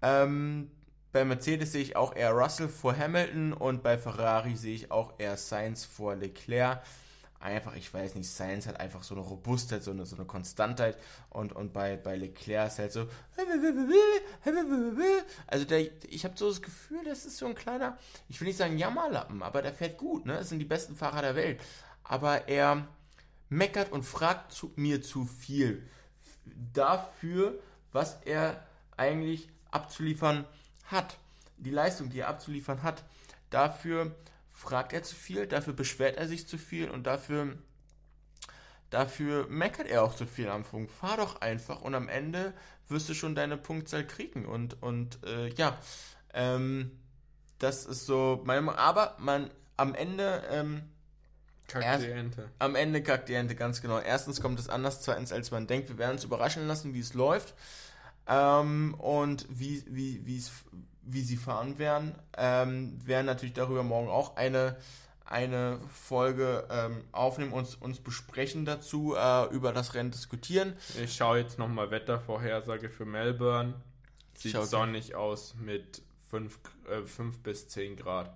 Ähm, 0.00 0.70
bei 1.12 1.26
Mercedes 1.26 1.72
sehe 1.72 1.82
ich 1.82 1.94
auch 1.94 2.16
eher 2.16 2.30
Russell 2.30 2.70
vor 2.70 2.96
Hamilton 2.96 3.52
und 3.52 3.82
bei 3.82 3.98
Ferrari 3.98 4.56
sehe 4.56 4.76
ich 4.76 4.90
auch 4.90 5.12
eher 5.18 5.36
Sainz 5.36 5.84
vor 5.84 6.14
Leclerc 6.14 6.82
einfach, 7.42 7.74
ich 7.74 7.92
weiß 7.92 8.14
nicht, 8.14 8.28
Science 8.28 8.66
hat 8.66 8.80
einfach 8.80 9.02
so 9.02 9.14
eine 9.14 9.24
Robustheit, 9.24 9.82
so 9.82 9.90
eine, 9.90 10.06
so 10.06 10.16
eine 10.16 10.24
Konstantheit 10.24 10.96
und, 11.30 11.52
und 11.52 11.72
bei, 11.72 11.96
bei 11.96 12.16
Leclerc 12.16 12.68
ist 12.68 12.78
halt 12.78 12.92
so, 12.92 13.08
also 15.46 15.64
der, 15.64 15.80
ich 16.08 16.24
habe 16.24 16.36
so 16.36 16.48
das 16.48 16.62
Gefühl, 16.62 17.04
das 17.04 17.26
ist 17.26 17.38
so 17.38 17.46
ein 17.46 17.54
kleiner, 17.54 17.98
ich 18.28 18.40
will 18.40 18.48
nicht 18.48 18.56
sagen 18.56 18.78
Jammerlappen, 18.78 19.42
aber 19.42 19.62
der 19.62 19.72
fährt 19.72 19.98
gut, 19.98 20.26
ne? 20.26 20.34
Das 20.34 20.48
sind 20.48 20.58
die 20.58 20.64
besten 20.64 20.96
Fahrer 20.96 21.22
der 21.22 21.36
Welt. 21.36 21.60
Aber 22.04 22.48
er 22.48 22.86
meckert 23.48 23.92
und 23.92 24.04
fragt 24.04 24.52
zu, 24.52 24.72
mir 24.76 25.02
zu 25.02 25.24
viel 25.24 25.88
dafür, 26.72 27.58
was 27.92 28.18
er 28.24 28.62
eigentlich 28.96 29.48
abzuliefern 29.70 30.44
hat. 30.84 31.16
Die 31.58 31.70
Leistung, 31.70 32.10
die 32.10 32.20
er 32.20 32.28
abzuliefern 32.28 32.82
hat. 32.82 33.04
Dafür 33.50 34.14
fragt 34.62 34.92
er 34.92 35.02
zu 35.02 35.16
viel, 35.16 35.46
dafür 35.48 35.72
beschwert 35.72 36.16
er 36.16 36.28
sich 36.28 36.46
zu 36.46 36.56
viel 36.56 36.88
und 36.88 37.04
dafür, 37.04 37.58
dafür 38.90 39.48
meckert 39.48 39.88
er 39.88 40.04
auch 40.04 40.14
zu 40.14 40.24
viel 40.24 40.48
am 40.48 40.64
Funk. 40.64 40.88
Fahr 40.88 41.16
doch 41.16 41.40
einfach 41.40 41.82
und 41.82 41.96
am 41.96 42.08
Ende 42.08 42.54
wirst 42.88 43.08
du 43.08 43.14
schon 43.14 43.34
deine 43.34 43.56
Punktzahl 43.56 44.06
kriegen. 44.06 44.46
Und, 44.46 44.80
und 44.80 45.18
äh, 45.26 45.48
ja, 45.54 45.76
ähm, 46.32 46.92
das 47.58 47.86
ist 47.86 48.06
so 48.06 48.40
mein, 48.44 48.68
aber 48.68 49.16
man 49.18 49.50
am 49.76 49.96
Ende 49.96 50.44
ähm, 50.48 50.82
Kackt 51.66 52.02
die 52.02 52.10
Ente. 52.10 52.48
am 52.58 52.76
Ende 52.76 53.02
kackt 53.02 53.28
die 53.28 53.34
Ente, 53.34 53.56
ganz 53.56 53.80
genau. 53.82 53.98
Erstens 53.98 54.40
kommt 54.40 54.60
es 54.60 54.68
anders, 54.68 55.00
zweitens 55.00 55.32
als 55.32 55.50
man 55.50 55.66
denkt. 55.66 55.88
Wir 55.88 55.98
werden 55.98 56.12
uns 56.12 56.24
überraschen 56.24 56.68
lassen, 56.68 56.94
wie 56.94 57.00
es 57.00 57.14
läuft 57.14 57.54
ähm, 58.28 58.94
und 58.94 59.46
wie, 59.48 59.82
wie, 59.88 60.24
wie, 60.24 60.38
es, 60.38 60.52
wie 61.04 61.22
sie 61.22 61.36
fahren 61.36 61.78
werden. 61.78 62.14
Ähm, 62.36 62.98
werden 63.04 63.26
natürlich 63.26 63.54
darüber 63.54 63.82
morgen 63.82 64.08
auch 64.08 64.36
eine, 64.36 64.76
eine 65.24 65.80
Folge 65.92 66.66
ähm, 66.70 67.04
aufnehmen, 67.12 67.52
uns, 67.52 67.74
uns 67.74 68.00
besprechen 68.00 68.64
dazu, 68.64 69.14
äh, 69.16 69.46
über 69.54 69.72
das 69.72 69.94
Rennen 69.94 70.10
diskutieren. 70.10 70.74
Ich 71.02 71.14
schaue 71.14 71.38
jetzt 71.38 71.58
nochmal 71.58 71.90
Wettervorhersage 71.90 72.88
für 72.90 73.04
Melbourne. 73.04 73.74
Sieht 74.34 74.52
Schau, 74.52 74.64
sonnig 74.64 75.14
aus 75.14 75.54
mit 75.60 76.02
5 76.30 76.58
äh, 76.88 77.06
fünf 77.06 77.38
bis 77.40 77.68
10 77.68 77.96
Grad. 77.96 78.34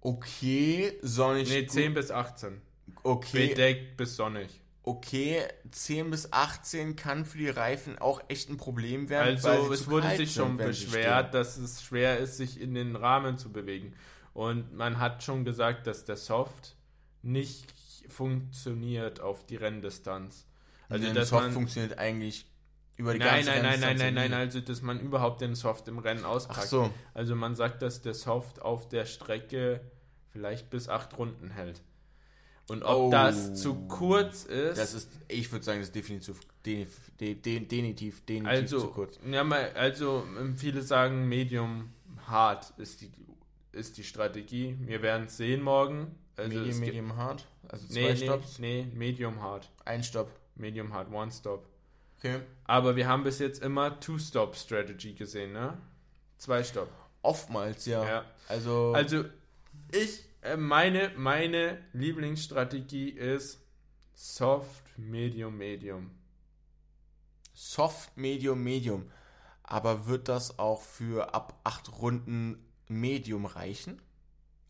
Okay, 0.00 0.98
sonnig. 1.02 1.48
Nee, 1.48 1.66
10 1.66 1.94
bis 1.94 2.10
18. 2.10 2.60
okay, 3.02 3.48
Bedeckt 3.48 3.96
bis 3.96 4.16
sonnig. 4.16 4.60
Okay, 4.84 5.42
10 5.70 6.10
bis 6.10 6.32
18 6.32 6.94
kann 6.94 7.24
für 7.24 7.38
die 7.38 7.48
Reifen 7.48 7.98
auch 7.98 8.22
echt 8.28 8.50
ein 8.50 8.58
Problem 8.58 9.08
werden. 9.08 9.34
Also 9.34 9.72
es 9.72 9.88
wurde 9.88 10.14
sich 10.16 10.34
schon 10.34 10.58
beschwert, 10.58 11.32
dass 11.34 11.56
es 11.56 11.82
schwer 11.82 12.18
ist, 12.18 12.36
sich 12.36 12.60
in 12.60 12.74
den 12.74 12.94
Rahmen 12.94 13.38
zu 13.38 13.50
bewegen. 13.50 13.94
Und 14.34 14.74
man 14.74 14.98
hat 14.98 15.22
schon 15.22 15.44
gesagt, 15.44 15.86
dass 15.86 16.04
der 16.04 16.16
Soft 16.16 16.76
nicht 17.22 17.72
funktioniert 18.08 19.20
auf 19.20 19.46
die 19.46 19.56
Renndistanz. 19.56 20.46
Also 20.90 21.12
dass 21.14 21.30
Soft 21.30 21.52
funktioniert 21.52 21.98
eigentlich 21.98 22.46
über 22.96 23.14
die 23.14 23.20
nein, 23.20 23.44
ganze 23.44 23.50
nein, 23.50 23.62
nein, 23.62 23.80
nein, 23.80 23.96
nein, 23.96 24.14
nein, 24.14 24.30
nie. 24.30 24.36
also 24.36 24.60
dass 24.60 24.82
man 24.82 25.00
überhaupt 25.00 25.40
den 25.40 25.54
Soft 25.54 25.88
im 25.88 25.98
Rennen 25.98 26.24
auspackt. 26.26 26.58
Ach 26.60 26.64
so, 26.64 26.90
Also 27.14 27.34
man 27.34 27.54
sagt, 27.54 27.80
dass 27.80 28.02
der 28.02 28.14
Soft 28.14 28.60
auf 28.60 28.88
der 28.88 29.06
Strecke 29.06 29.80
vielleicht 30.30 30.68
bis 30.68 30.88
acht 30.90 31.16
Runden 31.16 31.50
hält. 31.50 31.82
Und 32.68 32.82
ob 32.82 32.96
Oh. 32.96 33.10
das 33.10 33.54
zu 33.60 33.74
kurz 33.88 34.44
ist, 34.44 34.78
das 34.78 34.94
ist, 34.94 35.10
ich 35.28 35.50
würde 35.52 35.64
sagen, 35.64 35.80
das 35.80 35.88
ist 35.88 35.94
definitiv, 35.94 36.40
definitiv, 36.64 37.42
definitiv, 37.42 38.24
definitiv 38.24 38.48
also, 38.48 38.80
zu 38.80 38.88
kurz. 38.88 39.18
Ja, 39.30 39.44
mal, 39.44 39.70
also 39.74 40.24
ähm, 40.38 40.56
viele 40.56 40.80
sagen, 40.82 41.28
Medium 41.28 41.90
hart 42.26 42.72
ist 42.78 43.02
die, 43.02 43.10
ist 43.72 43.98
die 43.98 44.04
Strategie. 44.04 44.76
Wir 44.80 45.02
werden 45.02 45.26
es 45.26 45.36
sehen 45.36 45.62
morgen. 45.62 46.14
Also 46.36 46.58
Medium, 46.58 46.80
Medium 46.80 47.16
hard, 47.16 47.46
also 47.68 47.86
zwei 47.86 48.00
nee, 48.00 48.08
nee, 48.14 48.16
Stops, 48.16 48.58
nee, 48.58 48.86
Medium 48.94 49.40
hard. 49.42 49.70
ein 49.84 50.02
Stopp. 50.02 50.30
Medium 50.56 50.92
hard, 50.92 51.12
one 51.12 51.30
stop. 51.30 51.66
Okay. 52.18 52.40
Aber 52.64 52.96
wir 52.96 53.06
haben 53.06 53.22
bis 53.24 53.38
jetzt 53.38 53.62
immer 53.62 54.00
Two-Stop-Strategy 54.00 55.12
gesehen, 55.12 55.52
ne? 55.52 55.76
Zwei 56.38 56.62
Stop. 56.64 56.88
Oftmals, 57.22 57.86
ja. 57.86 58.04
Ja. 58.04 58.24
Also, 58.48 58.92
Also, 58.94 59.24
ich, 59.92 60.24
meine, 60.56 61.12
meine 61.16 61.78
Lieblingsstrategie 61.92 63.10
ist 63.10 63.60
Soft, 64.14 64.98
Medium, 64.98 65.56
Medium. 65.56 66.10
Soft, 67.52 68.16
Medium, 68.16 68.62
Medium. 68.62 69.10
Aber 69.62 70.06
wird 70.06 70.28
das 70.28 70.58
auch 70.58 70.82
für 70.82 71.34
ab 71.34 71.58
acht 71.64 72.00
Runden 72.00 72.64
Medium 72.88 73.46
reichen? 73.46 74.00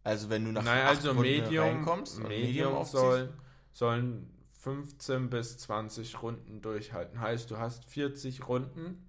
Also 0.04 0.30
wenn 0.30 0.44
du 0.44 0.52
nach 0.52 0.64
Nein, 0.64 0.82
acht 0.82 0.88
also 0.88 1.08
Runden 1.08 1.22
Medium, 1.22 1.64
reinkommst 1.64 2.18
Medium 2.20 2.74
aufziehst? 2.74 3.02
soll, 3.02 3.32
sollen 3.72 4.30
15 4.60 5.30
bis 5.30 5.58
20 5.58 6.22
Runden 6.22 6.62
durchhalten. 6.62 7.20
Heißt, 7.20 7.50
du 7.50 7.58
hast 7.58 7.84
40 7.86 8.46
Runden 8.48 9.03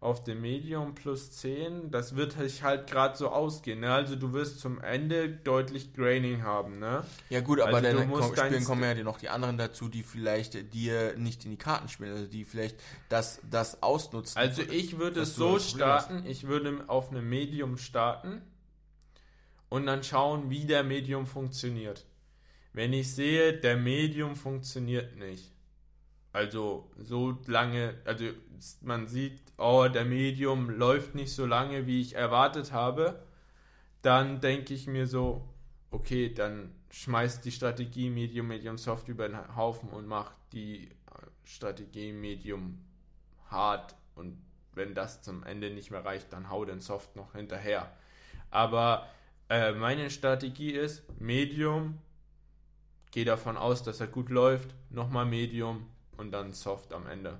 auf 0.00 0.22
dem 0.22 0.40
Medium 0.40 0.94
plus 0.94 1.32
10. 1.32 1.90
Das 1.90 2.14
wird 2.14 2.32
sich 2.32 2.62
halt 2.62 2.88
gerade 2.88 3.16
so 3.16 3.30
ausgehen. 3.30 3.80
Ne? 3.80 3.92
Also 3.92 4.14
du 4.14 4.32
wirst 4.32 4.60
zum 4.60 4.80
Ende 4.80 5.28
deutlich 5.28 5.92
Graining 5.92 6.42
haben. 6.42 6.78
Ne? 6.78 7.04
Ja 7.30 7.40
gut, 7.40 7.60
aber 7.60 7.78
Also 7.78 7.96
dann 7.96 8.08
musst 8.08 8.34
kom 8.34 8.46
spielen 8.46 8.64
kommen 8.64 8.82
ja 8.84 9.02
noch 9.02 9.18
die 9.18 9.28
anderen 9.28 9.58
dazu, 9.58 9.88
die 9.88 10.04
vielleicht 10.04 10.72
dir 10.72 11.16
nicht 11.16 11.44
in 11.44 11.50
die 11.50 11.56
Karten 11.56 11.88
spielen, 11.88 12.12
also 12.12 12.26
die 12.26 12.44
vielleicht 12.44 12.80
das, 13.08 13.40
das 13.50 13.82
ausnutzen. 13.82 14.38
Also 14.38 14.62
ich 14.62 14.98
würde 14.98 15.22
es 15.22 15.34
so 15.34 15.58
starten, 15.58 16.24
ich 16.26 16.46
würde 16.46 16.84
auf 16.86 17.10
einem 17.10 17.28
Medium 17.28 17.76
starten 17.76 18.42
und 19.68 19.86
dann 19.86 20.04
schauen, 20.04 20.48
wie 20.48 20.64
der 20.64 20.84
Medium 20.84 21.26
funktioniert. 21.26 22.06
Wenn 22.72 22.92
ich 22.92 23.12
sehe, 23.12 23.52
der 23.52 23.76
Medium 23.76 24.36
funktioniert 24.36 25.16
nicht, 25.16 25.52
also 26.32 26.90
so 26.96 27.38
lange, 27.46 27.94
also 28.04 28.26
man 28.80 29.06
sieht, 29.06 29.40
oh, 29.56 29.88
der 29.92 30.04
Medium 30.04 30.70
läuft 30.70 31.14
nicht 31.14 31.32
so 31.32 31.46
lange, 31.46 31.86
wie 31.86 32.00
ich 32.00 32.14
erwartet 32.14 32.72
habe, 32.72 33.22
dann 34.02 34.40
denke 34.40 34.74
ich 34.74 34.86
mir 34.86 35.06
so, 35.06 35.48
okay, 35.90 36.32
dann 36.32 36.74
schmeißt 36.90 37.44
die 37.44 37.52
Strategie 37.52 38.10
Medium, 38.10 38.48
Medium 38.48 38.78
Soft 38.78 39.08
über 39.08 39.28
den 39.28 39.56
Haufen 39.56 39.88
und 39.90 40.06
macht 40.06 40.34
die 40.52 40.84
äh, 40.84 40.90
Strategie 41.44 42.12
Medium 42.12 42.84
hart 43.50 43.94
und 44.14 44.38
wenn 44.74 44.94
das 44.94 45.22
zum 45.22 45.42
Ende 45.42 45.70
nicht 45.70 45.90
mehr 45.90 46.04
reicht, 46.04 46.32
dann 46.32 46.50
hau 46.50 46.64
den 46.64 46.80
Soft 46.80 47.16
noch 47.16 47.32
hinterher. 47.32 47.92
Aber 48.50 49.08
äh, 49.48 49.72
meine 49.72 50.10
Strategie 50.10 50.72
ist 50.72 51.02
Medium, 51.20 51.98
gehe 53.10 53.24
davon 53.24 53.56
aus, 53.56 53.82
dass 53.82 54.00
er 54.00 54.06
gut 54.06 54.30
läuft, 54.30 54.74
nochmal 54.90 55.26
Medium 55.26 55.86
und 56.18 56.30
dann 56.32 56.52
Soft 56.52 56.92
am 56.92 57.06
Ende. 57.06 57.38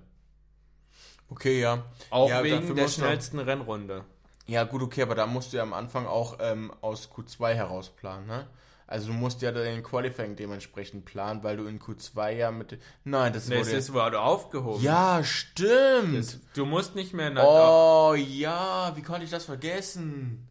okay, 1.30 1.60
ja. 1.60 1.84
Auch 2.10 2.28
Ja, 2.30 2.42
wegen 2.42 2.74
der 2.74 2.88
schnellsten 2.88 3.38
Rennrunde. 3.38 4.04
Ja 4.46 4.64
gut, 4.64 4.80
okay, 4.82 5.02
aber 5.02 5.14
da 5.14 5.26
musst 5.26 5.52
du 5.52 5.58
ja 5.58 5.62
am 5.62 5.74
Anfang 5.74 6.06
auch 6.06 6.38
ähm, 6.40 6.72
aus 6.80 7.10
Q2 7.10 7.52
heraus 7.52 7.90
planen, 7.90 8.26
ne? 8.26 8.46
Also 8.86 9.08
du 9.08 9.12
musst 9.12 9.42
ja 9.42 9.52
den 9.52 9.82
Qualifying 9.82 10.34
dementsprechend 10.34 11.04
planen, 11.04 11.42
weil 11.42 11.58
du 11.58 11.66
in 11.66 11.78
Q2 11.78 12.30
ja 12.30 12.50
mit... 12.50 12.78
Nein, 13.04 13.34
das 13.34 13.46
Das 13.50 13.58
wurde... 13.58 13.70
ist 13.72 13.92
wurde 13.92 14.20
aufgehoben. 14.20 14.82
ja, 14.82 15.22
stimmt! 15.22 16.16
Das, 16.16 16.38
du 16.54 16.64
musst 16.64 16.94
nicht 16.94 17.12
mehr 17.12 17.28
nach 17.28 17.44
Oh 17.44 18.14
ja, 18.14 18.92
wie 18.96 19.02
konnte 19.02 19.24
ich 19.24 19.30
das 19.30 19.44
vergessen? 19.44 20.47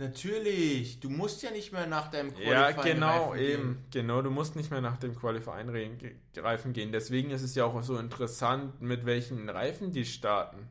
Natürlich, 0.00 0.98
du 1.00 1.10
musst 1.10 1.42
ja 1.42 1.50
nicht 1.50 1.72
mehr 1.72 1.86
nach 1.86 2.08
deinem 2.10 2.32
Ja, 2.38 2.72
Qualifying 2.72 2.94
genau, 2.94 3.28
Reifen 3.30 3.38
gehen. 3.38 3.60
eben. 3.60 3.84
Genau, 3.90 4.22
du 4.22 4.30
musst 4.30 4.56
nicht 4.56 4.70
mehr 4.70 4.80
nach 4.80 4.96
dem 4.96 5.14
Qualifying-Reifen 5.14 6.72
gehen. 6.72 6.90
Deswegen 6.90 7.30
ist 7.30 7.42
es 7.42 7.54
ja 7.54 7.66
auch 7.66 7.82
so 7.82 7.98
interessant, 7.98 8.80
mit 8.80 9.04
welchen 9.04 9.46
Reifen 9.50 9.92
die 9.92 10.06
starten. 10.06 10.68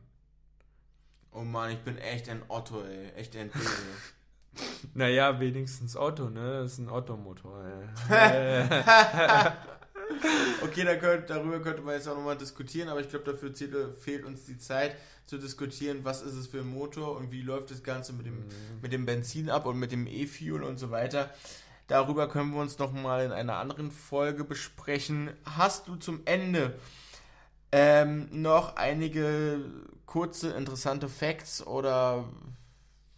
Oh 1.30 1.42
Mann, 1.42 1.70
ich 1.70 1.78
bin 1.78 1.96
echt 1.98 2.28
ein 2.28 2.42
Otto, 2.48 2.82
ey. 2.82 3.10
Echt 3.14 3.36
ein 3.36 3.52
Ding. 3.52 3.62
Naja, 4.94 5.38
wenigstens 5.38 5.96
Otto, 5.96 6.28
ne? 6.28 6.62
Das 6.62 6.72
ist 6.72 6.78
ein 6.78 6.90
Ottomotor. 6.90 7.64
ey. 8.10 8.68
Okay, 10.62 10.84
da 10.84 10.96
könnt, 10.96 11.30
darüber 11.30 11.60
könnte 11.60 11.82
man 11.82 11.94
jetzt 11.94 12.08
auch 12.08 12.16
nochmal 12.16 12.36
diskutieren, 12.36 12.88
aber 12.88 13.00
ich 13.00 13.08
glaube, 13.08 13.24
dafür 13.24 13.52
fehlt 13.94 14.24
uns 14.24 14.44
die 14.44 14.58
Zeit 14.58 14.96
zu 15.26 15.38
diskutieren, 15.38 16.00
was 16.02 16.22
ist 16.22 16.34
es 16.34 16.46
für 16.46 16.60
ein 16.60 16.68
Motor 16.68 17.16
und 17.16 17.30
wie 17.30 17.42
läuft 17.42 17.70
das 17.70 17.82
Ganze 17.82 18.12
mit 18.12 18.26
dem, 18.26 18.44
mit 18.82 18.92
dem 18.92 19.06
Benzin 19.06 19.48
ab 19.50 19.66
und 19.66 19.78
mit 19.78 19.92
dem 19.92 20.06
E-Fuel 20.06 20.62
und 20.62 20.78
so 20.78 20.90
weiter. 20.90 21.30
Darüber 21.86 22.28
können 22.28 22.52
wir 22.52 22.60
uns 22.60 22.78
noch 22.78 22.92
mal 22.92 23.24
in 23.24 23.32
einer 23.32 23.56
anderen 23.56 23.90
Folge 23.90 24.44
besprechen. 24.44 25.30
Hast 25.44 25.88
du 25.88 25.96
zum 25.96 26.20
Ende 26.24 26.74
ähm, 27.72 28.28
noch 28.30 28.76
einige 28.76 29.64
kurze 30.06 30.50
interessante 30.50 31.08
Facts 31.08 31.66
oder 31.66 32.28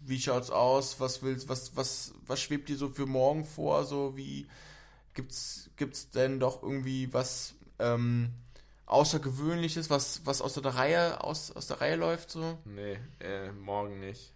wie 0.00 0.20
schaut's 0.20 0.50
aus? 0.50 1.00
Was 1.00 1.22
willst, 1.22 1.48
was, 1.48 1.76
was, 1.76 2.14
was 2.26 2.40
schwebt 2.40 2.68
dir 2.68 2.76
so 2.76 2.88
für 2.88 3.06
morgen 3.06 3.44
vor? 3.44 3.84
So 3.84 4.16
wie 4.16 4.46
gibt's, 5.14 5.70
gibt's 5.76 6.10
denn 6.10 6.40
doch 6.40 6.62
irgendwie 6.62 7.12
was 7.12 7.54
ähm, 7.78 8.32
Außergewöhnliches, 8.86 9.90
was, 9.90 10.26
was 10.26 10.42
aus 10.42 10.54
der 10.54 10.74
Reihe, 10.74 11.22
aus, 11.22 11.50
aus 11.50 11.66
der 11.66 11.80
Reihe 11.80 11.96
läuft 11.96 12.30
so? 12.30 12.58
Nee, 12.64 12.98
äh, 13.20 13.50
morgen 13.52 14.00
nicht. 14.00 14.34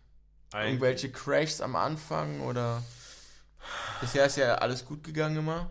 Eigentlich. 0.52 0.72
Irgendwelche 0.72 1.12
Crashs 1.12 1.60
am 1.60 1.76
Anfang 1.76 2.40
oder 2.40 2.82
bisher 4.00 4.26
ist 4.26 4.36
ja 4.36 4.56
alles 4.56 4.84
gut 4.84 5.04
gegangen 5.04 5.36
immer. 5.38 5.70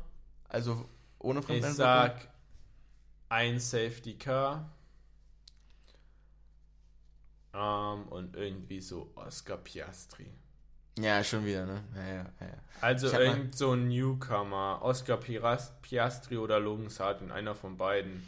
Also 0.49 0.87
ohne 1.19 1.41
Fremdeinwirkung. 1.41 2.17
Ich 2.17 2.23
sag 2.23 2.29
ein 3.29 3.59
Safety 3.59 4.17
Car 4.17 4.69
ähm, 7.53 8.07
und 8.09 8.35
irgendwie 8.35 8.81
so 8.81 9.11
Oscar 9.15 9.57
Piastri. 9.57 10.31
Ja, 10.97 11.23
schon 11.23 11.45
wieder, 11.45 11.65
ne? 11.65 11.83
Ja, 11.95 12.15
ja, 12.15 12.25
ja. 12.41 12.53
Also 12.81 13.07
irgend 13.07 13.55
so 13.55 13.71
ein 13.71 13.87
Newcomer, 13.87 14.79
Oscar 14.81 15.17
Piastri 15.17 16.37
oder 16.37 16.59
Logan 16.59 16.89
Sargent, 16.89 17.31
einer 17.31 17.55
von 17.55 17.77
beiden. 17.77 18.23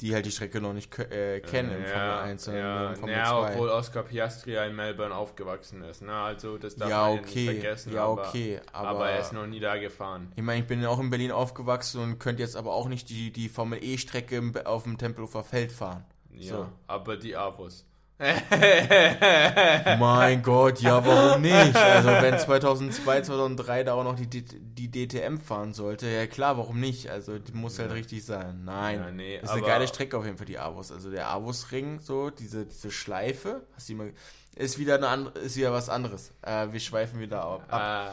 Die 0.00 0.14
halt 0.14 0.24
die 0.24 0.30
Strecke 0.30 0.62
noch 0.62 0.72
nicht 0.72 0.98
äh, 0.98 1.40
kennen 1.40 1.72
im 1.72 1.84
Formel 1.84 2.10
1, 2.10 2.44
sondern 2.44 2.64
ja, 2.64 2.94
Formel 2.94 3.14
ja, 3.14 3.26
2. 3.26 3.52
obwohl 3.52 3.68
Oscar 3.68 4.02
Piastri 4.02 4.52
ja 4.54 4.64
in 4.64 4.74
Melbourne 4.74 5.14
aufgewachsen 5.14 5.82
ist, 5.82 6.00
ne? 6.00 6.14
Also 6.14 6.56
das 6.56 6.74
darf 6.76 6.88
ja, 6.88 7.02
man 7.02 7.18
okay, 7.18 7.34
nicht 7.34 7.44
vergessen. 7.44 7.92
Ja, 7.92 8.08
okay, 8.08 8.60
aber, 8.72 8.88
aber, 8.88 9.10
er 9.10 9.20
ist 9.20 9.34
noch 9.34 9.46
nie 9.46 9.60
da 9.60 9.76
gefahren. 9.76 10.32
Ich 10.36 10.42
meine, 10.42 10.62
ich 10.62 10.66
bin 10.66 10.80
ja 10.80 10.88
auch 10.88 11.00
in 11.00 11.10
Berlin 11.10 11.32
aufgewachsen 11.32 12.02
und 12.02 12.18
könnte 12.18 12.42
jetzt 12.42 12.56
aber 12.56 12.72
auch 12.72 12.88
nicht 12.88 13.10
die, 13.10 13.30
die 13.30 13.50
Formel 13.50 13.78
E-Strecke 13.84 14.42
auf 14.64 14.84
dem 14.84 14.96
Tempelhofer 14.96 15.44
Feld 15.44 15.70
fahren. 15.70 16.04
Ja, 16.32 16.54
so. 16.54 16.68
aber 16.86 17.18
die 17.18 17.36
Avos. 17.36 17.84
mein 19.98 20.42
Gott, 20.42 20.80
ja, 20.80 21.04
warum 21.06 21.40
nicht? 21.40 21.74
Also 21.74 22.08
wenn 22.10 22.38
2002, 22.38 23.22
2003 23.22 23.84
da 23.84 23.94
auch 23.94 24.04
noch 24.04 24.16
die, 24.16 24.26
die 24.44 24.90
DTM 24.90 25.38
fahren 25.38 25.72
sollte, 25.72 26.06
ja 26.06 26.26
klar, 26.26 26.58
warum 26.58 26.80
nicht? 26.80 27.08
Also 27.08 27.38
die 27.38 27.52
muss 27.52 27.78
halt 27.78 27.92
richtig 27.92 28.22
sein. 28.24 28.62
Nein, 28.64 29.00
ja, 29.00 29.10
nee, 29.10 29.36
ist 29.38 29.48
eine 29.48 29.62
geile 29.62 29.88
Strecke 29.88 30.18
auf 30.18 30.26
jeden 30.26 30.36
Fall, 30.36 30.44
die 30.44 30.58
Avus. 30.58 30.92
Also 30.92 31.10
der 31.10 31.30
Avus-Ring, 31.30 32.00
so, 32.00 32.28
diese, 32.28 32.66
diese 32.66 32.90
Schleife, 32.90 33.62
hast 33.74 33.88
du 33.88 33.94
mal, 33.94 34.12
ist 34.54 34.78
wieder, 34.78 34.96
eine 34.96 35.08
andere, 35.08 35.38
ist 35.38 35.56
wieder 35.56 35.72
was 35.72 35.88
anderes. 35.88 36.34
Äh, 36.42 36.68
wir 36.72 36.80
schweifen 36.80 37.20
wieder 37.20 37.42
ab. 37.42 38.12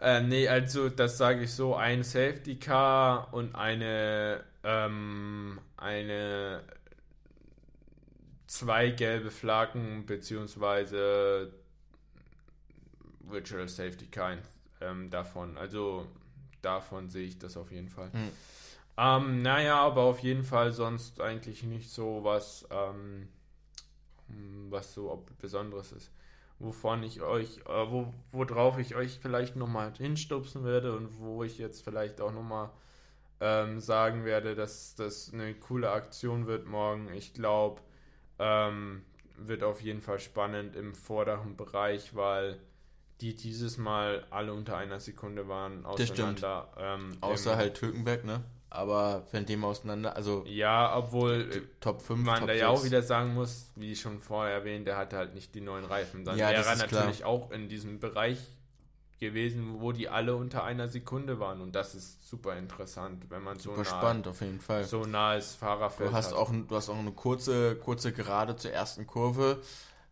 Äh, 0.00 0.16
äh, 0.16 0.20
nee, 0.20 0.48
also 0.48 0.88
das 0.88 1.16
sage 1.16 1.42
ich 1.42 1.52
so, 1.52 1.76
ein 1.76 2.02
Safety 2.02 2.56
Car 2.56 3.28
und 3.32 3.54
eine, 3.54 4.42
ähm, 4.64 5.60
eine 5.76 6.62
zwei 8.52 8.90
gelbe 8.90 9.30
Flaggen 9.30 10.04
beziehungsweise 10.04 11.50
Virtual 13.20 13.66
Safety 13.66 14.06
Kind 14.06 14.42
ähm, 14.82 15.08
davon. 15.08 15.56
Also 15.56 16.06
davon 16.60 17.08
sehe 17.08 17.26
ich 17.26 17.38
das 17.38 17.56
auf 17.56 17.72
jeden 17.72 17.88
Fall. 17.88 18.10
Mhm. 18.12 18.30
Ähm, 18.98 19.42
naja, 19.42 19.78
aber 19.80 20.02
auf 20.02 20.18
jeden 20.18 20.44
Fall 20.44 20.70
sonst 20.70 21.18
eigentlich 21.20 21.62
nicht 21.62 21.90
so 21.90 22.24
was, 22.24 22.68
ähm, 22.70 23.28
was 24.68 24.92
so 24.92 25.24
Besonderes 25.40 25.92
ist. 25.92 26.12
Wovon 26.58 27.02
ich 27.04 27.22
euch, 27.22 27.56
äh, 27.60 27.90
wo, 27.90 28.12
worauf 28.32 28.78
ich 28.78 28.94
euch 28.94 29.18
vielleicht 29.18 29.56
nochmal 29.56 29.94
hinstupsen 29.96 30.62
werde 30.62 30.94
und 30.94 31.18
wo 31.18 31.42
ich 31.42 31.56
jetzt 31.56 31.82
vielleicht 31.82 32.20
auch 32.20 32.32
nochmal 32.32 32.68
ähm, 33.40 33.80
sagen 33.80 34.26
werde, 34.26 34.54
dass 34.54 34.94
das 34.94 35.32
eine 35.32 35.54
coole 35.54 35.90
Aktion 35.90 36.46
wird 36.46 36.66
morgen. 36.66 37.08
Ich 37.14 37.32
glaube, 37.32 37.80
ähm, 38.42 39.02
wird 39.36 39.62
auf 39.62 39.80
jeden 39.80 40.02
Fall 40.02 40.18
spannend 40.18 40.76
im 40.76 40.94
vorderen 40.94 41.56
Bereich, 41.56 42.14
weil 42.14 42.58
die 43.20 43.36
dieses 43.36 43.78
Mal 43.78 44.26
alle 44.30 44.52
unter 44.52 44.76
einer 44.76 44.98
Sekunde 44.98 45.48
waren 45.48 45.86
auseinander. 45.86 46.68
Ähm, 46.76 47.16
Außer 47.20 47.56
halt 47.56 47.74
Türkenberg, 47.74 48.24
ne? 48.24 48.42
Aber 48.68 49.22
von 49.30 49.44
dem 49.44 49.64
auseinander, 49.64 50.16
also. 50.16 50.44
Ja, 50.46 50.96
obwohl 50.96 51.68
Top 51.80 52.00
5, 52.00 52.24
man 52.24 52.38
Top 52.40 52.48
da 52.48 52.54
ja 52.54 52.68
auch 52.68 52.84
wieder 52.84 53.02
sagen 53.02 53.34
muss, 53.34 53.70
wie 53.76 53.94
schon 53.94 54.18
vorher 54.18 54.54
erwähnt, 54.54 54.86
der 54.86 54.96
hatte 54.96 55.18
halt 55.18 55.34
nicht 55.34 55.54
die 55.54 55.60
neuen 55.60 55.84
Reifen. 55.84 56.24
Dann 56.24 56.38
ja, 56.38 56.50
wäre 56.50 56.64
er 56.64 56.76
natürlich 56.76 57.18
klar. 57.18 57.28
auch 57.28 57.50
in 57.50 57.68
diesem 57.68 58.00
Bereich 58.00 58.38
gewesen, 59.22 59.80
wo 59.80 59.92
die 59.92 60.08
alle 60.08 60.34
unter 60.34 60.64
einer 60.64 60.88
Sekunde 60.88 61.38
waren. 61.38 61.60
Und 61.60 61.74
das 61.74 61.94
ist 61.94 62.28
super 62.28 62.56
interessant, 62.56 63.30
wenn 63.30 63.42
man 63.42 63.58
super 63.58 63.84
so 63.84 63.90
nah, 63.90 63.98
spannend 63.98 64.28
auf 64.28 64.40
jeden 64.40 64.60
Fall. 64.60 64.84
so 64.84 65.04
nahes 65.04 65.54
Fahrerfeld 65.54 66.10
du 66.10 66.14
hast 66.14 66.32
hat. 66.32 66.34
Auch, 66.34 66.50
du 66.50 66.74
hast 66.74 66.90
auch 66.90 66.98
eine 66.98 67.12
kurze, 67.12 67.76
kurze 67.76 68.12
Gerade 68.12 68.56
zur 68.56 68.72
ersten 68.72 69.06
Kurve. 69.06 69.62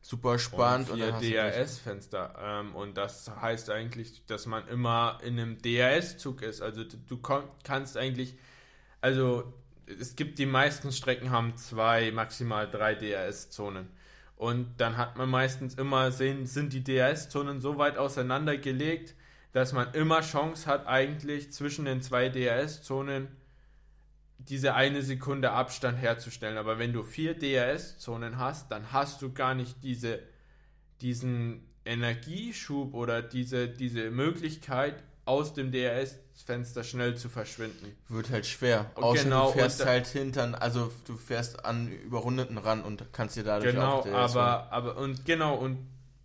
Super 0.00 0.38
spannend. 0.38 0.90
Und 0.90 0.98
vier 0.98 1.12
DRS-Fenster. 1.12 2.34
Ähm, 2.40 2.74
und 2.74 2.96
das 2.96 3.28
heißt 3.28 3.68
eigentlich, 3.70 4.24
dass 4.26 4.46
man 4.46 4.66
immer 4.68 5.18
in 5.22 5.38
einem 5.38 5.58
DRS-Zug 5.60 6.42
ist. 6.42 6.62
Also 6.62 6.84
du, 6.84 6.96
du 6.96 7.18
kannst 7.62 7.96
eigentlich, 7.96 8.36
also 9.00 9.52
es 9.86 10.14
gibt 10.14 10.38
die 10.38 10.46
meisten 10.46 10.92
Strecken 10.92 11.30
haben 11.30 11.56
zwei, 11.56 12.12
maximal 12.12 12.70
drei 12.70 12.94
DRS-Zonen. 12.94 13.88
Und 14.40 14.80
dann 14.80 14.96
hat 14.96 15.18
man 15.18 15.28
meistens 15.28 15.74
immer 15.74 16.12
sehen, 16.12 16.46
sind 16.46 16.72
die 16.72 16.82
DRS-Zonen 16.82 17.60
so 17.60 17.76
weit 17.76 17.98
auseinandergelegt, 17.98 19.14
dass 19.52 19.74
man 19.74 19.92
immer 19.92 20.22
Chance 20.22 20.66
hat, 20.66 20.86
eigentlich 20.86 21.52
zwischen 21.52 21.84
den 21.84 22.00
zwei 22.00 22.30
DRS-Zonen 22.30 23.28
diese 24.38 24.72
eine 24.72 25.02
Sekunde 25.02 25.50
Abstand 25.50 25.98
herzustellen. 25.98 26.56
Aber 26.56 26.78
wenn 26.78 26.94
du 26.94 27.02
vier 27.02 27.34
DRS-Zonen 27.34 28.38
hast, 28.38 28.70
dann 28.70 28.92
hast 28.92 29.20
du 29.20 29.30
gar 29.30 29.54
nicht 29.54 29.84
diese, 29.84 30.20
diesen 31.02 31.68
Energieschub 31.84 32.94
oder 32.94 33.20
diese, 33.20 33.68
diese 33.68 34.10
Möglichkeit, 34.10 35.04
aus 35.26 35.52
dem 35.52 35.70
DRS-Fenster 36.40 36.84
schnell 36.84 37.16
zu 37.16 37.28
verschwinden. 37.28 37.96
Wird 38.08 38.30
halt 38.30 38.46
schwer. 38.46 38.90
Außer 38.94 39.24
genau, 39.24 39.48
du 39.48 39.58
fährst 39.58 39.84
halt 39.84 40.06
hintern, 40.06 40.54
also 40.54 40.90
du 41.06 41.16
fährst 41.16 41.64
an 41.64 41.88
Überrundeten 41.88 42.58
ran 42.58 42.82
und 42.82 43.12
kannst 43.12 43.36
dir 43.36 43.44
dadurch 43.44 43.72
genau, 43.74 43.98
auch 43.98 44.04
Genau, 44.04 44.16
aber, 44.16 44.72
aber, 44.72 44.96
und 44.96 45.24
genau, 45.24 45.54
und 45.54 45.78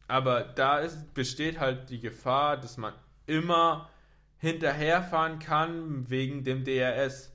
aber 0.07 0.43
da 0.43 0.79
ist, 0.79 1.13
besteht 1.13 1.59
halt 1.59 1.89
die 1.89 1.99
Gefahr, 1.99 2.57
dass 2.57 2.77
man 2.77 2.93
immer 3.25 3.89
hinterherfahren 4.37 5.39
kann 5.39 6.09
wegen 6.09 6.43
dem 6.43 6.63
DRS. 6.63 7.31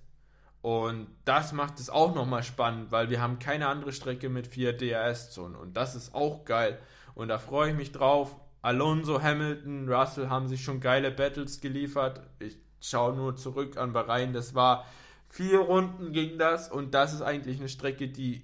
Und 0.63 1.09
das 1.25 1.53
macht 1.53 1.81
es 1.81 1.91
auch 1.91 2.15
nochmal 2.15 2.43
spannend, 2.43 2.93
weil 2.93 3.11
wir 3.11 3.21
haben 3.21 3.39
keine 3.39 3.67
andere 3.67 3.93
Strecke 3.93 4.29
mit 4.29 4.47
vier 4.47 4.73
DRS-Zonen. 4.73 5.57
Und 5.57 5.77
das 5.77 5.95
ist 5.95 6.15
auch 6.15 6.45
geil. 6.45 6.79
Und 7.15 7.29
da 7.29 7.39
freue 7.39 7.71
ich 7.71 7.77
mich 7.77 7.93
drauf. 7.93 8.37
Alonso, 8.63 9.23
Hamilton, 9.23 9.91
Russell 9.91 10.29
haben 10.29 10.47
sich 10.49 10.63
schon 10.63 10.81
geile 10.81 11.11
Battles 11.11 11.61
geliefert. 11.61 12.21
Ich 12.39 12.59
schaue 12.81 13.15
nur 13.15 13.37
zurück 13.37 13.77
an 13.77 13.93
Bahrain. 13.93 14.33
Das 14.33 14.55
war 14.55 14.87
vier 15.29 15.61
Runden 15.61 16.13
ging 16.13 16.39
das 16.39 16.71
und 16.71 16.95
das 16.95 17.13
ist 17.13 17.23
eigentlich 17.23 17.59
eine 17.59 17.69
Strecke, 17.69 18.09
die 18.09 18.43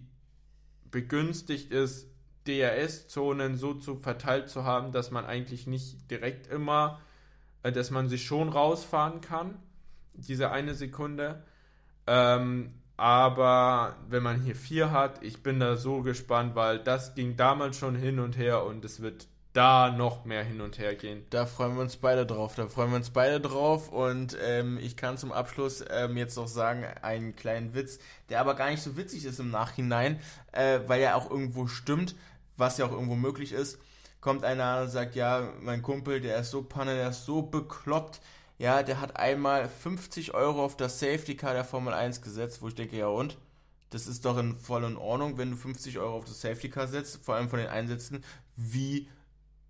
begünstigt 0.91 1.73
ist, 1.73 2.09
DRS-Zonen 2.47 3.57
so 3.57 3.75
zu 3.75 3.97
verteilt 3.97 4.49
zu 4.49 4.65
haben, 4.65 4.93
dass 4.93 5.11
man 5.11 5.25
eigentlich 5.25 5.67
nicht 5.67 6.11
direkt 6.11 6.47
immer, 6.47 7.01
äh, 7.63 7.73
dass 7.73 7.91
man 7.91 8.09
sich 8.09 8.25
schon 8.25 8.49
rausfahren 8.49 9.21
kann, 9.21 9.57
diese 10.15 10.51
eine 10.51 10.75
Sekunde. 10.75 11.43
Ähm, 12.07 12.75
aber 12.97 13.97
wenn 14.09 14.23
man 14.23 14.41
hier 14.41 14.55
vier 14.55 14.91
hat, 14.91 15.23
ich 15.23 15.43
bin 15.43 15.61
da 15.61 15.77
so 15.77 16.03
gespannt, 16.03 16.55
weil 16.55 16.79
das 16.79 17.15
ging 17.15 17.37
damals 17.37 17.77
schon 17.77 17.95
hin 17.95 18.19
und 18.19 18.39
her 18.39 18.65
und 18.65 18.85
es 18.85 19.03
wird 19.03 19.27
da 19.57 19.91
noch 19.91 20.27
mehr 20.27 20.45
hin 20.45 20.61
und 20.61 20.79
her 20.79 20.95
gehen. 20.95 21.25
Da 21.31 21.47
freuen 21.47 21.77
wir 21.77 21.81
uns 21.81 21.97
beide 21.97 22.27
drauf. 22.27 22.55
Da 22.55 22.69
freuen 22.69 22.91
wir 22.91 22.97
uns 22.97 23.11
beide 23.11 23.41
drauf. 23.41 23.89
Und 23.89 24.37
ähm, 24.43 24.79
ich 24.79 24.97
kann 24.97 25.17
zum 25.17 25.33
Abschluss 25.33 25.83
ähm, 25.89 26.17
jetzt 26.19 26.37
noch 26.37 26.49
sagen, 26.49 26.85
einen 27.01 27.35
kleinen 27.37 27.75
Witz, 27.75 27.99
der 28.29 28.41
aber 28.41 28.55
gar 28.55 28.71
nicht 28.71 28.83
so 28.83 28.99
witzig 28.99 29.25
ist 29.25 29.41
im 29.41 29.51
Nachhinein, 29.51 30.21
äh, 30.53 30.81
weil 30.87 31.01
er 31.01 31.17
auch 31.17 31.31
irgendwo 31.31 31.67
stimmt, 31.69 32.15
was 32.59 32.77
ja 32.77 32.85
auch 32.85 32.93
irgendwo 32.93 33.15
möglich 33.15 33.53
ist. 33.53 33.79
Kommt 34.21 34.45
einer 34.45 34.83
und 34.83 34.91
sagt, 34.91 35.15
ja, 35.15 35.49
mein 35.61 35.83
Kumpel, 35.83 36.21
der 36.21 36.39
ist 36.39 36.51
so 36.51 36.63
panne, 36.63 36.95
der 36.95 37.11
ist 37.11 37.25
so 37.25 37.41
bekloppt. 37.41 38.21
Ja, 38.59 38.83
der 38.83 39.01
hat 39.01 39.17
einmal 39.17 39.69
50 39.69 40.35
Euro 40.35 40.65
auf 40.65 40.77
das 40.77 40.99
Safety 40.99 41.37
Car 41.37 41.55
der 41.55 41.65
Formel 41.65 41.95
1 41.95 42.21
gesetzt, 42.21 42.61
wo 42.61 42.69
ich 42.69 42.75
denke, 42.75 42.97
ja 42.97 43.07
und? 43.07 43.39
Das 43.91 44.07
ist 44.07 44.25
doch 44.25 44.37
in 44.37 44.59
voll 44.59 44.85
in 44.85 44.97
Ordnung, 44.97 45.39
wenn 45.39 45.53
du 45.53 45.57
50 45.57 45.99
Euro 45.99 46.17
auf 46.17 46.25
das 46.25 46.41
Safety 46.41 46.69
Car 46.69 46.89
setzt, 46.89 47.25
vor 47.25 47.37
allem 47.37 47.49
von 47.49 47.59
den 47.59 47.69
Einsätzen. 47.69 48.25
Wie 48.57 49.09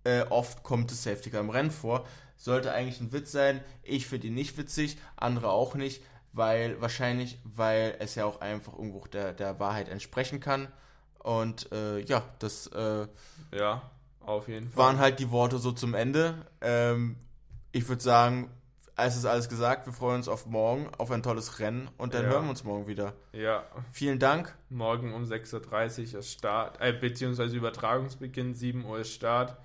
äh, 0.07 0.25
oft 0.29 0.63
kommt 0.63 0.91
das 0.91 1.03
Safety 1.03 1.29
Car 1.29 1.41
im 1.41 1.49
Rennen 1.49 1.71
vor. 1.71 2.05
Sollte 2.37 2.71
eigentlich 2.71 3.01
ein 3.01 3.11
Witz 3.11 3.31
sein. 3.31 3.61
Ich 3.83 4.07
finde 4.07 4.27
ihn 4.27 4.35
nicht 4.35 4.57
witzig, 4.57 4.97
andere 5.15 5.49
auch 5.49 5.75
nicht, 5.75 6.01
weil 6.33 6.79
wahrscheinlich, 6.81 7.39
weil 7.43 7.95
es 7.99 8.15
ja 8.15 8.25
auch 8.25 8.41
einfach 8.41 8.73
irgendwo 8.73 9.05
der, 9.07 9.33
der 9.33 9.59
Wahrheit 9.59 9.89
entsprechen 9.89 10.39
kann. 10.39 10.67
Und 11.19 11.71
äh, 11.71 11.99
ja, 12.01 12.23
das 12.39 12.67
äh, 12.67 13.07
ja, 13.51 13.81
auf 14.21 14.47
jeden 14.47 14.69
Fall. 14.69 14.77
waren 14.85 14.99
halt 14.99 15.19
die 15.19 15.31
Worte 15.31 15.57
so 15.57 15.71
zum 15.71 15.93
Ende. 15.95 16.45
Ähm, 16.61 17.17
ich 17.71 17.87
würde 17.89 18.03
sagen, 18.03 18.49
es 18.95 19.15
ist 19.17 19.25
alles 19.25 19.49
gesagt. 19.49 19.85
Wir 19.87 19.93
freuen 19.93 20.17
uns 20.17 20.27
auf 20.27 20.45
morgen, 20.45 20.89
auf 20.97 21.11
ein 21.11 21.21
tolles 21.23 21.59
Rennen 21.59 21.89
und 21.97 22.13
dann 22.13 22.23
Ja. 22.25 22.29
hören 22.29 22.43
wir 22.45 22.49
uns 22.51 22.63
morgen 22.63 22.87
wieder. 22.87 23.13
Ja, 23.33 23.63
Vielen 23.91 24.19
Dank. 24.19 24.55
morgen 24.69 25.13
um 25.13 25.23
6.30 25.23 26.13
Uhr 26.13 26.19
ist 26.19 26.31
Start, 26.31 26.79
äh, 26.81 26.93
beziehungsweise 26.93 27.55
Übertragungsbeginn, 27.57 28.53
7 28.53 28.85
Uhr 28.85 28.99
ist 28.99 29.11
Start. 29.11 29.57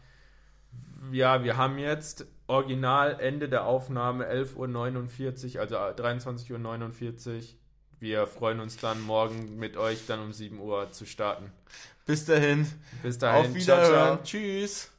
Ja, 1.10 1.42
wir 1.42 1.56
haben 1.56 1.78
jetzt 1.78 2.26
original 2.46 3.18
Ende 3.18 3.48
der 3.48 3.64
Aufnahme 3.64 4.30
11.49 4.30 5.54
Uhr, 5.54 5.60
also 5.60 5.76
23.49 5.76 7.36
Uhr. 7.36 7.42
Wir 7.98 8.26
freuen 8.26 8.60
uns 8.60 8.76
dann 8.78 9.00
morgen 9.00 9.56
mit 9.58 9.76
euch 9.76 10.06
dann 10.06 10.20
um 10.20 10.32
7 10.32 10.58
Uhr 10.58 10.90
zu 10.90 11.06
starten. 11.06 11.52
Bis 12.04 12.24
dahin. 12.24 12.66
Bis 13.02 13.18
dahin. 13.18 13.50
auf 13.50 13.54
Wiederhören. 13.54 13.92
Ciao, 13.92 14.16
ciao. 14.16 14.24
Tschüss. 14.24 14.91